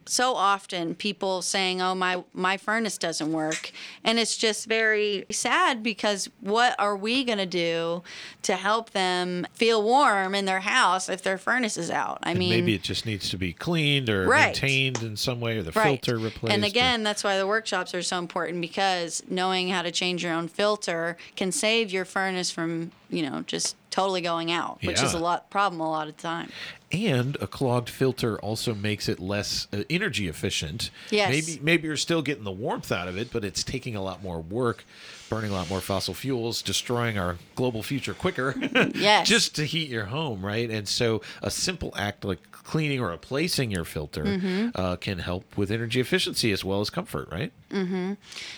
so 0.10 0.36
often 0.36 0.96
people 0.96 1.42
saying, 1.42 1.82
"Oh, 1.82 1.94
my 1.94 2.24
my 2.34 2.56
furnace 2.56 2.98
doesn't 2.98 3.30
work," 3.34 3.72
and 4.06 4.18
it's 4.18 4.38
just 4.38 4.66
very 4.66 5.26
sad 5.30 5.84
because 5.84 6.30
what 6.40 6.76
are 6.80 6.96
we 6.96 7.26
gonna 7.26 7.46
do 7.46 8.04
to 8.44 8.56
help 8.56 8.92
them 8.92 9.46
feel 9.54 9.84
warm 9.84 10.34
in 10.34 10.46
their 10.46 10.62
house 10.62 11.10
if 11.10 11.22
their 11.24 11.38
furnace 11.38 11.76
is 11.76 11.92
out? 11.92 12.20
I 12.24 12.34
mean, 12.36 12.50
Maybe 12.52 12.74
it 12.74 12.84
just 12.84 13.06
needs 13.06 13.30
to 13.32 13.38
be 13.38 13.52
cleaned 13.52 14.10
or 14.10 14.28
Right. 14.28 14.46
maintained 14.62 15.04
in 15.04 15.18
some 15.18 15.42
way, 15.42 15.58
or 15.58 15.64
the 15.64 15.74
Right. 15.74 15.84
filter 16.02 16.18
replaced. 16.18 16.54
And 16.54 16.64
or- 16.64 16.68
again, 16.68 17.04
that's 17.04 17.24
why 17.26 17.38
the 17.38 17.48
workshops 17.48 17.94
are 17.94 18.02
so 18.04 18.18
important 18.18 18.62
because 18.62 19.24
knowing 19.30 19.70
how 19.70 19.82
to 19.82 19.92
change 19.92 20.24
your 20.24 20.32
own 20.34 20.48
filter 20.48 21.18
can 21.36 21.52
save 21.52 21.92
your 21.92 22.06
furnace 22.06 22.50
from, 22.50 22.92
you 23.10 23.30
know, 23.30 23.44
just 23.46 23.76
totally 23.90 24.22
going 24.22 24.52
out, 24.52 24.80
which 24.84 25.02
is 25.02 25.14
a 25.14 25.20
lot 25.20 25.50
problem 25.50 25.80
a 25.82 25.90
lot 25.90 26.08
of 26.08 26.18
time. 26.18 26.50
and 26.92 27.36
a 27.42 27.48
clogged 27.48 27.90
filter 27.90 28.40
also 28.40 28.74
makes 28.74 29.10
it 29.10 29.20
less 29.20 29.68
uh, 29.74 29.84
energy 29.90 30.28
efficient. 30.28 30.90
Yes. 31.10 31.30
Maybe 31.30 31.60
maybe 31.62 31.88
you're 31.88 31.98
still 31.98 32.22
getting 32.22 32.44
the 32.44 32.52
warmth 32.52 32.92
out 32.92 33.08
of 33.08 33.18
it, 33.18 33.32
but 33.32 33.44
it's 33.44 33.64
taking 33.64 33.96
a 33.96 34.02
lot 34.02 34.22
more 34.24 34.40
work, 34.40 34.86
burning 35.30 35.52
a 35.52 35.54
lot 35.54 35.70
more 35.70 35.82
fossil 35.82 36.14
fuels, 36.14 36.62
destroying 36.62 37.18
our 37.18 37.38
global 37.56 37.84
future 37.84 38.14
quicker. 38.14 38.56
Yes. 38.96 39.28
Just 39.28 39.56
to 39.56 39.64
heat 39.66 39.90
your 39.90 40.06
home, 40.06 40.46
right? 40.46 40.70
And 40.70 40.88
so 40.88 41.22
a 41.42 41.52
simple 41.52 41.94
act 41.98 42.24
like 42.26 42.40
cleaning 42.68 43.00
or 43.00 43.08
replacing 43.10 43.72
your 43.72 43.86
filter 43.86 44.24
Mm-hmm. 44.26 44.70
uh, 44.76 44.98
can 44.98 45.20
help 45.20 45.56
with 45.58 45.72
energy 45.72 46.02
efficiency 46.02 46.52
as 46.52 46.66
well 46.66 46.82
as 46.82 46.90
comfort, 46.90 47.30
right? 47.32 47.54
Mm-hmm. 47.72 48.14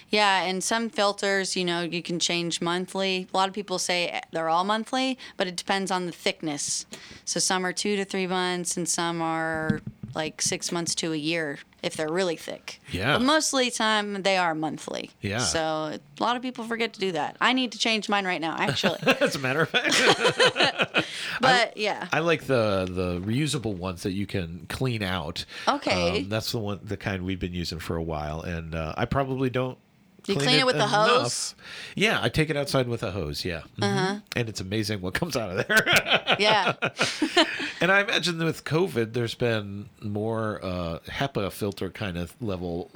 Yeah, 0.09 0.41
and 0.41 0.63
some 0.63 0.89
filters, 0.89 1.55
you 1.55 1.63
know, 1.63 1.81
you 1.81 2.01
can 2.01 2.19
change 2.19 2.59
monthly. 2.59 3.27
A 3.31 3.37
lot 3.37 3.47
of 3.49 3.53
people 3.53 3.77
say 3.77 4.19
they're 4.31 4.49
all 4.49 4.63
monthly, 4.63 5.17
but 5.37 5.45
it 5.47 5.55
depends 5.55 5.91
on 5.91 6.07
the 6.07 6.11
thickness. 6.11 6.87
So 7.23 7.39
some 7.39 7.63
are 7.63 7.71
2 7.73 7.95
to 7.97 8.03
3 8.05 8.25
months 8.25 8.75
and 8.77 8.89
some 8.89 9.21
are 9.21 9.79
like 10.15 10.41
6 10.41 10.71
months 10.71 10.95
to 10.95 11.13
a 11.13 11.17
year 11.17 11.59
if 11.81 11.95
they're 11.95 12.11
really 12.11 12.35
thick. 12.35 12.81
Yeah. 12.91 13.17
But 13.17 13.23
mostly 13.23 13.71
time 13.71 14.23
they 14.23 14.37
are 14.37 14.53
monthly. 14.53 15.11
Yeah. 15.21 15.39
So 15.39 15.59
a 15.61 15.99
lot 16.19 16.35
of 16.35 16.41
people 16.41 16.65
forget 16.65 16.93
to 16.93 16.99
do 16.99 17.13
that. 17.13 17.37
I 17.39 17.53
need 17.53 17.71
to 17.71 17.77
change 17.77 18.09
mine 18.09 18.25
right 18.25 18.41
now 18.41 18.55
actually. 18.57 18.99
As 19.21 19.35
a 19.35 19.39
matter 19.39 19.61
of 19.61 19.69
fact. 19.69 21.05
but 21.41 21.77
yeah. 21.77 22.07
I 22.11 22.19
like 22.19 22.45
the 22.45 22.87
the 22.89 23.21
reusable 23.21 23.75
ones 23.75 24.03
that 24.03 24.11
you 24.11 24.25
can 24.25 24.65
clean 24.69 25.03
out. 25.03 25.45
Okay. 25.67 26.19
Um, 26.19 26.29
that's 26.29 26.51
the 26.51 26.59
one, 26.59 26.79
the 26.83 26.97
kind 26.97 27.23
we've 27.23 27.39
been 27.39 27.53
using 27.53 27.79
for 27.79 27.95
a 27.95 28.03
while, 28.03 28.41
and 28.41 28.75
uh, 28.75 28.93
I 28.97 29.05
probably 29.05 29.49
don't. 29.49 29.77
You 30.29 30.35
clean 30.35 30.59
it 30.59 30.65
with 30.65 30.77
the 30.77 30.87
hose? 30.87 31.55
Yeah, 31.95 32.19
I 32.21 32.29
take 32.29 32.49
it 32.49 32.55
outside 32.57 32.87
with 32.87 33.03
a 33.03 33.11
hose. 33.11 33.43
Yeah, 33.43 33.61
Mhm. 33.79 34.21
and 34.35 34.49
it's 34.49 34.61
amazing 34.61 35.01
what 35.01 35.13
comes 35.13 35.35
out 35.35 35.49
of 35.57 35.67
there. 35.67 36.35
yeah. 36.39 36.73
and 37.81 37.91
I 37.91 38.01
imagine 38.01 38.37
with 38.43 38.63
COVID, 38.63 39.13
there's 39.13 39.35
been 39.35 39.89
more 40.01 40.59
uh, 40.63 40.99
HEPA 41.07 41.51
filter 41.51 41.89
kind 41.89 42.17
of 42.17 42.33
level. 42.41 42.91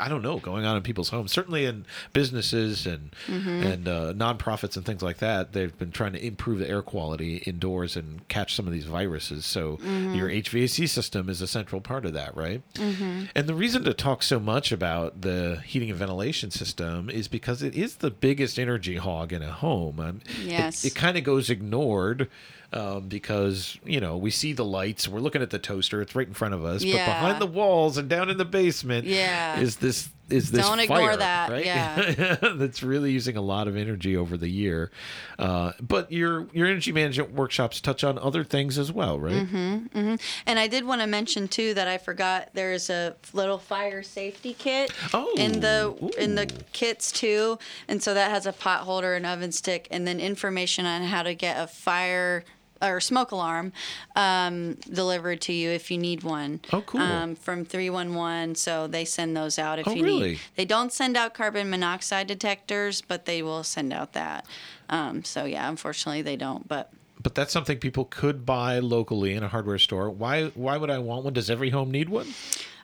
I 0.00 0.08
don't 0.08 0.22
know, 0.22 0.38
going 0.38 0.64
on 0.64 0.76
in 0.76 0.82
people's 0.82 1.08
homes. 1.10 1.32
Certainly 1.32 1.64
in 1.64 1.84
businesses 2.12 2.86
and 2.86 3.10
Mm-hmm. 3.26 3.48
and 3.62 3.88
uh, 3.88 4.12
nonprofits 4.14 4.76
and 4.76 4.84
things 4.84 5.02
like 5.02 5.18
that, 5.18 5.52
they've 5.52 5.76
been 5.78 5.90
trying 5.92 6.12
to 6.12 6.24
improve 6.24 6.58
the 6.58 6.68
air 6.68 6.82
quality 6.82 7.38
indoors 7.46 7.96
and 7.96 8.26
catch 8.28 8.54
some 8.54 8.66
of 8.66 8.72
these 8.72 8.84
viruses. 8.84 9.44
So 9.44 9.76
Mm-hmm. 9.78 10.14
your 10.14 10.28
HVAC 10.28 10.88
system 10.88 11.28
is 11.28 11.40
a 11.40 11.46
central 11.46 11.80
part 11.80 12.04
of 12.04 12.12
that, 12.14 12.36
right? 12.36 12.62
Mm-hmm. 12.74 13.24
And 13.34 13.46
the 13.48 13.54
reason 13.54 13.84
to 13.84 13.94
talk 13.94 14.22
so 14.22 14.38
much 14.40 14.72
about 14.72 15.20
the 15.22 15.60
heating 15.64 15.90
and 15.90 15.98
ventilation 15.98 16.50
system 16.50 17.08
is 17.10 17.28
because 17.28 17.62
it 17.62 17.74
is 17.74 17.96
the 17.96 18.10
biggest 18.10 18.58
energy 18.58 18.96
hog 18.96 19.32
in 19.32 19.42
a 19.42 19.52
home. 19.52 19.98
Um, 20.00 20.20
it- 20.24 20.52
Yes. 20.52 20.84
it 20.84 20.94
kind 20.94 21.16
of 21.16 21.24
goes 21.24 21.48
ignored 21.50 22.28
um, 22.72 23.08
because 23.08 23.78
you 23.84 24.00
know 24.00 24.16
we 24.16 24.30
see 24.30 24.52
the 24.52 24.64
lights. 24.64 25.06
We're 25.08 25.20
looking 25.20 25.42
at 25.42 25.50
the 25.50 25.58
toaster; 25.58 26.00
it's 26.02 26.14
right 26.14 26.26
in 26.26 26.34
front 26.34 26.54
of 26.54 26.64
us. 26.64 26.82
Yeah. 26.82 27.06
But 27.06 27.06
behind 27.06 27.40
the 27.42 27.46
walls 27.46 27.96
and 27.98 28.08
down 28.08 28.30
in 28.30 28.38
the 28.38 28.44
basement, 28.44 29.06
Yeah. 29.06 29.58
is 29.60 29.76
this 29.76 30.08
is 30.30 30.50
this 30.50 30.64
Don't 30.66 30.80
ignore 30.80 30.98
fire, 30.98 31.16
that, 31.18 31.50
right? 31.50 31.64
yeah. 31.66 32.36
that's 32.56 32.82
really 32.82 33.10
using 33.12 33.36
a 33.36 33.42
lot 33.42 33.68
of 33.68 33.76
energy 33.76 34.16
over 34.16 34.38
the 34.38 34.48
year. 34.48 34.90
Uh, 35.38 35.72
but 35.80 36.10
your 36.10 36.46
your 36.54 36.66
energy 36.66 36.90
management 36.92 37.32
workshops 37.34 37.80
touch 37.82 38.02
on 38.02 38.18
other 38.18 38.42
things 38.44 38.78
as 38.78 38.90
well, 38.90 39.18
right? 39.20 39.46
Mm-hmm. 39.46 40.14
And 40.46 40.58
I 40.58 40.68
did 40.68 40.84
want 40.84 41.02
to 41.02 41.06
mention 41.06 41.48
too 41.48 41.74
that 41.74 41.86
I 41.88 41.98
forgot 41.98 42.50
there's 42.54 42.88
a 42.88 43.16
little 43.34 43.58
fire 43.58 44.02
safety 44.02 44.54
kit 44.58 44.90
Oh, 45.12 45.34
in 45.36 45.60
the 45.60 46.12
in 46.18 46.34
the 46.36 46.46
kits 46.72 47.12
too, 47.12 47.58
and 47.88 48.02
so 48.02 48.14
that 48.14 48.30
has 48.30 48.46
a 48.46 48.52
pot 48.52 48.80
holder, 48.82 49.14
an 49.14 49.26
oven 49.26 49.52
stick, 49.52 49.86
and 49.90 50.06
then 50.06 50.18
information 50.20 50.86
on 50.86 51.02
how 51.02 51.22
to 51.22 51.34
get 51.34 51.62
a 51.62 51.66
fire 51.66 52.44
or 52.82 53.00
smoke 53.00 53.30
alarm 53.30 53.72
um, 54.16 54.74
delivered 54.92 55.40
to 55.42 55.52
you 55.52 55.70
if 55.70 55.90
you 55.90 55.98
need 55.98 56.22
one. 56.22 56.60
Oh, 56.72 56.80
cool. 56.82 57.00
Um, 57.00 57.34
from 57.36 57.64
311, 57.64 58.56
so 58.56 58.86
they 58.86 59.04
send 59.04 59.36
those 59.36 59.58
out 59.58 59.78
if 59.78 59.86
Oh, 59.88 59.92
you 59.92 60.02
really? 60.04 60.30
need. 60.30 60.40
They 60.56 60.64
don't 60.64 60.92
send 60.92 61.16
out 61.16 61.34
carbon 61.34 61.70
monoxide 61.70 62.26
detectors, 62.26 63.00
but 63.00 63.24
they 63.24 63.42
will 63.42 63.62
send 63.64 63.92
out 63.92 64.12
that. 64.14 64.46
Um, 64.88 65.24
so 65.24 65.44
yeah, 65.44 65.68
unfortunately 65.68 66.22
they 66.22 66.36
don't, 66.36 66.66
but. 66.68 66.90
But 67.22 67.36
that's 67.36 67.52
something 67.52 67.78
people 67.78 68.04
could 68.06 68.44
buy 68.44 68.80
locally 68.80 69.34
in 69.34 69.44
a 69.44 69.48
hardware 69.48 69.78
store. 69.78 70.10
Why 70.10 70.46
why 70.54 70.76
would 70.76 70.90
I 70.90 70.98
want 70.98 71.22
one? 71.24 71.32
Does 71.34 71.48
every 71.50 71.70
home 71.70 71.90
need 71.92 72.08
one? 72.08 72.26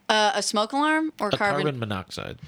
Uh, 0.09 0.31
a 0.35 0.43
smoke 0.43 0.73
alarm 0.73 1.13
or 1.21 1.29
A 1.29 1.37
carbon, 1.37 1.79
monoxide. 1.79 2.39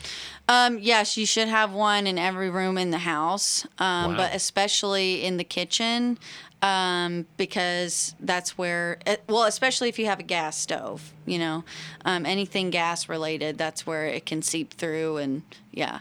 Um, 0.49 0.79
yes, 0.79 1.17
you 1.19 1.27
should 1.27 1.49
have 1.49 1.73
one 1.73 2.07
in 2.07 2.17
every 2.17 2.49
room 2.49 2.79
in 2.79 2.91
the 2.91 2.99
house, 2.99 3.67
um, 3.79 4.13
Wow. 4.13 4.17
but 4.17 4.35
especially 4.35 5.23
in 5.25 5.37
the 5.37 5.45
kitchen, 5.45 6.17
um, 6.63 7.27
because 7.37 8.15
that's 8.21 8.57
where, 8.59 8.99
eh, 9.07 9.17
well, 9.29 9.45
especially 9.45 9.89
if 9.89 9.99
you 9.99 10.07
have 10.07 10.21
a 10.21 10.25
gas 10.25 10.57
stove, 10.59 11.13
you 11.27 11.39
know, 11.39 11.65
um, 12.05 12.27
anything 12.27 12.71
gas 12.71 13.09
related, 13.09 13.57
that's 13.59 13.87
where 13.87 14.07
it 14.07 14.27
can 14.27 14.43
seep 14.43 14.75
through, 14.75 15.17
and 15.17 15.43
yeah, 15.73 16.01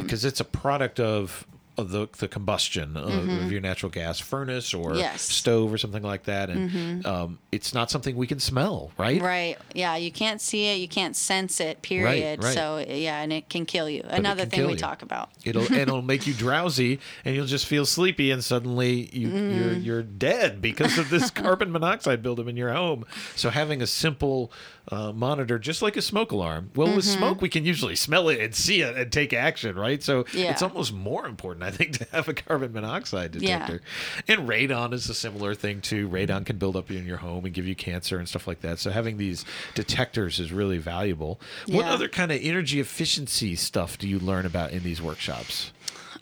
because 0.00 0.24
it's 0.24 0.40
a 0.40 0.44
product 0.44 1.00
of 1.00 1.46
the, 1.84 2.08
the 2.18 2.28
combustion 2.28 2.96
of, 2.96 3.28
of 3.28 3.50
your 3.52 3.60
natural 3.60 3.90
gas 3.90 4.18
furnace 4.18 4.74
or 4.74 4.90
Mm-hmm. 4.90 4.98
Yes. 4.98 5.24
Mm-hmm. 5.24 5.32
stove 5.32 5.72
or 5.72 5.78
something 5.78 6.02
like 6.02 6.24
that, 6.24 6.50
and 6.50 7.06
um, 7.06 7.38
it's 7.52 7.72
not 7.74 7.90
something 7.90 8.16
we 8.16 8.26
can 8.26 8.40
smell, 8.40 8.90
right? 8.98 9.20
right, 9.22 9.56
yeah, 9.74 9.96
you 9.96 10.10
can't 10.12 10.40
see 10.40 10.66
it, 10.66 10.76
you 10.76 10.88
can't 10.88 11.14
sense 11.16 11.60
it, 11.60 11.80
period. 11.82 12.42
right. 12.42 12.54
So 12.54 12.78
yeah, 12.78 13.20
and 13.22 13.32
it 13.32 13.48
can 13.48 13.66
kill 13.66 13.88
you. 13.88 14.00
it 14.00 14.06
Another 14.10 14.44
thing 14.46 14.66
we 14.66 14.72
you. 14.72 14.78
talk 14.78 15.02
about. 15.02 15.30
It'll 15.44 15.66
and 15.66 15.76
it'll 15.76 16.02
make 16.02 16.26
you 16.26 16.34
drowsy, 16.46 16.98
and 17.24 17.34
you'll 17.34 17.46
just 17.46 17.66
feel 17.66 17.86
sleepy, 17.86 18.30
and 18.30 18.42
suddenly 18.44 19.08
you, 19.12 19.28
you're 19.28 19.70
Mm. 19.74 19.84
you're 19.84 20.02
dead 20.02 20.60
because 20.60 20.98
of 20.98 21.10
this 21.10 21.30
carbon 21.42 21.70
monoxide 21.72 22.22
buildup 22.22 22.48
in 22.48 22.56
your 22.56 22.72
home. 22.72 23.04
So 23.36 23.50
having 23.50 23.80
a 23.82 23.86
simple 23.86 24.52
uh, 24.90 25.12
monitor, 25.12 25.58
just 25.58 25.82
like 25.82 25.96
a 25.96 26.02
smoke 26.02 26.32
alarm. 26.32 26.70
Well, 26.74 26.94
with 26.96 27.04
Mm-hmm. 27.04 27.18
smoke, 27.18 27.40
we 27.42 27.48
can 27.48 27.64
usually 27.64 27.94
smell 27.96 28.28
it 28.28 28.40
and 28.40 28.54
see 28.54 28.80
it 28.82 28.96
and 28.96 29.12
take 29.12 29.32
action, 29.32 29.76
right? 29.76 30.02
So 30.02 30.24
Yeah. 30.34 30.50
it's 30.50 30.62
almost 30.62 30.92
more 30.92 31.26
important, 31.26 31.62
I 31.64 31.69
think, 31.70 31.92
to 31.98 32.06
have 32.12 32.28
a 32.28 32.34
carbon 32.34 32.72
monoxide 32.72 33.34
Yeah. 33.36 33.66
detector. 33.66 33.82
And 34.28 34.48
radon 34.48 34.92
is 34.92 35.08
a 35.08 35.14
similar 35.14 35.54
thing 35.54 35.80
too. 35.80 36.08
Radon 36.08 36.44
can 36.46 36.58
build 36.58 36.76
up 36.76 36.90
in 36.90 37.06
your 37.06 37.18
home 37.18 37.44
and 37.44 37.54
give 37.54 37.66
you 37.66 37.74
cancer 37.74 38.18
and 38.18 38.28
stuff 38.28 38.46
like 38.46 38.60
that. 38.60 38.78
So 38.78 38.90
having 38.90 39.16
these 39.16 39.44
detectors 39.74 40.38
is 40.40 40.52
really 40.52 40.78
valuable. 40.78 41.40
What 41.68 41.86
other 41.86 42.08
kind 42.08 42.32
of 42.32 42.38
energy 42.42 42.80
efficiency 42.80 43.56
stuff 43.56 43.98
do 43.98 44.08
you 44.08 44.18
learn 44.18 44.46
about 44.46 44.72
in 44.72 44.82
these 44.82 45.00
workshops? 45.00 45.72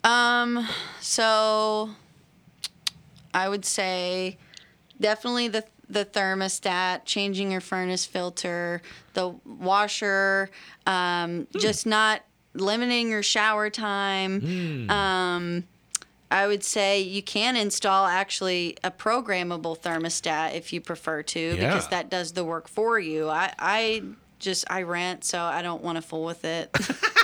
Um, 0.05 0.67
so 1.01 1.91
I 3.35 3.49
would 3.49 3.65
say 3.65 4.39
definitely 5.01 5.49
the 5.49 5.65
the 5.91 6.05
thermostat, 6.05 7.07
changing 7.07 7.51
your 7.51 7.63
furnace 7.63 8.05
filter, 8.05 8.83
the 9.15 9.31
washer, 9.47 10.51
um, 10.87 11.47
just 11.59 11.87
not 11.87 12.21
limiting 12.61 13.11
your 13.11 13.23
shower 13.23 13.71
time. 13.71 14.41
Um, 14.91 15.65
I 16.31 16.47
would 16.47 16.63
say 16.63 17.01
you 17.01 17.23
can 17.23 17.57
install 17.57 18.07
actually 18.07 18.77
a 18.85 18.91
programmable 18.91 19.79
thermostat 19.79 20.55
if 20.55 20.73
you 20.75 20.81
prefer 20.81 21.23
to, 21.23 21.57
because 21.57 21.89
that 21.89 22.11
does 22.11 22.33
the 22.33 22.45
work 22.45 22.69
for 22.69 22.99
you. 22.99 23.29
I, 23.31 23.53
I 23.59 24.03
just 24.39 24.65
I 24.71 24.83
rent, 24.83 25.25
so 25.25 25.41
I 25.41 25.63
don't 25.63 25.83
want 25.83 25.97
to 25.97 26.03
fool 26.03 26.25
with 26.25 26.45
it. 26.45 26.71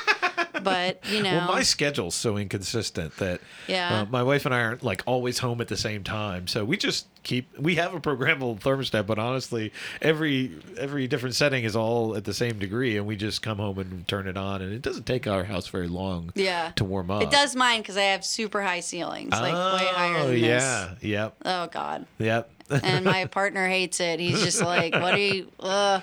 but 0.64 1.04
you 1.10 1.22
know, 1.22 1.36
Well, 1.36 1.48
my 1.52 1.62
schedule's 1.62 2.14
so 2.14 2.36
inconsistent 2.36 3.16
that 3.18 3.40
Yeah. 3.68 4.00
uh, 4.00 4.04
my 4.06 4.22
wife 4.22 4.44
and 4.46 4.54
I 4.54 4.60
aren't 4.62 4.82
like 4.82 5.02
always 5.06 5.38
home 5.38 5.60
at 5.60 5.68
the 5.68 5.76
same 5.76 6.02
time. 6.02 6.48
So 6.48 6.64
we 6.64 6.76
just 6.76 7.06
keep 7.22 7.46
we 7.58 7.76
have 7.76 7.94
a 7.94 8.00
programmable 8.00 8.58
thermostat, 8.60 9.06
but 9.06 9.18
honestly, 9.18 9.72
every 10.02 10.50
every 10.78 11.06
different 11.06 11.34
setting 11.34 11.64
is 11.64 11.76
all 11.76 12.16
at 12.16 12.24
the 12.24 12.34
same 12.34 12.58
degree, 12.58 12.96
and 12.96 13.06
we 13.06 13.16
just 13.16 13.42
come 13.42 13.58
home 13.58 13.78
and 13.78 14.06
turn 14.08 14.26
it 14.26 14.36
on, 14.36 14.60
and 14.62 14.72
it 14.72 14.82
doesn't 14.82 15.06
take 15.06 15.26
our 15.26 15.44
house 15.44 15.68
very 15.68 15.88
long 15.88 16.32
Yeah. 16.34 16.72
to 16.76 16.84
warm 16.84 17.10
up. 17.10 17.22
It 17.22 17.30
does 17.30 17.54
mine 17.54 17.80
because 17.80 17.96
I 17.96 18.02
have 18.02 18.24
super 18.24 18.62
high 18.62 18.80
ceilings, 18.80 19.30
like 19.32 19.52
way 19.52 19.86
higher 19.92 20.16
Oh, 20.18 20.26
than 20.28 20.38
yeah, 20.38 20.94
yep. 21.00 21.34
Oh 21.44 21.66
God. 21.68 22.06
yep. 22.18 22.50
And 22.70 23.04
my 23.04 23.24
partner 23.38 23.68
hates 23.68 24.00
it. 24.00 24.20
He's 24.20 24.42
just 24.42 24.60
like, 24.62 24.94
"What 24.94 25.14
are 25.14 25.18
you?" 25.18 25.50
Uh. 25.60 26.00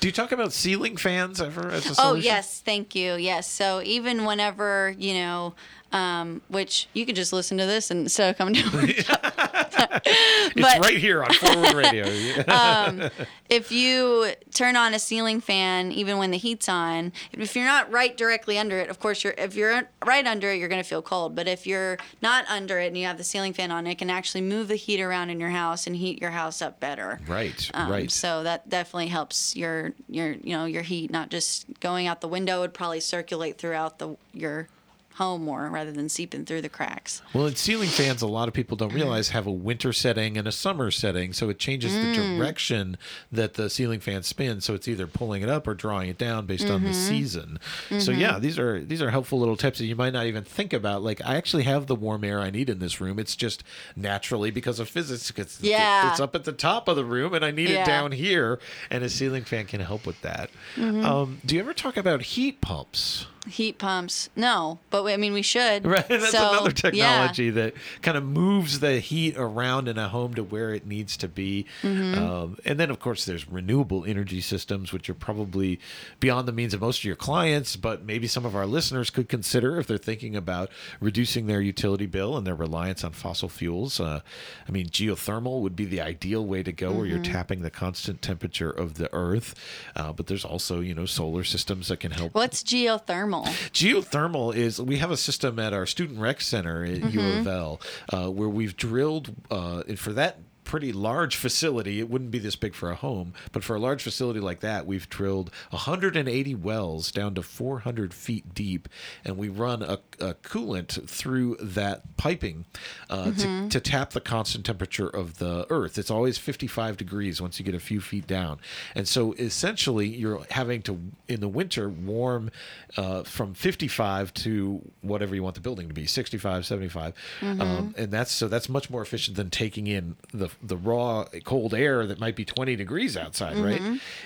Do 0.00 0.08
you 0.08 0.12
talk 0.12 0.32
about 0.32 0.52
ceiling 0.52 0.96
fans 0.96 1.40
ever 1.40 1.68
as 1.70 1.86
a 1.86 1.94
solution? 1.94 2.04
Oh 2.04 2.14
yes, 2.14 2.60
thank 2.60 2.94
you. 2.94 3.14
Yes. 3.14 3.50
So 3.50 3.82
even 3.82 4.24
whenever 4.24 4.94
you 4.98 5.14
know, 5.14 5.54
um, 5.92 6.42
which 6.48 6.88
you 6.92 7.06
could 7.06 7.16
just 7.16 7.32
listen 7.32 7.58
to 7.58 7.66
this 7.66 7.90
instead 7.90 8.30
of 8.30 8.36
coming 8.36 8.54
to. 8.54 8.62
it's 9.56 10.54
but- 10.60 10.80
right 10.80 10.96
here 10.96 11.22
on 11.22 11.32
Forward 11.34 11.74
Radio. 11.74 12.04
if 13.48 13.70
you 13.72 14.32
turn 14.54 14.76
on 14.76 14.94
a 14.94 14.98
ceiling 14.98 15.40
fan, 15.40 15.92
even 15.92 16.18
when 16.18 16.30
the 16.30 16.36
heat's 16.36 16.68
on, 16.68 17.12
if 17.32 17.54
you're 17.56 17.64
not 17.64 17.90
right 17.90 18.16
directly 18.16 18.58
under 18.58 18.78
it, 18.78 18.88
of 18.88 18.98
course, 19.00 19.24
you're 19.24 19.34
if 19.38 19.54
you're 19.54 19.88
right 20.04 20.26
under 20.26 20.50
it, 20.50 20.58
you're 20.58 20.68
going 20.68 20.82
to 20.82 20.88
feel 20.88 21.02
cold. 21.02 21.34
But 21.34 21.48
if 21.48 21.66
you're 21.66 21.98
not 22.22 22.44
under 22.48 22.78
it 22.78 22.88
and 22.88 22.98
you 22.98 23.06
have 23.06 23.18
the 23.18 23.24
ceiling 23.24 23.52
fan 23.52 23.70
on, 23.70 23.86
it 23.86 23.96
can 23.98 24.10
actually 24.10 24.42
move 24.42 24.68
the 24.68 24.76
heat 24.76 25.00
around 25.00 25.30
in 25.30 25.40
your 25.40 25.50
house 25.50 25.86
and 25.86 25.96
heat 25.96 26.20
your 26.20 26.30
house 26.30 26.60
up 26.62 26.80
better. 26.80 27.20
right, 27.26 27.70
Um, 27.74 27.90
right. 27.90 28.10
So 28.10 28.42
that 28.42 28.68
definitely 28.68 29.08
helps 29.08 29.56
your 29.56 29.92
your 30.08 30.32
you 30.32 30.52
know 30.56 30.64
your 30.64 30.82
heat 30.82 31.10
not 31.10 31.30
just 31.30 31.66
going 31.80 32.06
out 32.06 32.20
the 32.20 32.28
window. 32.28 32.60
Would 32.60 32.74
probably 32.74 33.00
circulate 33.00 33.58
throughout 33.58 33.98
the 33.98 34.16
your 34.32 34.68
home 35.16 35.42
more 35.44 35.68
rather 35.68 35.92
than 35.92 36.08
seeping 36.08 36.44
through 36.44 36.60
the 36.62 36.68
cracks. 36.68 37.22
Well, 37.34 37.46
in 37.46 37.56
ceiling 37.56 37.88
fans, 37.88 38.22
a 38.22 38.26
lot 38.26 38.48
of 38.48 38.54
people 38.54 38.76
don't 38.76 38.92
realize 38.92 39.30
have 39.30 39.46
a 39.46 39.50
winter 39.52 39.92
setting 39.92 40.36
and 40.36 40.46
a 40.46 40.52
summer 40.52 40.90
setting, 40.90 41.32
so 41.32 41.48
it 41.48 41.58
changes 41.58 41.92
the 41.94 42.00
Mm. 42.00 42.36
direction 42.38 42.98
that 43.32 43.54
the 43.54 43.68
ceiling 43.70 44.00
fan 44.00 44.22
spins. 44.22 44.64
So 44.64 44.74
it's 44.74 44.86
either 44.88 45.06
pulling 45.06 45.42
it 45.42 45.48
up 45.48 45.66
or 45.66 45.74
drawing 45.74 46.08
it 46.10 46.18
down 46.18 46.46
based 46.46 46.68
on 46.70 46.82
the 46.82 46.90
Mm-hmm. 46.90 47.08
season. 47.08 47.58
So 47.98 48.10
yeah, 48.12 48.38
these 48.38 48.58
are 48.58 48.80
these 48.84 49.00
are 49.02 49.10
helpful 49.10 49.38
little 49.38 49.56
tips 49.56 49.78
that 49.78 49.86
you 49.86 49.96
might 49.96 50.12
not 50.12 50.26
even 50.26 50.44
think 50.44 50.72
about. 50.72 51.02
Like 51.02 51.20
I 51.24 51.36
actually 51.36 51.64
have 51.64 51.86
the 51.86 51.94
warm 51.96 52.22
air 52.24 52.40
I 52.40 52.50
need 52.50 52.68
in 52.70 52.78
this 52.78 53.00
room. 53.00 53.18
It's 53.18 53.34
just 53.36 53.64
naturally 53.96 54.50
because 54.50 54.78
of 54.78 54.88
physics. 54.88 55.32
It's, 55.36 55.60
Yeah. 55.62 56.10
it's 56.10 56.20
up 56.20 56.34
at 56.34 56.44
the 56.44 56.52
top 56.52 56.88
of 56.88 56.96
the 56.96 57.04
room, 57.04 57.34
and 57.34 57.44
I 57.44 57.50
need 57.50 57.70
it 57.70 57.84
down 57.86 58.12
here. 58.12 58.58
And 58.90 59.02
a 59.02 59.08
ceiling 59.08 59.44
fan 59.44 59.66
can 59.66 59.80
help 59.80 60.06
with 60.06 60.20
that. 60.22 60.50
Mm-hmm. 60.76 61.04
Um, 61.04 61.40
do 61.44 61.54
you 61.54 61.60
ever 61.60 61.72
talk 61.72 61.96
about 61.96 62.22
heat 62.22 62.60
pumps? 62.60 63.26
Heat 63.48 63.78
pumps, 63.78 64.28
no, 64.34 64.78
but 64.90 65.04
we- 65.04 65.12
I 65.12 65.16
mean 65.16 65.32
we 65.32 65.42
should. 65.42 65.84
Right, 65.96 66.06
that's 66.08 66.30
So, 66.32 66.50
another 66.50 66.70
yeah. 66.70 66.72
technology 66.72 67.50
that 67.50 67.74
kind 68.02 68.16
of 68.16 68.24
moves 68.24 68.80
the 68.80 68.98
heat 68.98 69.34
around 69.36 69.86
in 69.88 69.98
a 69.98 70.08
home 70.08 70.34
to 70.34 70.42
where 70.42 70.74
it 70.74 70.86
needs 70.86 71.16
to 71.18 71.28
be. 71.28 71.66
Mm-hmm. 71.82 72.18
Um, 72.22 72.58
and 72.64 72.78
then, 72.80 72.90
of 72.90 72.98
course, 72.98 73.24
there's 73.24 73.48
renewable 73.48 74.04
energy 74.04 74.40
systems, 74.40 74.92
which 74.92 75.08
are 75.08 75.14
probably 75.14 75.78
beyond 76.20 76.48
the 76.48 76.52
means 76.52 76.74
of 76.74 76.80
most 76.80 76.98
of 77.00 77.04
your 77.04 77.14
clients, 77.16 77.76
but 77.76 78.04
maybe 78.04 78.26
some 78.26 78.44
of 78.44 78.56
our 78.56 78.66
listeners 78.66 79.10
could 79.10 79.28
consider 79.28 79.78
if 79.78 79.86
they're 79.86 79.96
thinking 79.98 80.34
about 80.34 80.70
reducing 81.00 81.46
their 81.46 81.60
utility 81.60 82.06
bill 82.06 82.36
and 82.36 82.46
their 82.46 82.54
reliance 82.54 83.04
on 83.04 83.12
fossil 83.12 83.48
fuels. 83.48 84.00
Uh, 84.00 84.20
I 84.68 84.72
mean, 84.72 84.86
geothermal 84.88 85.60
would 85.60 85.76
be 85.76 85.84
the 85.84 86.00
ideal 86.00 86.44
way 86.44 86.62
to 86.62 86.72
go, 86.72 86.92
where 86.92 87.06
you're 87.06 87.16
Mm-hmm. 87.18 87.32
tapping 87.32 87.62
the 87.62 87.70
constant 87.70 88.20
temperature 88.22 88.70
of 88.70 88.94
the 88.94 89.08
earth. 89.14 89.54
Uh, 89.94 90.12
but 90.12 90.26
there's 90.26 90.44
also, 90.44 90.80
you 90.80 90.94
know, 90.94 91.06
solar 91.06 91.44
systems 91.44 91.88
that 91.88 92.00
can 92.00 92.10
help 92.12 92.34
What's 92.34 92.62
geothermal? 92.62 93.35
Geothermal 93.44 94.54
is 94.54 94.80
we 94.80 94.98
have 94.98 95.10
a 95.10 95.16
system 95.16 95.58
at 95.58 95.72
our 95.72 95.86
student 95.86 96.20
rec 96.20 96.40
center 96.40 96.84
at 96.84 97.00
Mm-hmm. 97.06 97.18
U 97.18 97.38
of 97.40 97.46
L 97.46 97.80
uh, 98.12 98.28
where 98.30 98.48
we've 98.48 98.76
drilled 98.76 99.34
uh, 99.50 99.82
and 99.88 99.98
for 99.98 100.12
that 100.12 100.38
pretty 100.66 100.92
large 100.92 101.36
facility, 101.36 102.00
it 102.00 102.10
wouldn't 102.10 102.30
be 102.30 102.38
this 102.38 102.56
big 102.56 102.74
for 102.74 102.90
a 102.90 102.94
home, 102.94 103.32
but 103.52 103.64
for 103.64 103.76
a 103.76 103.78
large 103.78 104.02
facility 104.02 104.40
like 104.40 104.60
that, 104.60 104.84
we've 104.84 105.08
drilled 105.08 105.50
180 105.70 106.54
wells 106.56 107.10
down 107.10 107.34
to 107.36 107.42
400 107.42 108.12
feet 108.12 108.52
deep, 108.52 108.88
and 109.24 109.38
we 109.38 109.48
run 109.48 109.82
a, 109.82 110.00
a 110.20 110.34
coolant 110.34 111.08
through 111.08 111.56
that 111.60 112.16
piping 112.16 112.66
uh, 113.08 113.30
to, 113.32 113.68
to 113.68 113.80
tap 113.80 114.10
the 114.10 114.20
constant 114.20 114.66
temperature 114.66 115.08
of 115.08 115.38
the 115.38 115.66
earth. 115.70 115.96
It's 115.96 116.10
always 116.10 116.36
55 116.36 116.96
degrees 116.96 117.40
once 117.40 117.58
you 117.58 117.64
get 117.64 117.74
a 117.74 117.80
few 117.80 118.00
feet 118.00 118.26
down. 118.26 118.58
And 118.94 119.06
so 119.06 119.32
essentially, 119.34 120.08
you're 120.08 120.44
having 120.50 120.82
to, 120.82 121.00
in 121.28 121.40
the 121.40 121.48
winter, 121.48 121.88
warm 121.88 122.50
uh, 122.96 123.22
from 123.22 123.54
55 123.54 124.34
to 124.34 124.82
whatever 125.02 125.34
you 125.34 125.44
want 125.44 125.54
the 125.54 125.60
building 125.60 125.86
to 125.86 125.94
be 125.94 126.06
65, 126.06 126.66
75. 126.66 127.14
Um, 127.60 127.94
and 127.96 128.10
that's 128.10 128.32
so 128.32 128.48
that's 128.48 128.68
much 128.68 128.90
more 128.90 129.02
efficient 129.02 129.36
than 129.36 129.50
taking 129.50 129.86
in 129.86 130.16
the, 130.32 130.48
the 130.62 130.76
raw 130.76 131.24
cold 131.44 131.74
air 131.74 132.06
that 132.06 132.18
might 132.18 132.36
be 132.36 132.44
20 132.44 132.76
degrees 132.76 133.16
outside, 133.16 133.56
right? 133.58 133.80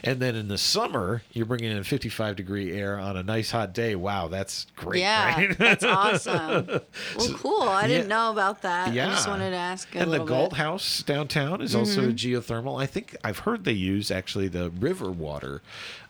And 0.05 0.21
then 0.21 0.35
in 0.35 0.49
the 0.49 0.59
summer, 0.59 1.23
you're 1.33 1.47
bringing 1.47 1.71
in 1.71 1.83
55 1.83 2.37
degree 2.37 2.73
air 2.73 2.99
on 2.99 3.17
a 3.17 3.23
nice 3.23 3.51
hot 3.51 3.73
day. 3.73 3.95
Wow, 3.95 4.29
that's 4.29 4.67
great, 4.77 5.01
yeah, 5.01 5.37
right? 5.37 5.59
that's 5.59 5.85
awesome. 5.85 6.81
Well, 7.17 7.35
cool. 7.35 7.63
I 7.63 7.87
didn't 7.87 8.09
know 8.09 8.31
about 8.31 8.63
that. 8.63 8.93
Yeah. 8.93 9.09
I 9.09 9.11
just 9.11 9.29
wanted 9.29 9.51
to 9.51 9.57
ask. 9.57 9.95
A 9.95 10.01
and 10.01 10.13
the 10.13 10.25
Galt 10.25 10.51
bit. 10.51 10.59
House 10.59 11.03
downtown 11.03 11.61
is 11.61 11.75
also 11.75 12.11
geothermal. 12.13 12.81
I 12.81 12.87
think 12.87 13.17
I've 13.25 13.41
heard 13.41 13.65
they 13.65 13.73
use 13.73 14.11
actually 14.11 14.49
the 14.49 14.71
river 14.71 15.11
water 15.11 15.63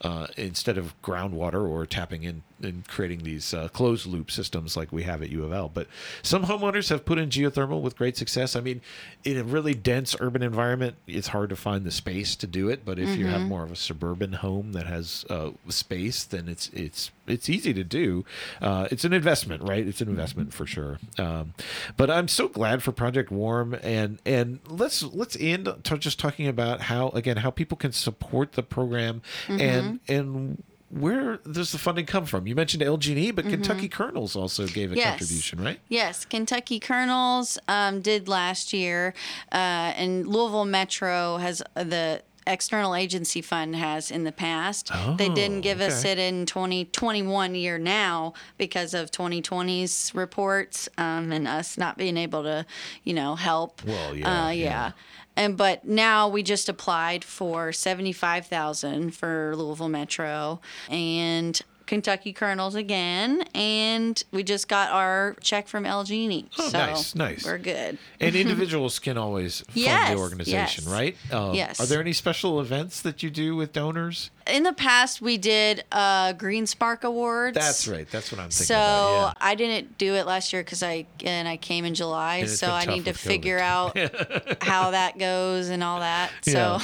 uh, 0.03 0.27
instead 0.37 0.79
of 0.79 1.01
groundwater 1.03 1.69
or 1.69 1.87
tapping 1.87 2.23
in 2.23 2.43
and 2.63 2.87
creating 2.89 3.21
these 3.25 3.55
uh, 3.55 3.69
closed 3.69 4.07
loop 4.07 4.31
systems 4.31 4.77
like 4.77 4.93
we 4.93 5.03
have 5.05 5.23
at 5.23 5.31
U 5.31 5.45
of 5.45 5.53
L. 5.53 5.71
But 5.73 5.87
some 6.23 6.45
homeowners 6.45 6.89
have 6.91 7.05
put 7.05 7.19
in 7.19 7.29
geothermal 7.29 7.81
with 7.81 7.97
great 7.97 8.17
success. 8.17 8.57
I 8.57 8.61
mean, 8.61 8.81
in 9.25 9.37
a 9.37 9.45
really 9.45 9.75
dense 9.75 10.17
urban 10.21 10.43
environment, 10.43 10.97
it's 11.07 11.29
hard 11.29 11.51
to 11.51 11.57
find 11.57 11.85
the 11.85 11.91
space 11.91 12.37
to 12.37 12.47
do 12.47 12.69
it. 12.69 12.85
But 12.85 12.99
if 12.99 13.17
you 13.17 13.27
have 13.27 13.43
more 13.43 13.63
of 13.63 13.73
a 13.73 13.77
suburban 13.77 14.35
home 14.35 14.73
that 14.73 14.87
has 14.87 15.25
uh, 15.29 15.51
space, 15.69 16.25
then 16.25 16.49
it's 16.49 16.69
it's 16.69 17.11
it's 17.27 17.49
easy 17.49 17.73
to 17.75 17.85
do. 17.85 18.25
Uh, 18.61 18.89
it's 18.91 19.05
an 19.05 19.13
investment, 19.13 19.63
right? 19.63 19.87
It's 19.87 20.01
an 20.01 20.09
investment 20.09 20.53
for 20.53 20.67
sure. 20.67 20.99
Um, 21.19 21.55
but 21.97 22.11
I'm 22.11 22.29
so 22.29 22.49
glad 22.49 22.83
for 22.83 22.93
Project 22.93 23.31
Warm, 23.31 23.75
and 23.83 24.19
and 24.27 24.61
let's 24.67 25.03
let's 25.03 25.37
end 25.41 25.73
to 25.85 25.99
just 25.99 26.19
talking 26.19 26.47
about 26.47 26.83
how 26.83 27.09
again 27.11 27.39
how 27.39 27.51
people 27.51 27.77
can 27.77 27.93
support 27.93 28.53
the 28.53 28.63
program 28.63 29.23
and 29.49 30.01
and 30.09 30.63
where 30.91 31.37
does 31.51 31.73
the 31.73 31.79
funding 31.79 32.05
come 32.07 32.27
from? 32.27 32.47
You 32.47 32.55
mentioned 32.55 32.83
LG&E, 32.83 33.31
but 33.31 33.45
Kentucky 33.47 33.89
Colonels 33.89 34.35
also 34.37 34.67
gave 34.67 34.93
a 34.93 34.97
Yes. 34.97 35.11
contribution, 35.19 35.63
right? 35.63 35.79
Yes, 35.89 36.25
Kentucky 36.25 36.81
Colonels 36.81 37.59
um, 37.69 38.01
did 38.01 38.29
last 38.29 38.73
year, 38.73 39.15
uh, 39.53 39.55
and 39.97 40.27
Louisville 40.27 40.65
Metro 40.65 41.37
has 41.39 41.63
uh, 41.77 41.85
the 41.85 42.23
external 42.47 42.95
agency 42.97 43.41
fund 43.43 43.77
has 43.77 44.11
in 44.11 44.25
the 44.25 44.33
past. 44.33 44.91
they 45.19 45.29
didn't 45.29 45.59
Oh, 45.59 45.61
give 45.61 45.81
us 45.81 46.01
okay. 46.01 46.13
it 46.13 46.19
in 46.19 46.47
2021 46.47 47.55
year 47.55 47.79
now 47.79 48.33
because 48.59 48.93
of 48.95 49.11
2020's 49.13 50.13
reports 50.15 50.89
um, 50.99 51.31
and 51.33 51.47
us 51.47 51.79
not 51.79 51.97
being 51.99 52.17
able 52.17 52.43
to, 52.43 52.67
you 53.05 53.15
know, 53.15 53.37
help. 53.37 53.85
Well, 53.85 54.17
yeah, 54.17 54.47
uh, 54.47 54.49
yeah. 54.51 54.53
yeah. 54.65 54.93
And 55.41 55.57
but 55.57 55.87
now 55.87 56.29
we 56.29 56.43
just 56.43 56.69
applied 56.69 57.25
for 57.25 57.73
seventy 57.73 58.13
five 58.13 58.45
thousand 58.47 59.13
for 59.13 59.57
Louisville 59.57 59.89
Metro. 59.89 60.61
And 60.91 61.59
Kentucky 61.91 62.33
Colonels 62.33 62.77
again, 62.77 63.43
and 63.53 64.23
we 64.31 64.45
just 64.45 64.69
got 64.69 64.93
our 64.93 65.35
check 65.41 65.67
from 65.67 65.83
LG&E. 65.83 66.49
Oh, 66.57 66.69
so 66.69 66.79
nice, 66.79 67.17
nice. 67.17 67.45
We're 67.45 67.59
good. 67.59 67.99
And 68.21 68.37
individuals 68.45 69.01
can 69.01 69.19
always 69.19 69.63
fund 69.63 69.77
Yes, 69.77 70.11
the 70.15 70.17
organization, 70.21 70.85
yes. 70.85 70.87
right? 70.87 71.17
Um, 71.33 71.53
Yes. 71.57 71.81
Are 71.81 71.87
there 71.87 72.01
any 72.01 72.13
special 72.13 72.61
events 72.61 73.01
that 73.03 73.25
you 73.25 73.31
do 73.31 73.57
with 73.57 73.73
donors? 73.73 74.31
In 74.47 74.63
the 74.63 74.73
past, 74.73 75.21
we 75.21 75.37
did 75.37 75.83
uh, 75.91 76.33
Green 76.35 76.67
Spark 76.67 77.03
Awards. 77.03 77.57
That's 77.57 77.89
right. 77.89 78.09
That's 78.09 78.31
what 78.31 78.41
I'm 78.41 78.51
thinking 78.51 78.67
So 78.67 78.77
about. 78.77 79.37
I 79.41 79.57
didn't 79.57 79.99
do 79.99 80.15
it 80.15 80.27
last 80.27 80.53
year 80.53 80.63
because 80.63 80.85
I 80.85 81.07
and 81.25 81.49
I 81.49 81.57
came 81.57 81.85
in 81.85 81.95
July, 81.95 82.45
so 82.47 82.71
I 82.71 82.85
need 82.85 83.05
to 83.07 83.13
COVID. 83.13 83.17
figure 83.17 83.59
out 83.59 83.97
how 84.63 84.93
that 84.93 85.19
goes 85.19 85.69
and 85.71 85.83
all 85.83 86.01
that. 86.01 86.31
So 86.43 86.79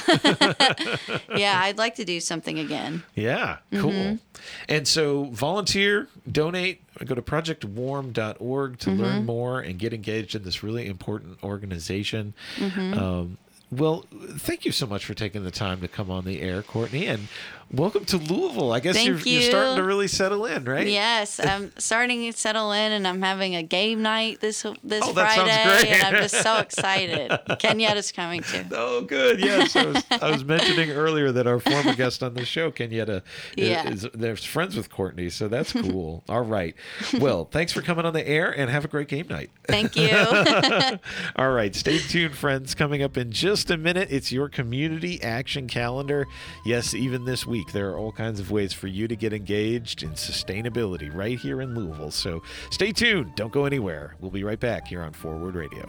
yeah, 1.37 1.61
I'd 1.63 1.79
like 1.79 1.95
to 1.97 2.05
do 2.05 2.19
something 2.21 2.59
again. 2.59 3.05
Yeah, 3.15 3.59
cool. 3.75 4.19
And 4.69 4.87
so 4.87 4.96
volunteer, 5.25 6.09
donate, 6.31 6.83
go 7.05 7.15
to 7.15 7.23
projectwarm.org 7.23 8.79
to 8.79 8.91
learn 8.91 9.25
more 9.27 9.61
and 9.61 9.79
get 9.79 9.93
engaged 9.93 10.35
in 10.35 10.43
this 10.43 10.63
really 10.63 10.87
important 10.87 11.39
organization. 11.43 12.35
Um, 12.95 13.39
well, 13.71 14.05
thank 14.37 14.65
you 14.65 14.71
so 14.73 14.87
much 14.87 15.05
for 15.05 15.13
taking 15.15 15.43
the 15.43 15.51
time 15.51 15.81
to 15.81 15.89
come 15.89 16.09
on 16.11 16.25
the 16.25 16.41
air, 16.41 16.63
Courtney, 16.63 17.07
and 17.07 17.27
welcome 17.73 18.05
to 18.07 18.17
Louisville. 18.17 18.73
I 18.73 18.81
guess 18.81 19.05
you're, 19.05 19.19
you're 19.19 19.43
starting 19.43 19.77
to 19.77 19.83
really 19.83 20.09
settle 20.09 20.47
in, 20.47 20.64
right? 20.64 20.87
Yes, 20.87 21.41
I'm 21.41 21.73
starting 21.79 22.31
to 22.31 22.37
settle 22.39 22.73
in, 22.73 22.93
and 22.93 23.07
I'm 23.07 23.23
having 23.23 23.55
a 23.57 23.62
game 23.62 24.03
night 24.03 24.41
this 24.41 24.64
this 24.85 25.03
Oh, 25.05 25.12
Friday, 25.12 25.43
great. 25.64 25.87
and 25.93 26.03
I'm 26.17 26.23
just 26.23 26.41
so 26.43 26.59
excited. 26.59 27.31
Kenyatta's 27.61 28.12
coming 28.12 28.43
too. 28.43 28.64
Oh, 28.73 29.03
good. 29.03 29.41
Yes, 29.41 29.75
I 29.77 29.85
was, 29.87 30.05
I 30.11 30.31
was 30.33 30.45
mentioning 30.45 30.91
earlier 30.91 31.33
that 31.33 31.47
our 31.47 31.59
former 31.61 31.95
guest 31.95 32.23
on 32.23 32.35
the 32.35 32.45
show, 32.45 32.71
Kenyetta, 32.71 33.23
Yeah. 33.57 33.89
is, 33.91 34.05
is 34.05 34.11
they're 34.14 34.37
friends 34.37 34.77
with 34.77 34.91
Courtney, 34.91 35.31
so 35.31 35.49
that's 35.49 35.73
cool. 35.73 36.25
All 36.29 36.43
right. 36.43 36.75
Well, 37.19 37.45
thanks 37.51 37.73
for 37.73 37.83
coming 37.83 38.05
on 38.07 38.12
the 38.12 38.27
air, 38.27 38.51
and 38.57 38.71
have 38.71 38.85
a 38.85 38.89
great 38.89 39.09
game 39.09 39.27
night. 39.29 39.51
Thank 39.67 39.97
you. 39.97 40.09
All 41.37 41.51
right, 41.51 41.75
stay 41.75 41.99
tuned, 41.99 42.37
friends. 42.37 42.75
Coming 42.75 43.03
up 43.03 43.17
in 43.17 43.33
just 43.33 43.71
a 43.71 43.77
minute, 43.77 44.09
it's 44.11 44.31
your 44.33 44.49
community 44.49 45.23
action 45.23 45.67
calendar. 45.67 46.27
Yes, 46.64 46.95
even 46.95 47.25
this 47.25 47.47
week, 47.47 47.56
there 47.65 47.91
are 47.91 47.99
all 47.99 48.13
kinds 48.13 48.41
of 48.41 48.51
ways 48.51 48.73
for 48.73 48.87
you 48.87 49.09
to 49.09 49.17
get 49.17 49.33
engaged 49.33 50.03
in 50.03 50.11
sustainability 50.11 51.13
right 51.15 51.39
here 51.39 51.61
in 51.61 51.75
Louisville. 51.75 52.11
So 52.11 52.43
stay 52.71 52.93
tuned. 52.93 53.35
Don't 53.35 53.53
go 53.53 53.65
anywhere. 53.65 54.15
We'll 54.21 54.31
be 54.31 54.45
right 54.45 54.61
back 54.61 54.89
here 54.89 55.03
on 55.03 55.13
Forward 55.13 55.55
Radio. 55.55 55.87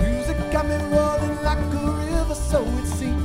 Music 0.00 0.36
rolling 0.90 1.42
like 1.42 1.58
a 1.58 2.08
river, 2.12 2.34
so 2.34 2.62
it 2.64 2.86
seems. 2.86 3.22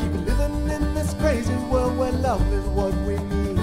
Keep 0.00 0.12
living 0.26 0.70
in 0.70 0.94
this 0.94 1.14
crazy 1.14 1.54
world 1.70 1.96
where 1.96 2.12
love 2.12 2.42
is 2.52 2.64
what 2.66 2.92
we 3.06 3.16
need. 3.16 3.58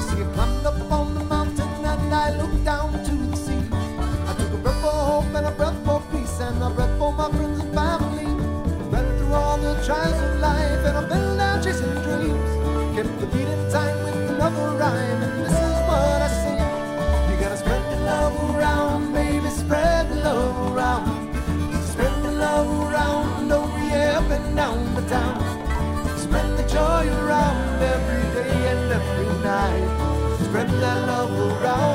See, 0.00 0.22
I 0.22 0.30
climbed 0.34 0.66
up 0.66 0.92
on 0.92 1.14
the 1.14 1.24
mountain 1.24 1.68
and 1.84 2.14
I 2.14 2.36
looked 2.36 2.64
down 2.64 2.92
to 2.92 3.14
the 3.14 3.36
sea. 3.36 3.62
I 3.72 4.34
took 4.38 4.52
a 4.52 4.56
breath 4.58 4.80
for 4.80 4.90
hope 4.90 5.34
and 5.34 5.46
a 5.46 5.50
breath 5.50 5.84
for 5.84 6.02
peace 6.12 6.40
and 6.40 6.62
a 6.62 6.70
breath 6.70 6.98
for 6.98 7.12
my 7.12 7.30
friends 7.30 7.60
and 7.60 7.74
family. 7.74 8.24
Through 9.18 9.32
all 9.32 9.58
the 9.58 9.74
trials 9.84 10.23
every 27.82 28.24
day 28.34 28.68
and 28.72 28.92
every 28.92 29.30
night. 29.42 29.88
Spread 30.44 30.68
that 30.68 31.06
love 31.06 31.62
around 31.62 31.93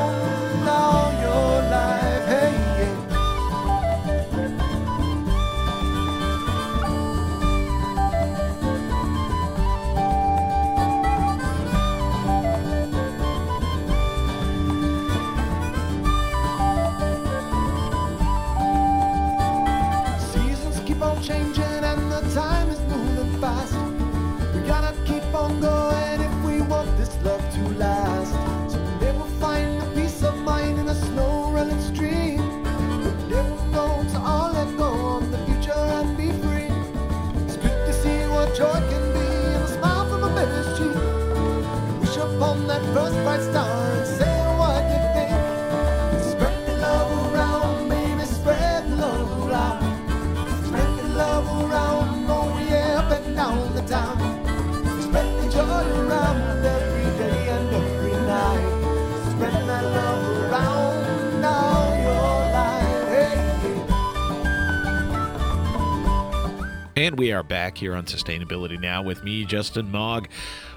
we 67.19 67.33
are 67.33 67.43
back 67.43 67.77
here 67.77 67.95
on 67.95 68.05
Sustainability 68.05 68.79
Now 68.79 69.01
with 69.01 69.25
me, 69.25 69.43
Justin 69.43 69.91
Mog. 69.91 70.29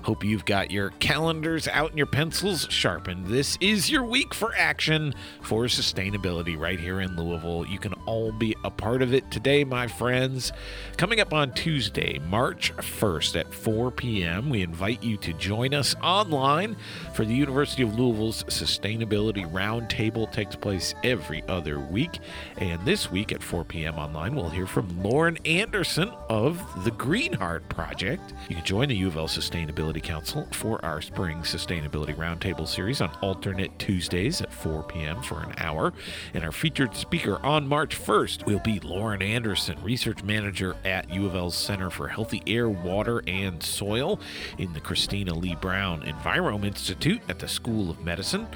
Hope 0.03 0.24
you've 0.24 0.44
got 0.44 0.72
your 0.72 0.90
calendars 0.98 1.68
out 1.68 1.90
and 1.90 1.96
your 1.96 2.09
pencils 2.09 2.66
sharpened. 2.70 3.26
This 3.26 3.57
is 3.61 3.88
your 3.88 4.03
week 4.03 4.34
for 4.34 4.53
action 4.57 5.14
for 5.42 5.64
sustainability 5.66 6.59
right 6.59 6.80
here 6.80 7.00
in 7.00 7.14
Louisville. 7.16 7.64
You 7.68 7.78
can 7.78 7.92
all 8.05 8.32
be 8.32 8.57
a 8.64 8.70
part 8.70 9.00
of 9.03 9.14
it 9.14 9.30
today, 9.30 9.62
my 9.62 9.86
friends. 9.86 10.53
Coming 10.96 11.20
up 11.20 11.32
on 11.32 11.53
Tuesday, 11.53 12.18
March 12.18 12.74
1st 12.78 13.38
at 13.38 13.55
4 13.55 13.92
p.m., 13.92 14.50
we 14.50 14.62
invite 14.62 15.05
you 15.05 15.16
to 15.18 15.32
join 15.34 15.72
us 15.72 15.94
online 16.03 16.76
for 17.14 17.24
the 17.24 17.34
University 17.34 17.84
of 17.84 17.96
Louisville's 17.96 18.42
Sustainability 18.44 19.48
Roundtable. 19.53 20.30
takes 20.32 20.57
place 20.57 20.94
every 21.05 21.44
other 21.46 21.78
week. 21.78 22.18
And 22.57 22.84
this 22.84 23.09
week 23.09 23.30
at 23.30 23.42
4 23.42 23.64
p.m. 23.64 23.94
online, 23.98 24.34
we'll 24.34 24.50
hear 24.50 24.66
from 24.66 25.00
Lauren 25.00 25.38
Anderson 25.44 26.11
of 26.28 26.84
the 26.84 26.90
Greenheart 26.90 27.68
Project. 27.68 28.32
You 28.48 28.57
can 28.57 28.64
join 28.64 28.88
the 28.88 28.96
U 28.96 29.07
of 29.07 29.16
L 29.16 29.28
Sustainability 29.28 29.91
Council 30.01 30.49
for 30.53 30.82
our 30.84 31.03
Spring 31.03 31.38
Sustainability 31.43 32.16
Roundtable 32.16 32.66
series 32.66 33.01
on 33.01 33.11
alternate 33.20 33.78
Tuesdays 33.78 34.40
at 34.40 34.53
4 34.53 34.84
p.m. 34.84 35.22
for 35.22 35.43
an 35.43 35.55
hour. 35.59 35.93
And 36.34 36.43
our 36.43 36.53
featured 36.53 36.97
speaker 36.97 37.38
on 37.45 37.68
March 37.68 38.01
1st 38.01 38.47
will 38.47 38.61
be 38.61 38.80
Lauren 38.80 39.22
Anderson, 39.22 39.76
Research 39.82 40.22
Manager 40.22 40.74
at 40.84 41.11
U 41.11 41.26
of 41.26 41.34
L's 41.34 41.55
Center 41.55 41.90
for 41.90 42.09
Healthy 42.09 42.43
Air, 42.47 42.68
Water, 42.68 43.22
and 43.26 43.62
Soil 43.62 44.18
in 44.59 44.72
the 44.72 44.80
Christina 44.80 45.34
Lee 45.34 45.57
Brown 45.57 46.03
Envirome 46.03 46.64
Institute 46.64 47.20
at 47.28 47.38
the 47.38 47.49
School 47.49 47.90
of 47.90 48.01
Medicine. 48.01 48.49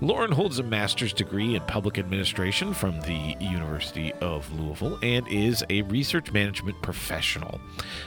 Lauren 0.00 0.30
holds 0.30 0.58
a 0.58 0.62
master's 0.62 1.12
degree 1.12 1.56
in 1.56 1.62
public 1.62 1.98
administration 1.98 2.72
from 2.72 3.00
the 3.00 3.34
University 3.40 4.12
of 4.20 4.50
Louisville 4.52 4.98
and 5.02 5.26
is 5.28 5.64
a 5.70 5.82
research 5.82 6.32
management 6.32 6.80
professional. 6.82 7.60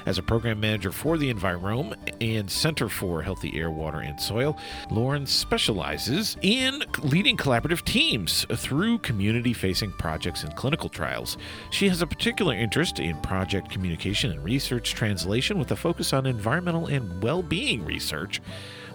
As 0.06 0.18
a 0.18 0.24
program 0.24 0.60
manager 0.60 0.92
for 0.92 1.18
the 1.18 1.34
Envirome 1.34 1.96
and 2.22 2.50
Center 2.50 2.69
for 2.78 3.24
Healthy 3.24 3.58
Air, 3.58 3.72
Water, 3.72 4.02
and 4.02 4.20
Soil, 4.22 4.56
Lauren 4.92 5.26
specializes 5.26 6.38
in 6.44 6.84
leading 7.02 7.36
collaborative 7.36 7.84
teams 7.84 8.46
through 8.54 9.00
community 9.00 9.54
facing 9.54 9.92
projects 9.94 10.44
and 10.44 10.56
clinical 10.56 10.88
trials. 10.88 11.38
She 11.72 11.90
has 11.90 12.04
a 12.04 12.08
particular 12.08 12.54
interest 12.54 13.00
in 13.00 13.18
project 13.22 13.72
communication 13.72 14.32
and 14.32 14.44
research 14.44 14.94
translation 14.94 15.58
with 15.58 15.72
a 15.72 15.76
focus 15.76 16.14
on 16.14 16.28
environmental 16.28 16.86
and 16.86 17.24
well 17.24 17.42
being 17.42 17.84
research. 17.84 18.40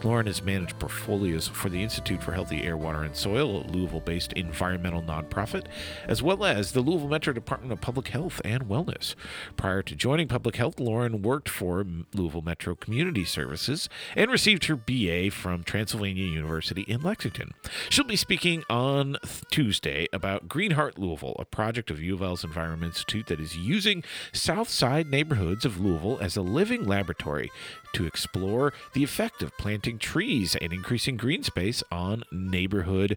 Lauren 0.04 0.26
has 0.26 0.42
managed 0.42 0.78
portfolios 0.78 1.48
for 1.48 1.70
the 1.70 1.82
Institute 1.82 2.22
for 2.22 2.32
Healthy 2.32 2.62
Air, 2.62 2.76
Water, 2.76 3.04
and 3.04 3.16
Soil, 3.16 3.62
a 3.62 3.70
Louisville 3.70 4.00
based 4.00 4.34
environmental 4.34 5.00
nonprofit, 5.00 5.64
as 6.06 6.22
well 6.22 6.44
as 6.44 6.72
the 6.72 6.82
Louisville 6.82 7.08
Metro 7.08 7.32
Department 7.32 7.72
of 7.72 7.80
Public 7.80 8.08
Health 8.08 8.38
and 8.44 8.64
Wellness. 8.64 9.14
Prior 9.56 9.82
to 9.82 9.94
joining 9.94 10.28
public 10.28 10.56
health, 10.56 10.78
Lauren 10.78 11.22
worked 11.22 11.48
for 11.48 11.86
Louisville 12.12 12.42
Metro 12.42 12.74
Community 12.74 13.24
Services 13.24 13.88
and 14.14 14.30
received 14.30 14.66
her 14.66 14.76
BA 14.76 15.30
from 15.30 15.64
Transylvania 15.64 16.26
University 16.26 16.82
in 16.82 17.00
Lexington. 17.00 17.52
She'll 17.88 18.04
be 18.04 18.16
speaking 18.16 18.62
on 18.68 19.16
Tuesday 19.50 20.06
about 20.12 20.48
Greenheart 20.48 20.98
Louisville, 20.98 21.36
a 21.38 21.46
project 21.46 21.90
of 21.90 22.02
U 22.02 22.14
of 22.14 22.20
L's 22.20 22.44
Envirome 22.44 22.84
Institute 22.84 23.26
that 23.28 23.40
is 23.40 23.56
using 23.56 24.04
Southside 24.32 25.10
neighborhoods 25.10 25.64
of 25.64 25.80
Louisville 25.80 26.18
as 26.20 26.36
a 26.36 26.42
living 26.42 26.84
laboratory 26.84 27.50
to 27.94 28.06
explore 28.06 28.72
the 28.92 29.02
effect 29.02 29.42
of 29.42 29.56
planting 29.56 29.98
trees 29.98 30.54
and 30.56 30.72
increasing 30.72 31.16
green 31.16 31.42
space 31.42 31.82
on 31.90 32.24
neighborhood 32.30 33.16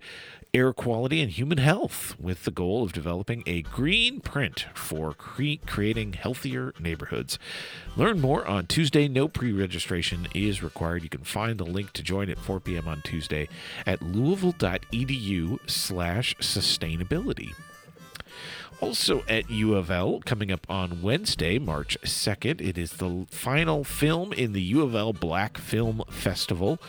air 0.54 0.74
quality 0.74 1.22
and 1.22 1.32
human 1.32 1.58
health 1.58 2.16
with 2.20 2.44
the 2.44 2.52
goal 2.52 2.84
of 2.84 2.94
developing 2.94 3.44
a 3.46 3.62
green 3.62 4.20
print 4.20 4.66
for 4.74 5.14
cre- 5.14 5.64
creating 5.66 6.14
healthier 6.14 6.74
neighborhoods. 6.80 7.38
Learn 7.96 8.20
more 8.20 8.46
on 8.48 8.66
Tuesday. 8.66 9.08
No 9.08 9.28
pre 9.28 9.52
registration 9.52 10.28
is 10.34 10.64
required. 10.64 11.04
You 11.04 11.10
can 11.10 11.24
find 11.24 11.58
the 11.58 11.66
link 11.66 11.94
to 11.94 12.04
join 12.04 12.30
at 12.30 12.40
4 12.40 12.60
p.m. 12.60 12.88
on 12.88 13.02
Tuesday 13.04 13.50
at 13.86 14.02
louisville.edu 14.02 15.60
slash 15.70 16.36
sustainability. 16.38 17.54
Also 18.80 19.24
at 19.28 19.50
U 19.50 19.74
of 19.74 19.90
L, 19.90 20.22
coming 20.24 20.52
up 20.52 20.68
on 20.70 21.02
Wednesday, 21.02 21.58
March 21.58 21.98
2nd, 22.04 22.62
it 22.62 22.78
is 22.78 22.94
the 22.94 23.26
final 23.30 23.84
film 23.84 24.32
in 24.34 24.54
the 24.54 24.62
U 24.62 24.84
of 24.84 24.94
L 24.94 25.14
Black 25.14 25.58
Film 25.58 26.04
Festival 26.12 26.80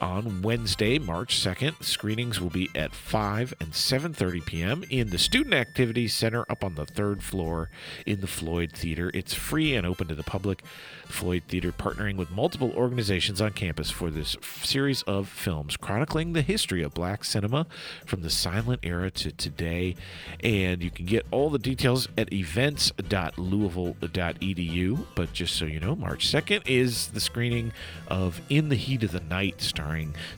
on 0.00 0.42
Wednesday, 0.42 0.98
March 0.98 1.36
2nd. 1.36 1.82
Screenings 1.82 2.40
will 2.40 2.50
be 2.50 2.68
at 2.74 2.94
5 2.94 3.54
and 3.60 3.72
7:30 3.72 4.44
p.m. 4.46 4.84
in 4.90 5.10
the 5.10 5.18
Student 5.18 5.54
Activities 5.54 6.14
Center 6.14 6.44
up 6.48 6.62
on 6.62 6.74
the 6.74 6.86
3rd 6.86 7.22
floor 7.22 7.70
in 8.06 8.20
the 8.20 8.26
Floyd 8.26 8.72
Theater. 8.72 9.10
It's 9.14 9.34
free 9.34 9.74
and 9.74 9.86
open 9.86 10.08
to 10.08 10.14
the 10.14 10.22
public. 10.22 10.62
Floyd 11.06 11.42
Theater 11.48 11.72
partnering 11.72 12.16
with 12.16 12.30
multiple 12.30 12.72
organizations 12.76 13.40
on 13.40 13.52
campus 13.52 13.90
for 13.90 14.10
this 14.10 14.36
f- 14.36 14.64
series 14.64 15.02
of 15.02 15.28
films 15.28 15.76
chronicling 15.76 16.34
the 16.34 16.42
history 16.42 16.82
of 16.82 16.94
black 16.94 17.24
cinema 17.24 17.66
from 18.04 18.22
the 18.22 18.30
silent 18.30 18.80
era 18.82 19.10
to 19.10 19.32
today. 19.32 19.96
And 20.44 20.82
you 20.82 20.90
can 20.90 21.06
get 21.06 21.26
all 21.30 21.48
the 21.50 21.58
details 21.58 22.08
at 22.18 22.32
events.louisville.edu. 22.32 25.06
But 25.14 25.32
just 25.32 25.56
so 25.56 25.64
you 25.64 25.80
know, 25.80 25.96
March 25.96 26.28
2nd 26.28 26.62
is 26.66 27.08
the 27.08 27.20
screening 27.20 27.72
of 28.06 28.40
In 28.48 28.68
the 28.68 28.76
Heat 28.76 29.02
of 29.02 29.12
the 29.12 29.20
Night, 29.20 29.62
starring 29.62 29.87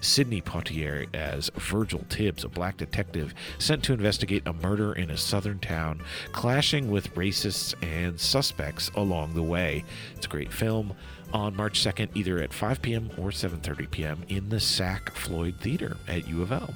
Sidney 0.01 0.41
Poitier 0.41 1.07
as 1.15 1.51
Virgil 1.57 2.05
Tibbs, 2.09 2.45
a 2.45 2.49
black 2.49 2.77
detective 2.77 3.35
sent 3.59 3.83
to 3.85 3.93
investigate 3.93 4.43
a 4.47 4.53
murder 4.53 4.93
in 4.93 5.11
a 5.11 5.17
southern 5.17 5.59
town, 5.59 6.03
clashing 6.33 6.91
with 6.91 7.15
racists 7.15 7.75
and 7.83 8.19
suspects 8.21 8.91
along 8.95 9.35
the 9.35 9.43
way. 9.43 9.85
It's 10.17 10.27
a 10.27 10.29
great 10.29 10.53
film 10.53 10.95
on 11.33 11.57
March 11.57 11.81
2nd, 11.81 12.09
either 12.15 12.39
at 12.39 12.53
5 12.53 12.83
p.m. 12.83 13.11
or 13.17 13.31
7:30 13.31 13.91
p.m. 13.91 14.23
in 14.29 14.49
the 14.49 14.61
Sack 14.61 15.15
Floyd 15.15 15.55
Theater 15.61 15.97
at 16.09 16.29
U 16.29 16.43
of 16.43 16.53
L. 16.53 16.75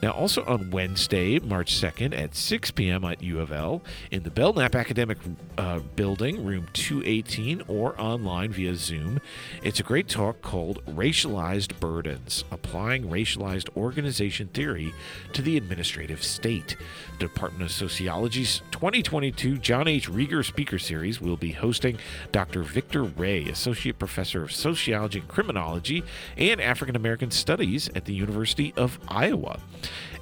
Now, 0.00 0.12
also 0.12 0.44
on 0.44 0.70
Wednesday, 0.70 1.40
March 1.40 1.74
2nd 1.74 2.16
at 2.16 2.36
6 2.36 2.70
p.m. 2.70 3.04
at 3.04 3.20
U 3.20 3.40
of 3.40 3.50
L 3.50 3.82
in 4.12 4.22
the 4.22 4.30
Belknap 4.30 4.76
Academic 4.76 5.18
uh, 5.56 5.80
Building, 5.96 6.44
room 6.44 6.68
218, 6.72 7.64
or 7.66 8.00
online 8.00 8.52
via 8.52 8.76
Zoom, 8.76 9.20
it's 9.62 9.80
a 9.80 9.82
great 9.82 10.08
talk 10.08 10.40
called 10.40 10.84
Racialized 10.86 11.80
Burdens 11.80 12.44
Applying 12.52 13.08
Racialized 13.08 13.76
Organization 13.76 14.46
Theory 14.48 14.92
to 15.32 15.42
the 15.42 15.56
Administrative 15.56 16.22
State. 16.22 16.76
Department 17.18 17.62
of 17.64 17.70
Sociology's 17.70 18.62
2022 18.70 19.58
John 19.58 19.88
H. 19.88 20.10
Rieger 20.10 20.44
Speaker 20.44 20.78
Series 20.78 21.20
will 21.20 21.36
be 21.36 21.52
hosting 21.52 21.98
Dr. 22.32 22.62
Victor 22.62 23.02
Ray, 23.02 23.44
Associate 23.44 23.98
Professor 23.98 24.42
of 24.42 24.52
Sociology 24.52 25.18
and 25.18 25.28
Criminology 25.28 26.04
and 26.36 26.60
African 26.60 26.96
American 26.96 27.30
Studies 27.30 27.88
at 27.94 28.04
the 28.04 28.14
University 28.14 28.72
of 28.76 28.98
Iowa 29.08 29.60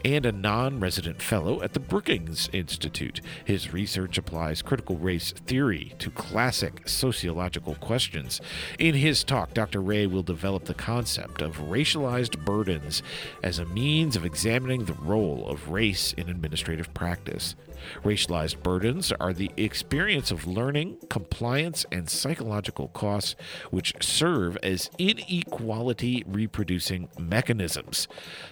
and 0.07 0.25
a 0.25 0.31
non 0.31 0.79
resident 0.79 1.21
fellow 1.21 1.61
at 1.63 1.73
the 1.73 1.81
Brookings 1.81 2.49
Institute. 2.53 3.21
His 3.45 3.73
research 3.73 4.17
applies 4.17 4.63
critical 4.63 4.97
race 4.97 5.33
theory 5.33 5.95
to 5.99 6.11
classic 6.13 6.89
sociological 6.89 7.75
questions. 7.75 8.41
In 8.79 8.95
his 8.95 9.25
talk, 9.25 9.53
Dr. 9.53 9.81
Ray 9.81 10.07
will 10.07 10.23
develop 10.23 10.67
the 10.67 10.75
concept 10.75 11.43
of 11.43 11.59
racialized 11.59 12.45
burdens 12.45 13.03
as 13.43 13.59
a 13.59 13.65
means 13.65 14.15
of 14.15 14.25
examining 14.25 14.85
the 14.85 14.95
role 14.95 15.45
of 15.49 15.71
race 15.71 16.13
in 16.13 16.29
administrative 16.29 16.95
practice. 16.95 17.57
Racialized 18.05 18.63
burdens 18.63 19.13
are 19.13 19.33
the 19.33 19.51
experience 19.57 20.31
of 20.31 20.47
learning, 20.47 20.99
compliance, 21.09 21.87
and 21.93 22.09
psychological 22.09 22.89
costs 22.89 23.37
which 23.71 23.95
serve 24.01 24.57
as 24.63 24.91
inequality 24.99 26.25
reproducing 26.27 27.09
mechanisms. 27.19 28.09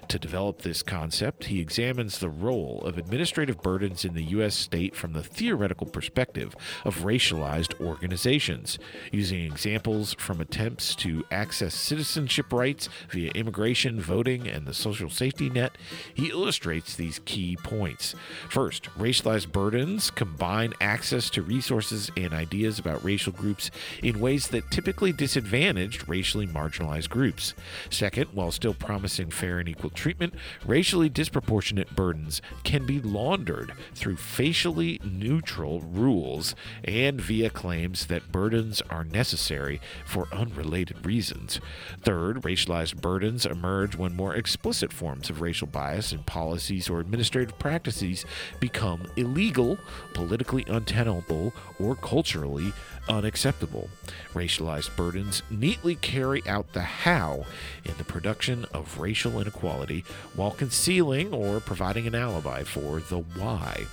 To 0.08 0.18
develop 0.18 0.62
this 0.62 0.82
concept, 0.82 1.44
he 1.44 1.60
examines 1.60 2.18
the 2.18 2.28
role 2.28 2.82
of 2.84 2.98
administrative 2.98 3.62
burdens 3.62 4.04
in 4.04 4.14
the 4.14 4.24
U.S. 4.24 4.54
state 4.54 4.94
from 4.94 5.12
the 5.12 5.22
theoretical 5.22 5.86
perspective 5.86 6.54
of 6.84 7.00
racialized 7.00 7.80
organizations, 7.80 8.78
using 9.12 9.44
examples 9.44 10.14
from 10.18 10.40
attempts 10.40 10.94
to 10.96 11.24
access 11.30 11.74
citizenship 11.74 12.52
rights 12.52 12.88
via 13.10 13.30
immigration, 13.32 14.00
voting, 14.00 14.46
and 14.46 14.66
the 14.66 14.74
social 14.74 15.10
safety 15.10 15.50
net. 15.50 15.76
He 16.12 16.30
illustrates 16.30 16.94
these 16.94 17.20
key 17.24 17.56
points. 17.62 18.14
First, 18.48 18.88
racialized 19.24 19.52
burdens 19.52 20.10
combine 20.10 20.72
access 20.80 21.30
to 21.30 21.42
resources 21.42 22.10
and 22.16 22.32
ideas 22.32 22.78
about 22.78 23.02
racial 23.04 23.32
groups 23.32 23.70
in 24.02 24.20
ways 24.20 24.48
that 24.48 24.70
typically 24.70 25.12
disadvantaged 25.12 26.08
racially 26.08 26.46
marginalized 26.46 27.08
groups. 27.08 27.54
Second, 27.90 28.28
while 28.32 28.50
still 28.50 28.74
promising 28.74 29.30
fair 29.30 29.58
and 29.58 29.68
equal 29.68 29.90
treatment, 29.90 30.34
racially 30.66 31.08
disproportionate 31.08 31.34
disproportionate 31.44 31.96
burdens 31.96 32.42
can 32.62 32.86
be 32.86 33.00
laundered 33.00 33.72
through 33.94 34.16
facially 34.16 35.00
neutral 35.04 35.80
rules 35.80 36.54
and 36.84 37.20
via 37.20 37.50
claims 37.50 38.06
that 38.06 38.30
burdens 38.30 38.82
are 38.90 39.04
necessary 39.04 39.80
for 40.04 40.28
unrelated 40.32 41.04
reasons. 41.04 41.60
Third, 42.02 42.42
racialized 42.42 43.00
burdens 43.00 43.46
emerge 43.46 43.96
when 43.96 44.14
more 44.16 44.34
explicit 44.34 44.92
forms 44.92 45.30
of 45.30 45.40
racial 45.40 45.66
bias 45.66 46.12
in 46.12 46.22
policies 46.24 46.88
or 46.88 47.00
administrative 47.00 47.58
practices 47.58 48.24
become 48.60 49.02
illegal, 49.16 49.78
politically 50.12 50.64
untenable, 50.68 51.52
or 51.78 51.94
culturally 51.96 52.72
unacceptable. 53.08 53.88
Racialized 54.34 54.94
burdens 54.96 55.42
neatly 55.50 55.96
carry 55.96 56.42
out 56.46 56.72
the 56.72 56.82
how 56.82 57.44
in 57.84 57.94
the 57.98 58.04
production 58.04 58.64
of 58.72 58.98
racial 58.98 59.40
inequality 59.40 60.04
while 60.34 60.50
concealing 60.50 61.32
or 61.32 61.60
providing 61.60 62.06
an 62.06 62.14
alibi 62.14 62.62
for 62.62 63.00
the 63.00 63.18
why. 63.18 63.84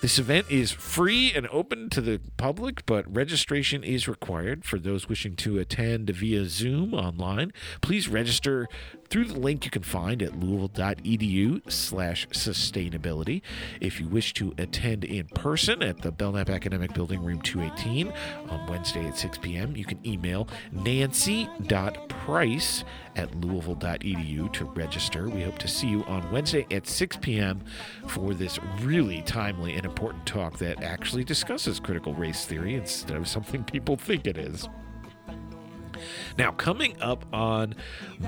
This 0.00 0.18
event 0.18 0.46
is 0.50 0.72
free 0.72 1.32
and 1.32 1.46
open 1.48 1.88
to 1.90 2.00
the 2.00 2.20
public, 2.36 2.84
but 2.86 3.12
registration 3.14 3.84
is 3.84 4.08
required 4.08 4.64
for 4.64 4.78
those 4.78 5.08
wishing 5.08 5.36
to 5.36 5.58
attend 5.58 6.10
via 6.10 6.46
Zoom 6.46 6.94
online. 6.94 7.52
Please 7.80 8.08
register 8.08 8.68
through 9.12 9.26
the 9.26 9.38
link 9.38 9.66
you 9.66 9.70
can 9.70 9.82
find 9.82 10.22
at 10.22 10.40
louisville.edu 10.40 11.70
slash 11.70 12.26
sustainability. 12.28 13.42
If 13.78 14.00
you 14.00 14.08
wish 14.08 14.32
to 14.34 14.54
attend 14.56 15.04
in 15.04 15.26
person 15.26 15.82
at 15.82 16.00
the 16.00 16.10
Belknap 16.10 16.48
Academic 16.48 16.94
Building, 16.94 17.22
room 17.22 17.42
218 17.42 18.10
on 18.48 18.66
Wednesday 18.70 19.06
at 19.06 19.18
6 19.18 19.36
p.m., 19.36 19.76
you 19.76 19.84
can 19.84 19.98
email 20.06 20.48
nancy.price 20.72 22.04
at 23.14 23.34
louisville.edu 23.34 24.50
to 24.50 24.64
register. 24.64 25.28
We 25.28 25.42
hope 25.42 25.58
to 25.58 25.68
see 25.68 25.88
you 25.88 26.04
on 26.04 26.32
Wednesday 26.32 26.66
at 26.70 26.86
6 26.86 27.18
p.m. 27.18 27.62
for 28.06 28.32
this 28.32 28.58
really 28.80 29.20
timely 29.20 29.74
and 29.74 29.84
important 29.84 30.24
talk 30.24 30.56
that 30.56 30.82
actually 30.82 31.24
discusses 31.24 31.78
critical 31.78 32.14
race 32.14 32.46
theory 32.46 32.76
instead 32.76 33.18
of 33.18 33.28
something 33.28 33.62
people 33.62 33.98
think 33.98 34.26
it 34.26 34.38
is. 34.38 34.70
Now, 36.38 36.52
coming 36.52 37.00
up 37.00 37.24
on 37.32 37.74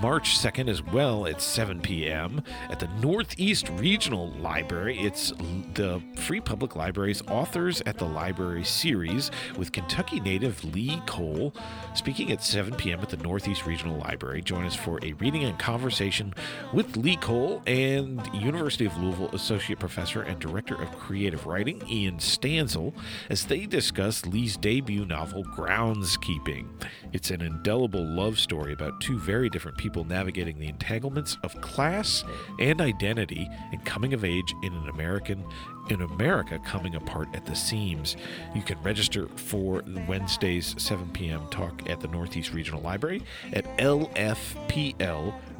March 0.03 0.39
2nd 0.39 0.69
as 0.69 0.83
well 0.83 1.27
at 1.27 1.41
7 1.41 1.81
p.m. 1.81 2.43
at 2.71 2.81
the 2.81 2.89
Northeast 3.01 3.69
Regional 3.71 4.31
Library, 4.33 4.99
it's 4.99 5.33
the 5.75 6.03
Free 6.17 6.41
Public 6.41 6.77
Library's 6.77 7.23
Authors 7.29 7.83
at 7.87 7.99
the 7.99 8.05
Library 8.05 8.65
series 8.65 9.31
with 9.57 9.73
Kentucky 9.73 10.21
native 10.21 10.63
Lee 10.65 11.03
Cole 11.07 11.55
speaking 11.95 12.33
at 12.33 12.43
7 12.43 12.75
p.m. 12.75 13.01
at 13.01 13.11
the 13.11 13.17
Northeast 13.19 13.67
Regional 13.67 13.99
Library. 13.99 14.43
Join 14.43 14.65
us 14.65 14.75
for 14.75 14.99
a 15.03 15.13
reading 15.15 15.45
and 15.45 15.59
conversation 15.59 16.35
with 16.73 16.97
Lee 16.97 17.17
Cole 17.17 17.63
and 17.67 18.21
University 18.35 18.85
of 18.85 18.97
Louisville 18.97 19.31
Associate 19.33 19.79
Professor 19.79 20.23
and 20.23 20.39
Director 20.39 20.81
of 20.81 20.91
Creative 20.99 21.45
Writing 21.47 21.83
Ian 21.89 22.19
Stansel 22.19 22.95
as 23.31 23.45
they 23.45 23.67
discuss 23.67 24.27
Lee's 24.27 24.57
debut 24.57 25.05
novel, 25.05 25.45
Groundskeeping. 25.45 26.67
It's 27.13 27.31
an 27.31 27.43
indelible 27.65 28.05
love 28.05 28.39
story 28.39 28.75
about 28.75 29.01
two 29.01 29.19
very 29.19 29.49
different 29.49 29.79
people 29.79 30.05
navigating 30.05 30.59
the 30.59 30.69
entanglements 30.69 31.39
of 31.43 31.59
class 31.63 32.23
and 32.59 32.79
identity 32.79 33.49
and 33.73 33.83
coming 33.87 34.13
of 34.13 34.23
age 34.23 34.55
in 34.63 34.75
an 34.75 34.91
American 34.91 35.43
in 35.89 36.03
America 36.03 36.59
coming 36.65 36.95
apart 36.95 37.27
at 37.35 37.47
the 37.47 37.55
seams. 37.55 38.17
You 38.55 38.61
can 38.61 38.81
register 38.83 39.29
for 39.37 39.83
Wednesday's 40.07 40.75
7 40.77 41.09
p.m. 41.15 41.47
talk 41.51 41.89
at 41.89 42.01
the 42.01 42.09
Northeast 42.09 42.53
Regional 42.53 42.83
Library 42.83 43.23
at 43.55 43.65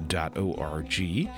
lfpl.org. 0.09 1.31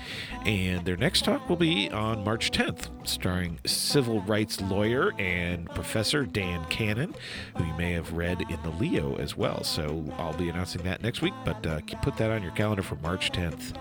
And 0.44 0.84
their 0.84 0.96
next 0.96 1.24
talk 1.24 1.48
will 1.48 1.56
be 1.56 1.90
on 1.90 2.24
March 2.24 2.50
10th, 2.50 2.88
starring 3.06 3.58
civil 3.64 4.20
rights 4.22 4.60
lawyer 4.60 5.12
and 5.18 5.68
professor 5.70 6.24
Dan 6.24 6.64
Canon, 6.66 7.14
who 7.56 7.64
you 7.64 7.74
may 7.74 7.92
have 7.92 8.12
read 8.12 8.42
in 8.42 8.62
the 8.62 8.70
Leo 8.70 9.16
as 9.16 9.36
well. 9.36 9.64
So 9.64 10.04
I'll 10.18 10.36
be 10.36 10.48
announcing 10.48 10.82
that 10.82 11.02
next 11.02 11.22
week, 11.22 11.34
but 11.44 11.66
uh, 11.66 11.80
put 12.02 12.16
that 12.18 12.30
on 12.30 12.42
your 12.42 12.52
calendar 12.52 12.82
for 12.82 12.96
March 12.96 13.32
10th. 13.32 13.76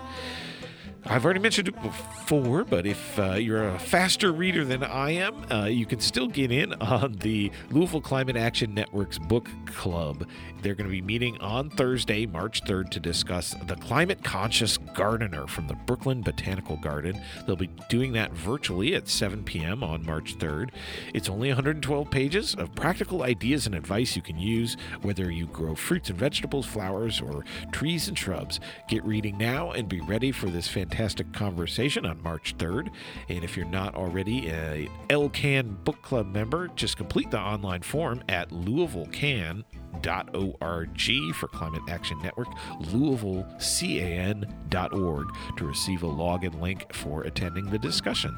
I've 1.08 1.24
already 1.24 1.38
mentioned 1.38 1.68
it 1.68 1.80
before, 1.82 2.64
but 2.64 2.84
if 2.84 3.16
uh, 3.16 3.34
you're 3.34 3.68
a 3.68 3.78
faster 3.78 4.32
reader 4.32 4.64
than 4.64 4.82
I 4.82 5.12
am, 5.12 5.52
uh, 5.52 5.66
you 5.66 5.86
can 5.86 6.00
still 6.00 6.26
get 6.26 6.50
in 6.50 6.72
on 6.82 7.12
the 7.12 7.52
Louisville 7.70 8.00
Climate 8.00 8.36
Action 8.36 8.74
Network's 8.74 9.16
book 9.16 9.48
club. 9.66 10.26
They're 10.62 10.74
going 10.74 10.88
to 10.88 10.92
be 10.92 11.02
meeting 11.02 11.38
on 11.40 11.70
Thursday, 11.70 12.26
March 12.26 12.64
3rd, 12.64 12.90
to 12.90 13.00
discuss 13.00 13.54
The 13.66 13.76
Climate 13.76 14.24
Conscious 14.24 14.78
Gardener 14.78 15.46
from 15.46 15.68
the 15.68 15.74
Brooklyn 15.74 16.22
Botanical 16.22 16.76
Garden. 16.76 17.20
They'll 17.46 17.54
be 17.54 17.70
doing 17.88 18.12
that 18.14 18.32
virtually 18.32 18.96
at 18.96 19.06
7 19.06 19.44
p.m. 19.44 19.84
on 19.84 20.04
March 20.04 20.36
3rd. 20.38 20.70
It's 21.14 21.28
only 21.28 21.48
112 21.50 22.10
pages 22.10 22.54
of 22.56 22.74
practical 22.74 23.22
ideas 23.22 23.66
and 23.66 23.76
advice 23.76 24.16
you 24.16 24.22
can 24.22 24.38
use, 24.38 24.76
whether 25.02 25.30
you 25.30 25.46
grow 25.46 25.76
fruits 25.76 26.10
and 26.10 26.18
vegetables, 26.18 26.66
flowers, 26.66 27.20
or 27.20 27.44
trees 27.70 28.08
and 28.08 28.18
shrubs. 28.18 28.58
Get 28.88 29.04
reading 29.04 29.38
now 29.38 29.70
and 29.70 29.88
be 29.88 30.00
ready 30.00 30.32
for 30.32 30.46
this 30.46 30.66
fantastic 30.66 30.95
fantastic 30.96 31.30
conversation 31.34 32.06
on 32.06 32.22
March 32.22 32.56
3rd. 32.56 32.90
And 33.28 33.44
if 33.44 33.54
you're 33.54 33.66
not 33.66 33.94
already 33.94 34.48
a 34.48 34.88
LCAN 35.10 35.84
book 35.84 36.00
club 36.00 36.32
member, 36.32 36.68
just 36.68 36.96
complete 36.96 37.30
the 37.30 37.38
online 37.38 37.82
form 37.82 38.24
at 38.30 38.48
louisvillecan.org 38.48 41.34
for 41.34 41.48
Climate 41.48 41.82
Action 41.90 42.18
Network, 42.22 42.48
louisvillecan.org 42.80 45.26
to 45.58 45.66
receive 45.66 46.02
a 46.02 46.08
login 46.08 46.62
link 46.62 46.90
for 46.94 47.24
attending 47.24 47.66
the 47.66 47.78
discussion. 47.78 48.34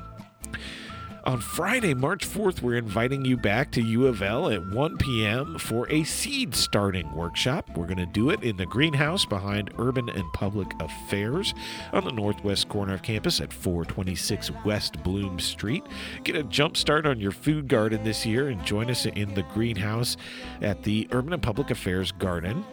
On 1.29 1.43
Friday, 1.43 1.93
March 1.93 2.27
4th, 2.27 2.63
we're 2.63 2.79
inviting 2.79 3.23
you 3.23 3.37
back 3.37 3.71
to 3.73 3.83
U 3.83 4.07
of 4.07 4.23
L 4.23 4.49
at 4.49 4.67
1 4.67 4.97
p.m. 4.97 5.59
for 5.59 5.87
a 5.93 6.03
seed 6.03 6.55
starting 6.55 7.15
workshop. 7.15 7.69
We're 7.77 7.85
going 7.85 7.99
to 7.99 8.07
do 8.07 8.31
it 8.31 8.43
in 8.43 8.57
the 8.57 8.65
greenhouse 8.65 9.27
behind 9.27 9.71
Urban 9.79 10.09
and 10.09 10.25
Public 10.33 10.73
Affairs 10.81 11.53
on 11.93 12.07
the 12.07 12.13
northwest 12.13 12.71
corner 12.71 12.95
of 12.95 13.03
campus 13.03 13.43
at 13.43 13.53
426 13.53 14.53
West 14.65 15.03
Bloom 15.03 15.39
Street. 15.39 15.85
Get 16.25 16.35
a 16.35 16.45
jump 16.45 16.79
start 16.79 17.05
on 17.05 17.21
your 17.21 17.33
food 17.33 17.69
garden 17.69 18.05
this 18.05 18.25
year 18.25 18.49
and 18.49 18.65
join 18.65 18.91
us 18.91 19.05
in 19.05 19.35
the 19.35 19.43
greenhouse 19.53 20.17
at 20.63 20.83
the 20.83 21.09
Urban 21.13 21.35
and 21.35 21.43
Public 21.43 21.71
Affairs 21.71 22.11
Garden 22.11 22.65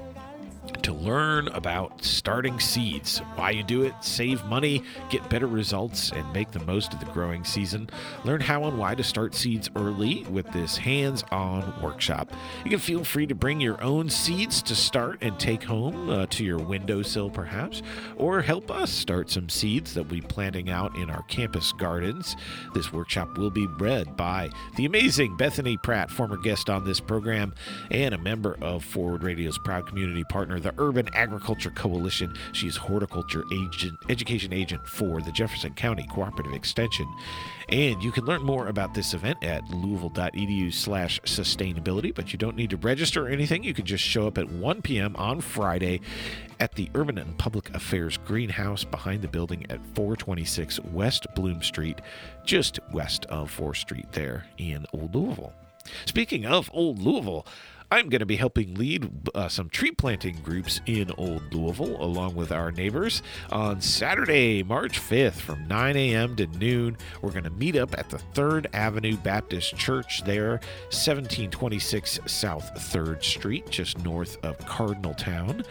to 0.84 0.93
learn 0.93 1.47
about 1.49 2.03
starting 2.03 2.59
seeds, 2.59 3.20
why 3.36 3.51
you 3.51 3.63
do 3.63 3.84
it, 3.84 3.93
save 4.01 4.43
money, 4.45 4.84
get 5.09 5.30
better 5.30 5.47
results, 5.47 6.11
and 6.11 6.32
make 6.34 6.51
the 6.51 6.59
most 6.61 6.93
of 6.93 6.99
the 6.99 7.05
growing 7.07 7.43
season. 7.43 7.89
Learn 8.24 8.41
how 8.41 8.66
and 8.66 8.78
why 8.78 8.95
to 8.95 9.03
start 9.03 9.36
seeds 9.36 9.70
early 9.76 10.24
with 10.30 10.51
this 10.51 10.78
hands 10.78 11.24
on 11.32 11.74
workshop. 11.82 12.32
You 12.63 12.70
can 12.70 12.80
feel 12.80 13.03
free 13.03 13.28
to 13.28 13.36
bring 13.36 13.61
your 13.61 13.82
own 13.82 14.09
seeds 14.09 14.61
to 14.63 14.76
start 14.76 15.20
and 15.22 15.39
take 15.39 15.63
home 15.63 16.09
uh, 16.09 16.26
to 16.28 16.43
your 16.43 16.59
windowsill, 16.59 17.30
perhaps, 17.30 17.82
or 18.18 18.41
help 18.41 18.70
us 18.72 18.91
start 18.91 19.30
some 19.30 19.49
seeds 19.49 19.93
that 19.93 20.03
we'll 20.03 20.22
be 20.22 20.28
planting 20.28 20.70
out 20.70 20.95
in 20.95 21.09
our 21.09 21.24
campus 21.24 21.72
gardens. 21.74 22.36
This 22.74 22.91
workshop 22.93 23.38
will 23.38 23.51
be 23.51 23.68
read 23.68 24.16
by 24.16 24.49
the 24.76 24.86
amazing 24.86 25.38
Bethany 25.38 25.78
Pratt, 25.78 26.11
former 26.11 26.38
guest 26.38 26.70
on 26.70 26.86
this 26.86 26.99
program 26.99 27.53
and 27.91 28.13
a 28.13 28.18
member 28.18 28.57
of 28.61 28.84
Forward 28.84 29.24
Radio's 29.24 29.57
proud 29.57 29.88
community 29.88 30.24
partner, 30.24 30.55
the 30.60 30.74
Urban 30.78 31.10
Agriculture 31.14 31.72
Coalition. 31.72 32.36
She's 32.51 32.76
horticulture 32.76 33.43
agent, 33.51 33.97
education 34.10 34.53
agent 34.53 34.88
for 34.88 35.22
the 35.22 35.32
Jefferson 35.32 35.74
County 35.74 36.06
Cooperative 36.08 36.53
Extension. 36.53 37.08
And 37.70 38.01
you 38.03 38.12
can 38.12 38.26
learn 38.26 38.43
more 38.43 38.68
about 38.68 38.93
this 38.93 39.14
event 39.14 39.43
at 39.43 39.68
louisville.edu 39.70 40.74
slash 40.74 41.20
sustainability, 41.22 42.14
but 42.14 42.32
you 42.32 42.38
don't 42.38 42.56
need 42.56 42.70
to 42.70 42.78
register 42.78 43.26
or 43.26 43.30
anything. 43.30 43.64
You 43.64 43.74
can 43.74 43.86
just 43.86 44.03
show 44.03 44.28
up 44.28 44.38
at 44.38 44.49
1 44.49 44.82
p.m. 44.82 45.16
on 45.16 45.41
Friday 45.41 46.01
at 46.60 46.76
the 46.76 46.89
Urban 46.95 47.18
and 47.18 47.38
Public 47.38 47.74
Affairs 47.74 48.18
Greenhouse 48.18 48.84
behind 48.84 49.22
the 49.22 49.28
building 49.28 49.66
at 49.70 49.86
426 49.95 50.80
West 50.91 51.28
Bloom 51.36 51.62
Street, 51.62 51.99
just 52.43 52.80
west 52.91 53.26
of 53.26 53.56
4th 53.56 53.78
Street 53.78 54.12
there 54.12 54.45
in 54.58 54.86
Old 54.93 55.16
Louisville. 55.16 55.53
Speaking 56.06 56.45
of 56.45 56.70
Old 56.74 56.99
Louisville, 57.01 57.45
I'm 57.92 58.10
going 58.10 58.20
to 58.20 58.26
be 58.26 58.36
helping 58.36 58.76
lead 58.76 59.30
uh, 59.36 59.48
some 59.48 59.70
tree 59.70 59.92
planting 59.92 60.38
groups 60.44 60.82
in 60.86 61.12
Old 61.18 61.54
Louisville, 61.54 62.02
along 62.02 62.36
with 62.36 62.52
our 62.52 62.72
neighbors, 62.72 63.22
on 63.52 63.80
Saturday, 63.80 64.64
March 64.64 65.00
5th 65.00 65.34
from 65.34 65.68
9 65.68 65.96
a.m. 65.96 66.36
to 66.38 66.48
noon. 66.48 66.98
We're 67.22 67.32
going 67.32 67.44
to 67.44 67.50
meet 67.52 67.76
up 67.76 67.98
at 67.98 68.10
the 68.10 68.18
3rd 68.34 68.68
Avenue 68.74 69.18
Baptist 69.18 69.76
Church 69.78 70.24
there, 70.24 70.54
1726 70.90 72.20
South 72.26 72.72
3rd 72.76 73.24
Street, 73.24 73.70
just 73.70 74.04
north 74.04 74.44
of 74.44 74.58
Cardinal 74.66 75.14
Towne. 75.14 75.64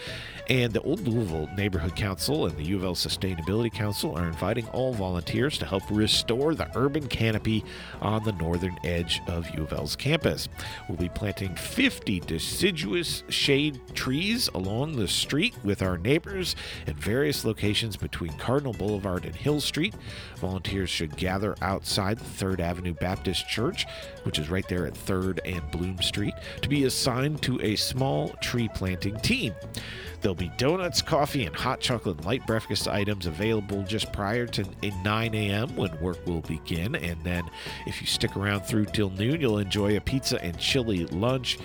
And 0.49 0.73
the 0.73 0.83
Old 0.83 1.07
Louisville 1.07 1.49
Neighborhood 1.57 1.97
Council 1.97 2.47
and 2.47 2.57
the 2.57 2.65
U 2.65 2.77
of 2.77 2.85
L 2.85 2.95
Sustainability 2.95 3.73
Council 3.73 4.17
are 4.17 4.27
inviting 4.27 4.67
all 4.69 4.93
volunteers 4.93 5.59
to 5.59 5.67
help 5.67 5.83
restore 5.91 6.55
the 6.55 6.71
urban 6.77 7.07
canopy 7.09 7.65
on 8.01 8.25
the 8.25 8.33
northern 8.33 8.79
edge 8.85 9.21
of 9.27 9.49
U 9.57 9.63
of 9.63 9.73
L's 9.73 9.97
campus. 9.97 10.49
We'll 10.89 10.99
be 10.99 11.09
planting 11.09 11.55
50 11.55 12.05
50 12.05 12.21
deciduous 12.21 13.23
shade 13.29 13.81
trees 13.95 14.49
along 14.55 14.97
the 14.97 15.09
street 15.09 15.55
with 15.65 15.81
our 15.81 15.97
neighbors 15.97 16.55
at 16.87 16.97
various 16.97 17.45
locations 17.45 17.97
between 17.97 18.33
Cardinal 18.35 18.73
Boulevard 18.73 19.25
and 19.25 19.35
Hill 19.35 19.61
Street. 19.61 19.95
Volunteers 20.37 20.91
should 20.91 21.17
gather 21.17 21.55
outside 21.63 22.19
the 22.19 22.45
3rd 22.45 22.61
Avenue 22.61 22.95
Baptist 22.95 23.49
Church, 23.49 23.87
which 24.25 24.39
is 24.39 24.51
right 24.51 24.69
there 24.69 24.87
at 24.87 24.95
3rd 24.95 25.41
and 25.45 25.71
Bloom 25.71 26.03
Street, 26.03 26.35
to 26.63 26.69
be 26.69 26.85
assigned 26.85 27.43
to 27.43 27.61
a 27.63 27.77
small 27.77 28.29
tree 28.43 28.69
planting 28.75 29.19
team. 29.21 29.55
There'll 30.35 30.51
be 30.51 30.57
donuts, 30.57 31.01
coffee, 31.01 31.47
and 31.47 31.55
hot 31.55 31.79
chocolate 31.79 32.17
and 32.17 32.27
light 32.27 32.45
breakfast 32.45 32.89
items 32.89 33.27
available 33.27 33.85
just 33.85 34.13
prior 34.13 34.49
to 34.49 34.65
9 34.83 35.35
a.m. 35.35 35.77
when 35.77 35.97
work 36.01 36.27
will 36.27 36.41
begin. 36.41 36.97
And 36.97 37.23
then, 37.23 37.49
if 37.87 38.01
you 38.01 38.09
stick 38.09 38.37
around 38.37 38.63
through 38.63 38.87
till 38.87 39.11
noon, 39.11 39.41
you'll 39.41 39.59
enjoy 39.59 39.97
a 39.97 40.01
pizza 40.01 40.43
and 40.43 40.59
chili 40.59 41.07
lunch. 41.07 41.59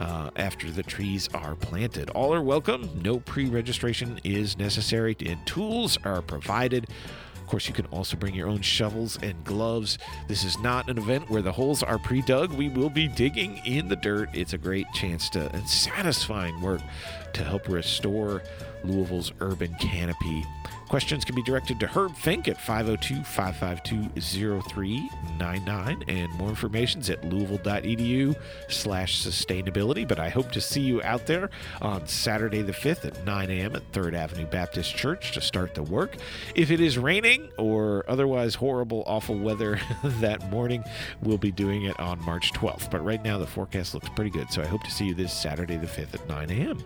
Uh, 0.00 0.28
after 0.34 0.72
the 0.72 0.82
trees 0.82 1.28
are 1.34 1.54
planted. 1.54 2.10
All 2.10 2.34
are 2.34 2.42
welcome. 2.42 2.90
No 3.04 3.20
pre 3.20 3.44
registration 3.46 4.18
is 4.24 4.58
necessary, 4.58 5.16
and 5.24 5.46
tools 5.46 5.96
are 6.02 6.20
provided. 6.20 6.88
Of 7.36 7.46
course, 7.46 7.68
you 7.68 7.74
can 7.74 7.86
also 7.86 8.16
bring 8.16 8.34
your 8.34 8.48
own 8.48 8.60
shovels 8.60 9.20
and 9.22 9.44
gloves. 9.44 9.98
This 10.26 10.42
is 10.42 10.58
not 10.58 10.90
an 10.90 10.98
event 10.98 11.30
where 11.30 11.42
the 11.42 11.52
holes 11.52 11.84
are 11.84 11.98
pre 11.98 12.22
dug. 12.22 12.52
We 12.54 12.70
will 12.70 12.90
be 12.90 13.06
digging 13.06 13.58
in 13.58 13.86
the 13.86 13.94
dirt. 13.94 14.30
It's 14.32 14.52
a 14.52 14.58
great 14.58 14.86
chance 14.94 15.30
to, 15.30 15.48
and 15.54 15.68
satisfying 15.68 16.60
work 16.60 16.80
to 17.34 17.44
help 17.44 17.68
restore 17.68 18.42
Louisville's 18.84 19.32
urban 19.40 19.74
canopy. 19.80 20.44
Questions 20.88 21.24
can 21.24 21.34
be 21.34 21.42
directed 21.42 21.80
to 21.80 21.86
Herb 21.86 22.14
Fink 22.14 22.46
at 22.46 22.60
502 22.60 23.24
552 23.24 24.20
0399. 24.20 26.04
And 26.08 26.32
more 26.34 26.50
information 26.50 27.00
is 27.00 27.10
at 27.10 27.24
louisville.edu 27.24 28.36
slash 28.68 29.24
sustainability. 29.24 30.06
But 30.06 30.20
I 30.20 30.28
hope 30.28 30.52
to 30.52 30.60
see 30.60 30.82
you 30.82 31.02
out 31.02 31.26
there 31.26 31.50
on 31.80 32.06
Saturday 32.06 32.62
the 32.62 32.72
5th 32.72 33.06
at 33.06 33.24
9 33.24 33.50
a.m. 33.50 33.74
at 33.74 33.92
3rd 33.92 34.14
Avenue 34.14 34.46
Baptist 34.46 34.94
Church 34.94 35.32
to 35.32 35.40
start 35.40 35.74
the 35.74 35.82
work. 35.82 36.16
If 36.54 36.70
it 36.70 36.80
is 36.80 36.98
raining 36.98 37.50
or 37.56 38.04
otherwise 38.06 38.54
horrible, 38.54 39.04
awful 39.06 39.38
weather 39.38 39.80
that 40.04 40.48
morning, 40.50 40.84
we'll 41.22 41.38
be 41.38 41.50
doing 41.50 41.84
it 41.84 41.98
on 41.98 42.22
March 42.24 42.52
12th. 42.52 42.90
But 42.90 43.04
right 43.04 43.24
now, 43.24 43.38
the 43.38 43.46
forecast 43.46 43.94
looks 43.94 44.10
pretty 44.10 44.30
good. 44.30 44.52
So 44.52 44.62
I 44.62 44.66
hope 44.66 44.84
to 44.84 44.90
see 44.90 45.06
you 45.06 45.14
this 45.14 45.32
Saturday 45.32 45.76
the 45.76 45.86
5th 45.86 46.14
at 46.14 46.28
9 46.28 46.50
a.m. 46.50 46.84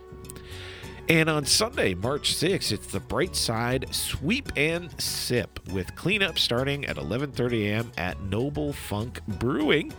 And 1.10 1.30
on 1.30 1.46
Sunday, 1.46 1.94
March 1.94 2.34
6th, 2.34 2.70
it's 2.70 2.86
the 2.88 3.00
Brightside 3.00 3.94
Sweep 3.94 4.52
and 4.58 4.90
Sip 5.00 5.58
with 5.72 5.96
cleanup 5.96 6.38
starting 6.38 6.84
at 6.84 6.96
11:30 6.96 7.64
a.m. 7.64 7.92
at 7.96 8.20
Noble 8.24 8.74
Funk 8.74 9.22
Brewing 9.26 9.94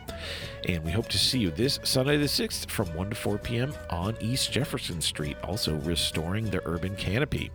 And 0.68 0.84
we 0.84 0.92
hope 0.92 1.08
to 1.10 1.18
see 1.18 1.40
you 1.40 1.52
this 1.52 1.80
Sunday 1.84 2.18
the 2.18 2.26
6th 2.26 2.70
from 2.70 2.94
1 2.94 3.12
to 3.12 3.16
4 3.16 3.38
p.m. 3.38 3.74
on 3.90 4.18
East 4.20 4.52
Jefferson 4.52 5.02
Street, 5.02 5.38
also 5.44 5.76
restoring 5.78 6.46
the 6.50 6.62
urban 6.68 6.96
canopy. 6.96 7.52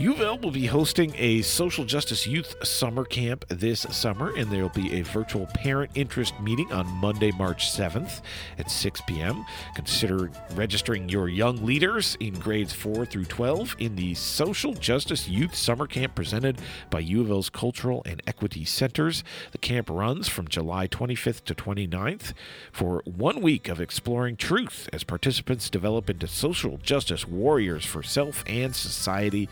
U 0.00 0.14
will 0.14 0.50
be 0.50 0.64
hosting 0.64 1.14
a 1.18 1.42
social 1.42 1.84
justice 1.84 2.26
youth 2.26 2.54
summer 2.66 3.04
camp 3.04 3.44
this 3.48 3.80
summer, 3.90 4.34
and 4.34 4.50
there 4.50 4.62
will 4.62 4.70
be 4.70 4.98
a 4.98 5.02
virtual 5.02 5.44
parent 5.44 5.90
interest 5.94 6.40
meeting 6.40 6.72
on 6.72 6.86
Monday, 6.86 7.30
March 7.32 7.70
7th 7.70 8.22
at 8.56 8.70
6 8.70 9.02
p.m. 9.02 9.44
Consider 9.74 10.30
registering 10.54 11.10
your 11.10 11.28
young 11.28 11.66
leaders 11.66 12.16
in 12.18 12.32
grades 12.32 12.72
4 12.72 13.04
through 13.04 13.26
12 13.26 13.76
in 13.78 13.94
the 13.96 14.14
Social 14.14 14.72
Justice 14.72 15.28
Youth 15.28 15.54
Summer 15.54 15.86
Camp 15.86 16.14
presented 16.14 16.58
by 16.88 17.00
U 17.00 17.42
Cultural 17.52 18.02
and 18.06 18.22
Equity 18.26 18.64
Centers. 18.64 19.22
The 19.52 19.58
camp 19.58 19.90
runs 19.90 20.28
from 20.28 20.48
July 20.48 20.88
25th 20.88 21.44
to 21.44 21.54
29th 21.54 22.32
for 22.72 23.02
one 23.04 23.42
week 23.42 23.68
of 23.68 23.82
exploring 23.82 24.36
truth 24.36 24.88
as 24.94 25.04
participants 25.04 25.68
develop 25.68 26.08
into 26.08 26.26
social 26.26 26.78
justice 26.78 27.28
warriors 27.28 27.84
for 27.84 28.02
self 28.02 28.42
and 28.46 28.74
society. 28.74 29.46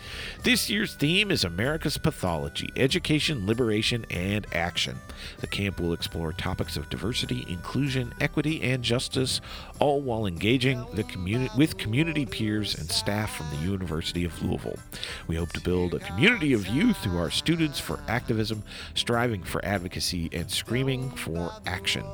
This 0.45 0.71
year's 0.71 0.95
theme 0.95 1.33
is 1.33 1.43
America's 1.43 1.99
Pathology 1.99 2.71
Education, 2.77 3.45
Liberation, 3.45 4.07
and 4.09 4.47
Action. 4.55 4.97
The 5.41 5.49
camp 5.49 5.81
will 5.81 5.93
explore 5.93 6.33
topics 6.33 6.77
of 6.77 6.89
diversity, 6.89 7.45
inclusion, 7.49 8.15
equity, 8.21 8.63
and 8.63 8.85
justice, 8.85 9.41
all 9.81 10.01
while 10.01 10.27
engaging 10.27 10.87
the 10.95 11.03
communi- 11.03 11.55
with 11.57 11.77
community 11.77 12.25
peers 12.25 12.77
and 12.77 12.89
staff 12.89 13.37
from 13.37 13.51
the 13.51 13.69
University 13.69 14.25
of 14.25 14.41
Louisville. 14.41 14.79
We 15.27 15.35
hope 15.35 15.53
to 15.55 15.61
build 15.61 15.95
a 15.95 15.99
community 15.99 16.53
of 16.53 16.69
youth 16.69 16.99
who 16.99 17.19
are 17.19 17.33
students 17.33 17.81
for 17.81 17.99
activism, 18.07 18.63
striving 18.95 19.43
for 19.43 19.63
advocacy, 19.65 20.31
and 20.33 20.49
screaming 20.49 21.11
for 21.11 21.51
action. 21.67 22.05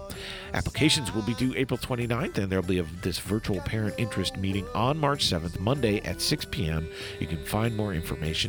Applications 0.55 1.12
will 1.12 1.22
be 1.22 1.35
due 1.35 1.53
April 1.57 1.79
29th, 1.79 2.39
and 2.39 2.51
there'll 2.51 2.64
be 2.64 2.79
a, 2.79 2.87
this 3.03 3.18
virtual 3.18 3.61
parent 3.61 3.95
interest 3.99 4.39
meeting 4.39 4.66
on 4.75 4.97
March 4.97 5.27
7th, 5.27 5.61
Monday 5.61 6.01
at 6.01 6.22
6 6.22 6.47
p.m. 6.47 6.89
You 7.20 7.27
can 7.27 7.45
find 7.45 7.77
more 7.77 7.93
information 7.93 8.03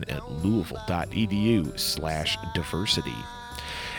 at 0.09 0.29
louisville.edu 0.43 1.79
slash 1.79 2.37
diversity. 2.53 3.15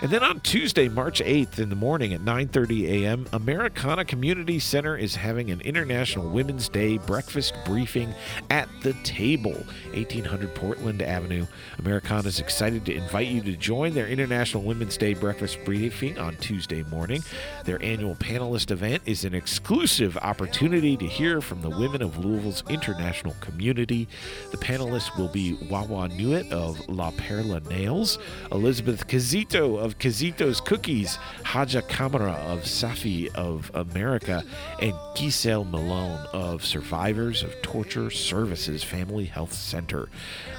And 0.02 0.10
then 0.10 0.22
on 0.22 0.40
Tuesday, 0.40 0.88
March 0.88 1.22
8th 1.22 1.58
in 1.58 1.70
the 1.70 1.74
morning 1.74 2.12
at 2.12 2.20
9:30 2.20 2.86
a.m., 2.86 3.26
Americana 3.32 4.04
Community 4.04 4.58
Center 4.58 4.94
is 4.94 5.16
having 5.16 5.50
an 5.50 5.62
International 5.62 6.28
Women's 6.28 6.68
Day 6.68 6.98
breakfast 6.98 7.54
briefing 7.64 8.14
at 8.50 8.68
the 8.82 8.92
table, 9.04 9.54
1800 9.94 10.54
Portland 10.54 11.00
Avenue. 11.00 11.46
Americana 11.78 12.28
is 12.28 12.40
excited 12.40 12.84
to 12.84 12.94
invite 12.94 13.28
you 13.28 13.40
to 13.40 13.56
join 13.56 13.94
their 13.94 14.06
International 14.06 14.62
Women's 14.62 14.98
Day 14.98 15.14
breakfast 15.14 15.58
briefing 15.64 16.18
on 16.18 16.36
Tuesday 16.36 16.82
morning. 16.84 17.22
Their 17.64 17.82
annual 17.82 18.16
panelist 18.16 18.70
event 18.70 19.02
is 19.06 19.24
an 19.24 19.34
exclusive 19.34 20.18
opportunity 20.18 20.98
to 20.98 21.06
hear 21.06 21.40
from 21.40 21.62
the 21.62 21.70
women 21.70 22.02
of 22.02 22.22
Louisville's 22.22 22.62
international 22.68 23.34
community. 23.40 24.08
The 24.50 24.58
panelists 24.58 25.16
will 25.16 25.28
be 25.28 25.54
Wawa 25.70 26.10
Newitt 26.10 26.52
of 26.52 26.86
La 26.86 27.12
Perla 27.12 27.60
Nails, 27.60 28.18
Elizabeth 28.52 29.06
Cazito 29.06 29.85
of 29.86 29.98
Quesitos 29.98 30.62
Cookies, 30.64 31.16
Haja 31.44 31.80
Kamara 31.80 32.34
of 32.46 32.62
Safi 32.64 33.32
of 33.36 33.70
America, 33.72 34.44
and 34.82 34.92
Giselle 35.16 35.64
Malone 35.64 36.26
of 36.32 36.64
Survivors 36.64 37.44
of 37.44 37.62
Torture 37.62 38.10
Services 38.10 38.82
Family 38.82 39.26
Health 39.26 39.52
Center. 39.52 40.08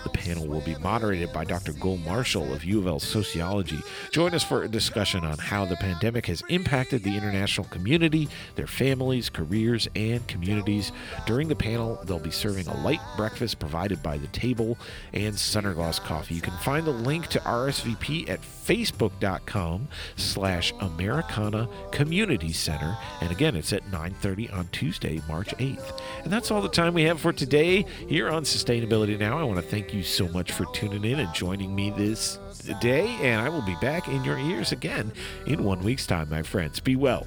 The 0.04 0.10
panel 0.10 0.48
will 0.48 0.62
be 0.62 0.78
moderated 0.78 1.34
by 1.34 1.44
Dr. 1.44 1.74
Gul 1.74 1.98
Marshall 1.98 2.54
of 2.54 2.64
U 2.64 2.80
of 2.80 2.88
L 2.88 3.02
Sociology. 3.02 3.80
Join 4.14 4.34
us 4.34 4.46
for 4.46 4.64
a 4.64 4.70
discussion 4.70 5.26
on 5.26 5.38
how 5.38 5.66
the 5.66 5.76
pandemic 5.76 6.26
has 6.28 6.42
impacted 6.48 7.04
the 7.04 7.18
international 7.18 7.68
community, 7.68 8.30
their 8.56 8.66
families, 8.66 9.30
careers, 9.30 9.90
and 9.94 10.26
communities. 10.30 10.94
During 11.26 11.50
the 11.50 11.56
panel, 11.56 12.00
they'll 12.06 12.20
be 12.20 12.32
serving 12.32 12.68
a 12.68 12.82
light 12.82 13.02
breakfast 13.18 13.60
provided 13.60 14.02
by 14.02 14.18
The 14.18 14.28
Table 14.28 14.78
and 15.12 15.36
Sunergos 15.36 16.00
Coffee. 16.00 16.36
You 16.36 16.42
can 16.42 16.58
find 16.60 16.88
the 16.88 16.92
link 16.92 17.28
to 17.28 17.40
RSVP 17.40 18.30
at 18.30 18.40
facebook.com 19.20 19.88
slash 20.16 20.74
Americana 20.80 21.70
Community 21.92 22.52
Center. 22.52 22.98
And 23.22 23.32
again, 23.32 23.56
it's 23.56 23.74
at 23.74 23.84
9.30 23.86 24.54
on 24.54 24.68
Tuesday, 24.72 25.22
March 25.28 25.50
8th. 25.58 26.00
And 26.24 26.32
that's 26.32 26.52
all 26.52 26.62
the 26.62 26.70
time 26.70 26.94
we 26.94 27.04
have 27.04 27.20
for 27.20 27.34
today 27.34 27.86
here 28.08 28.30
on 28.30 28.44
Sustainability 28.44 29.18
Now. 29.18 29.38
I 29.38 29.44
want 29.44 29.60
to 29.60 29.66
thank 29.66 29.94
you 29.94 30.04
so 30.04 30.28
much 30.30 30.52
for 30.52 30.66
tuning 30.74 31.06
in 31.06 31.20
and 31.20 31.34
joining 31.34 31.76
me 31.76 31.92
this 31.92 32.40
day. 32.82 33.08
And 33.22 33.42
I 33.42 33.50
will 33.50 33.64
be 33.64 33.76
back 33.82 34.08
in 34.08 34.24
your 34.24 34.38
ears 34.38 34.72
again 34.72 35.12
in 35.46 35.64
one 35.64 35.84
week's 35.84 36.08
time, 36.08 36.30
my 36.30 36.44
friends. 36.44 36.80
Be 36.80 36.96
well. 36.96 37.26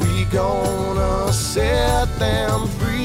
We 0.00 0.24
gonna 0.26 1.32
set 1.32 2.06
them 2.18 2.66
free. 2.68 3.02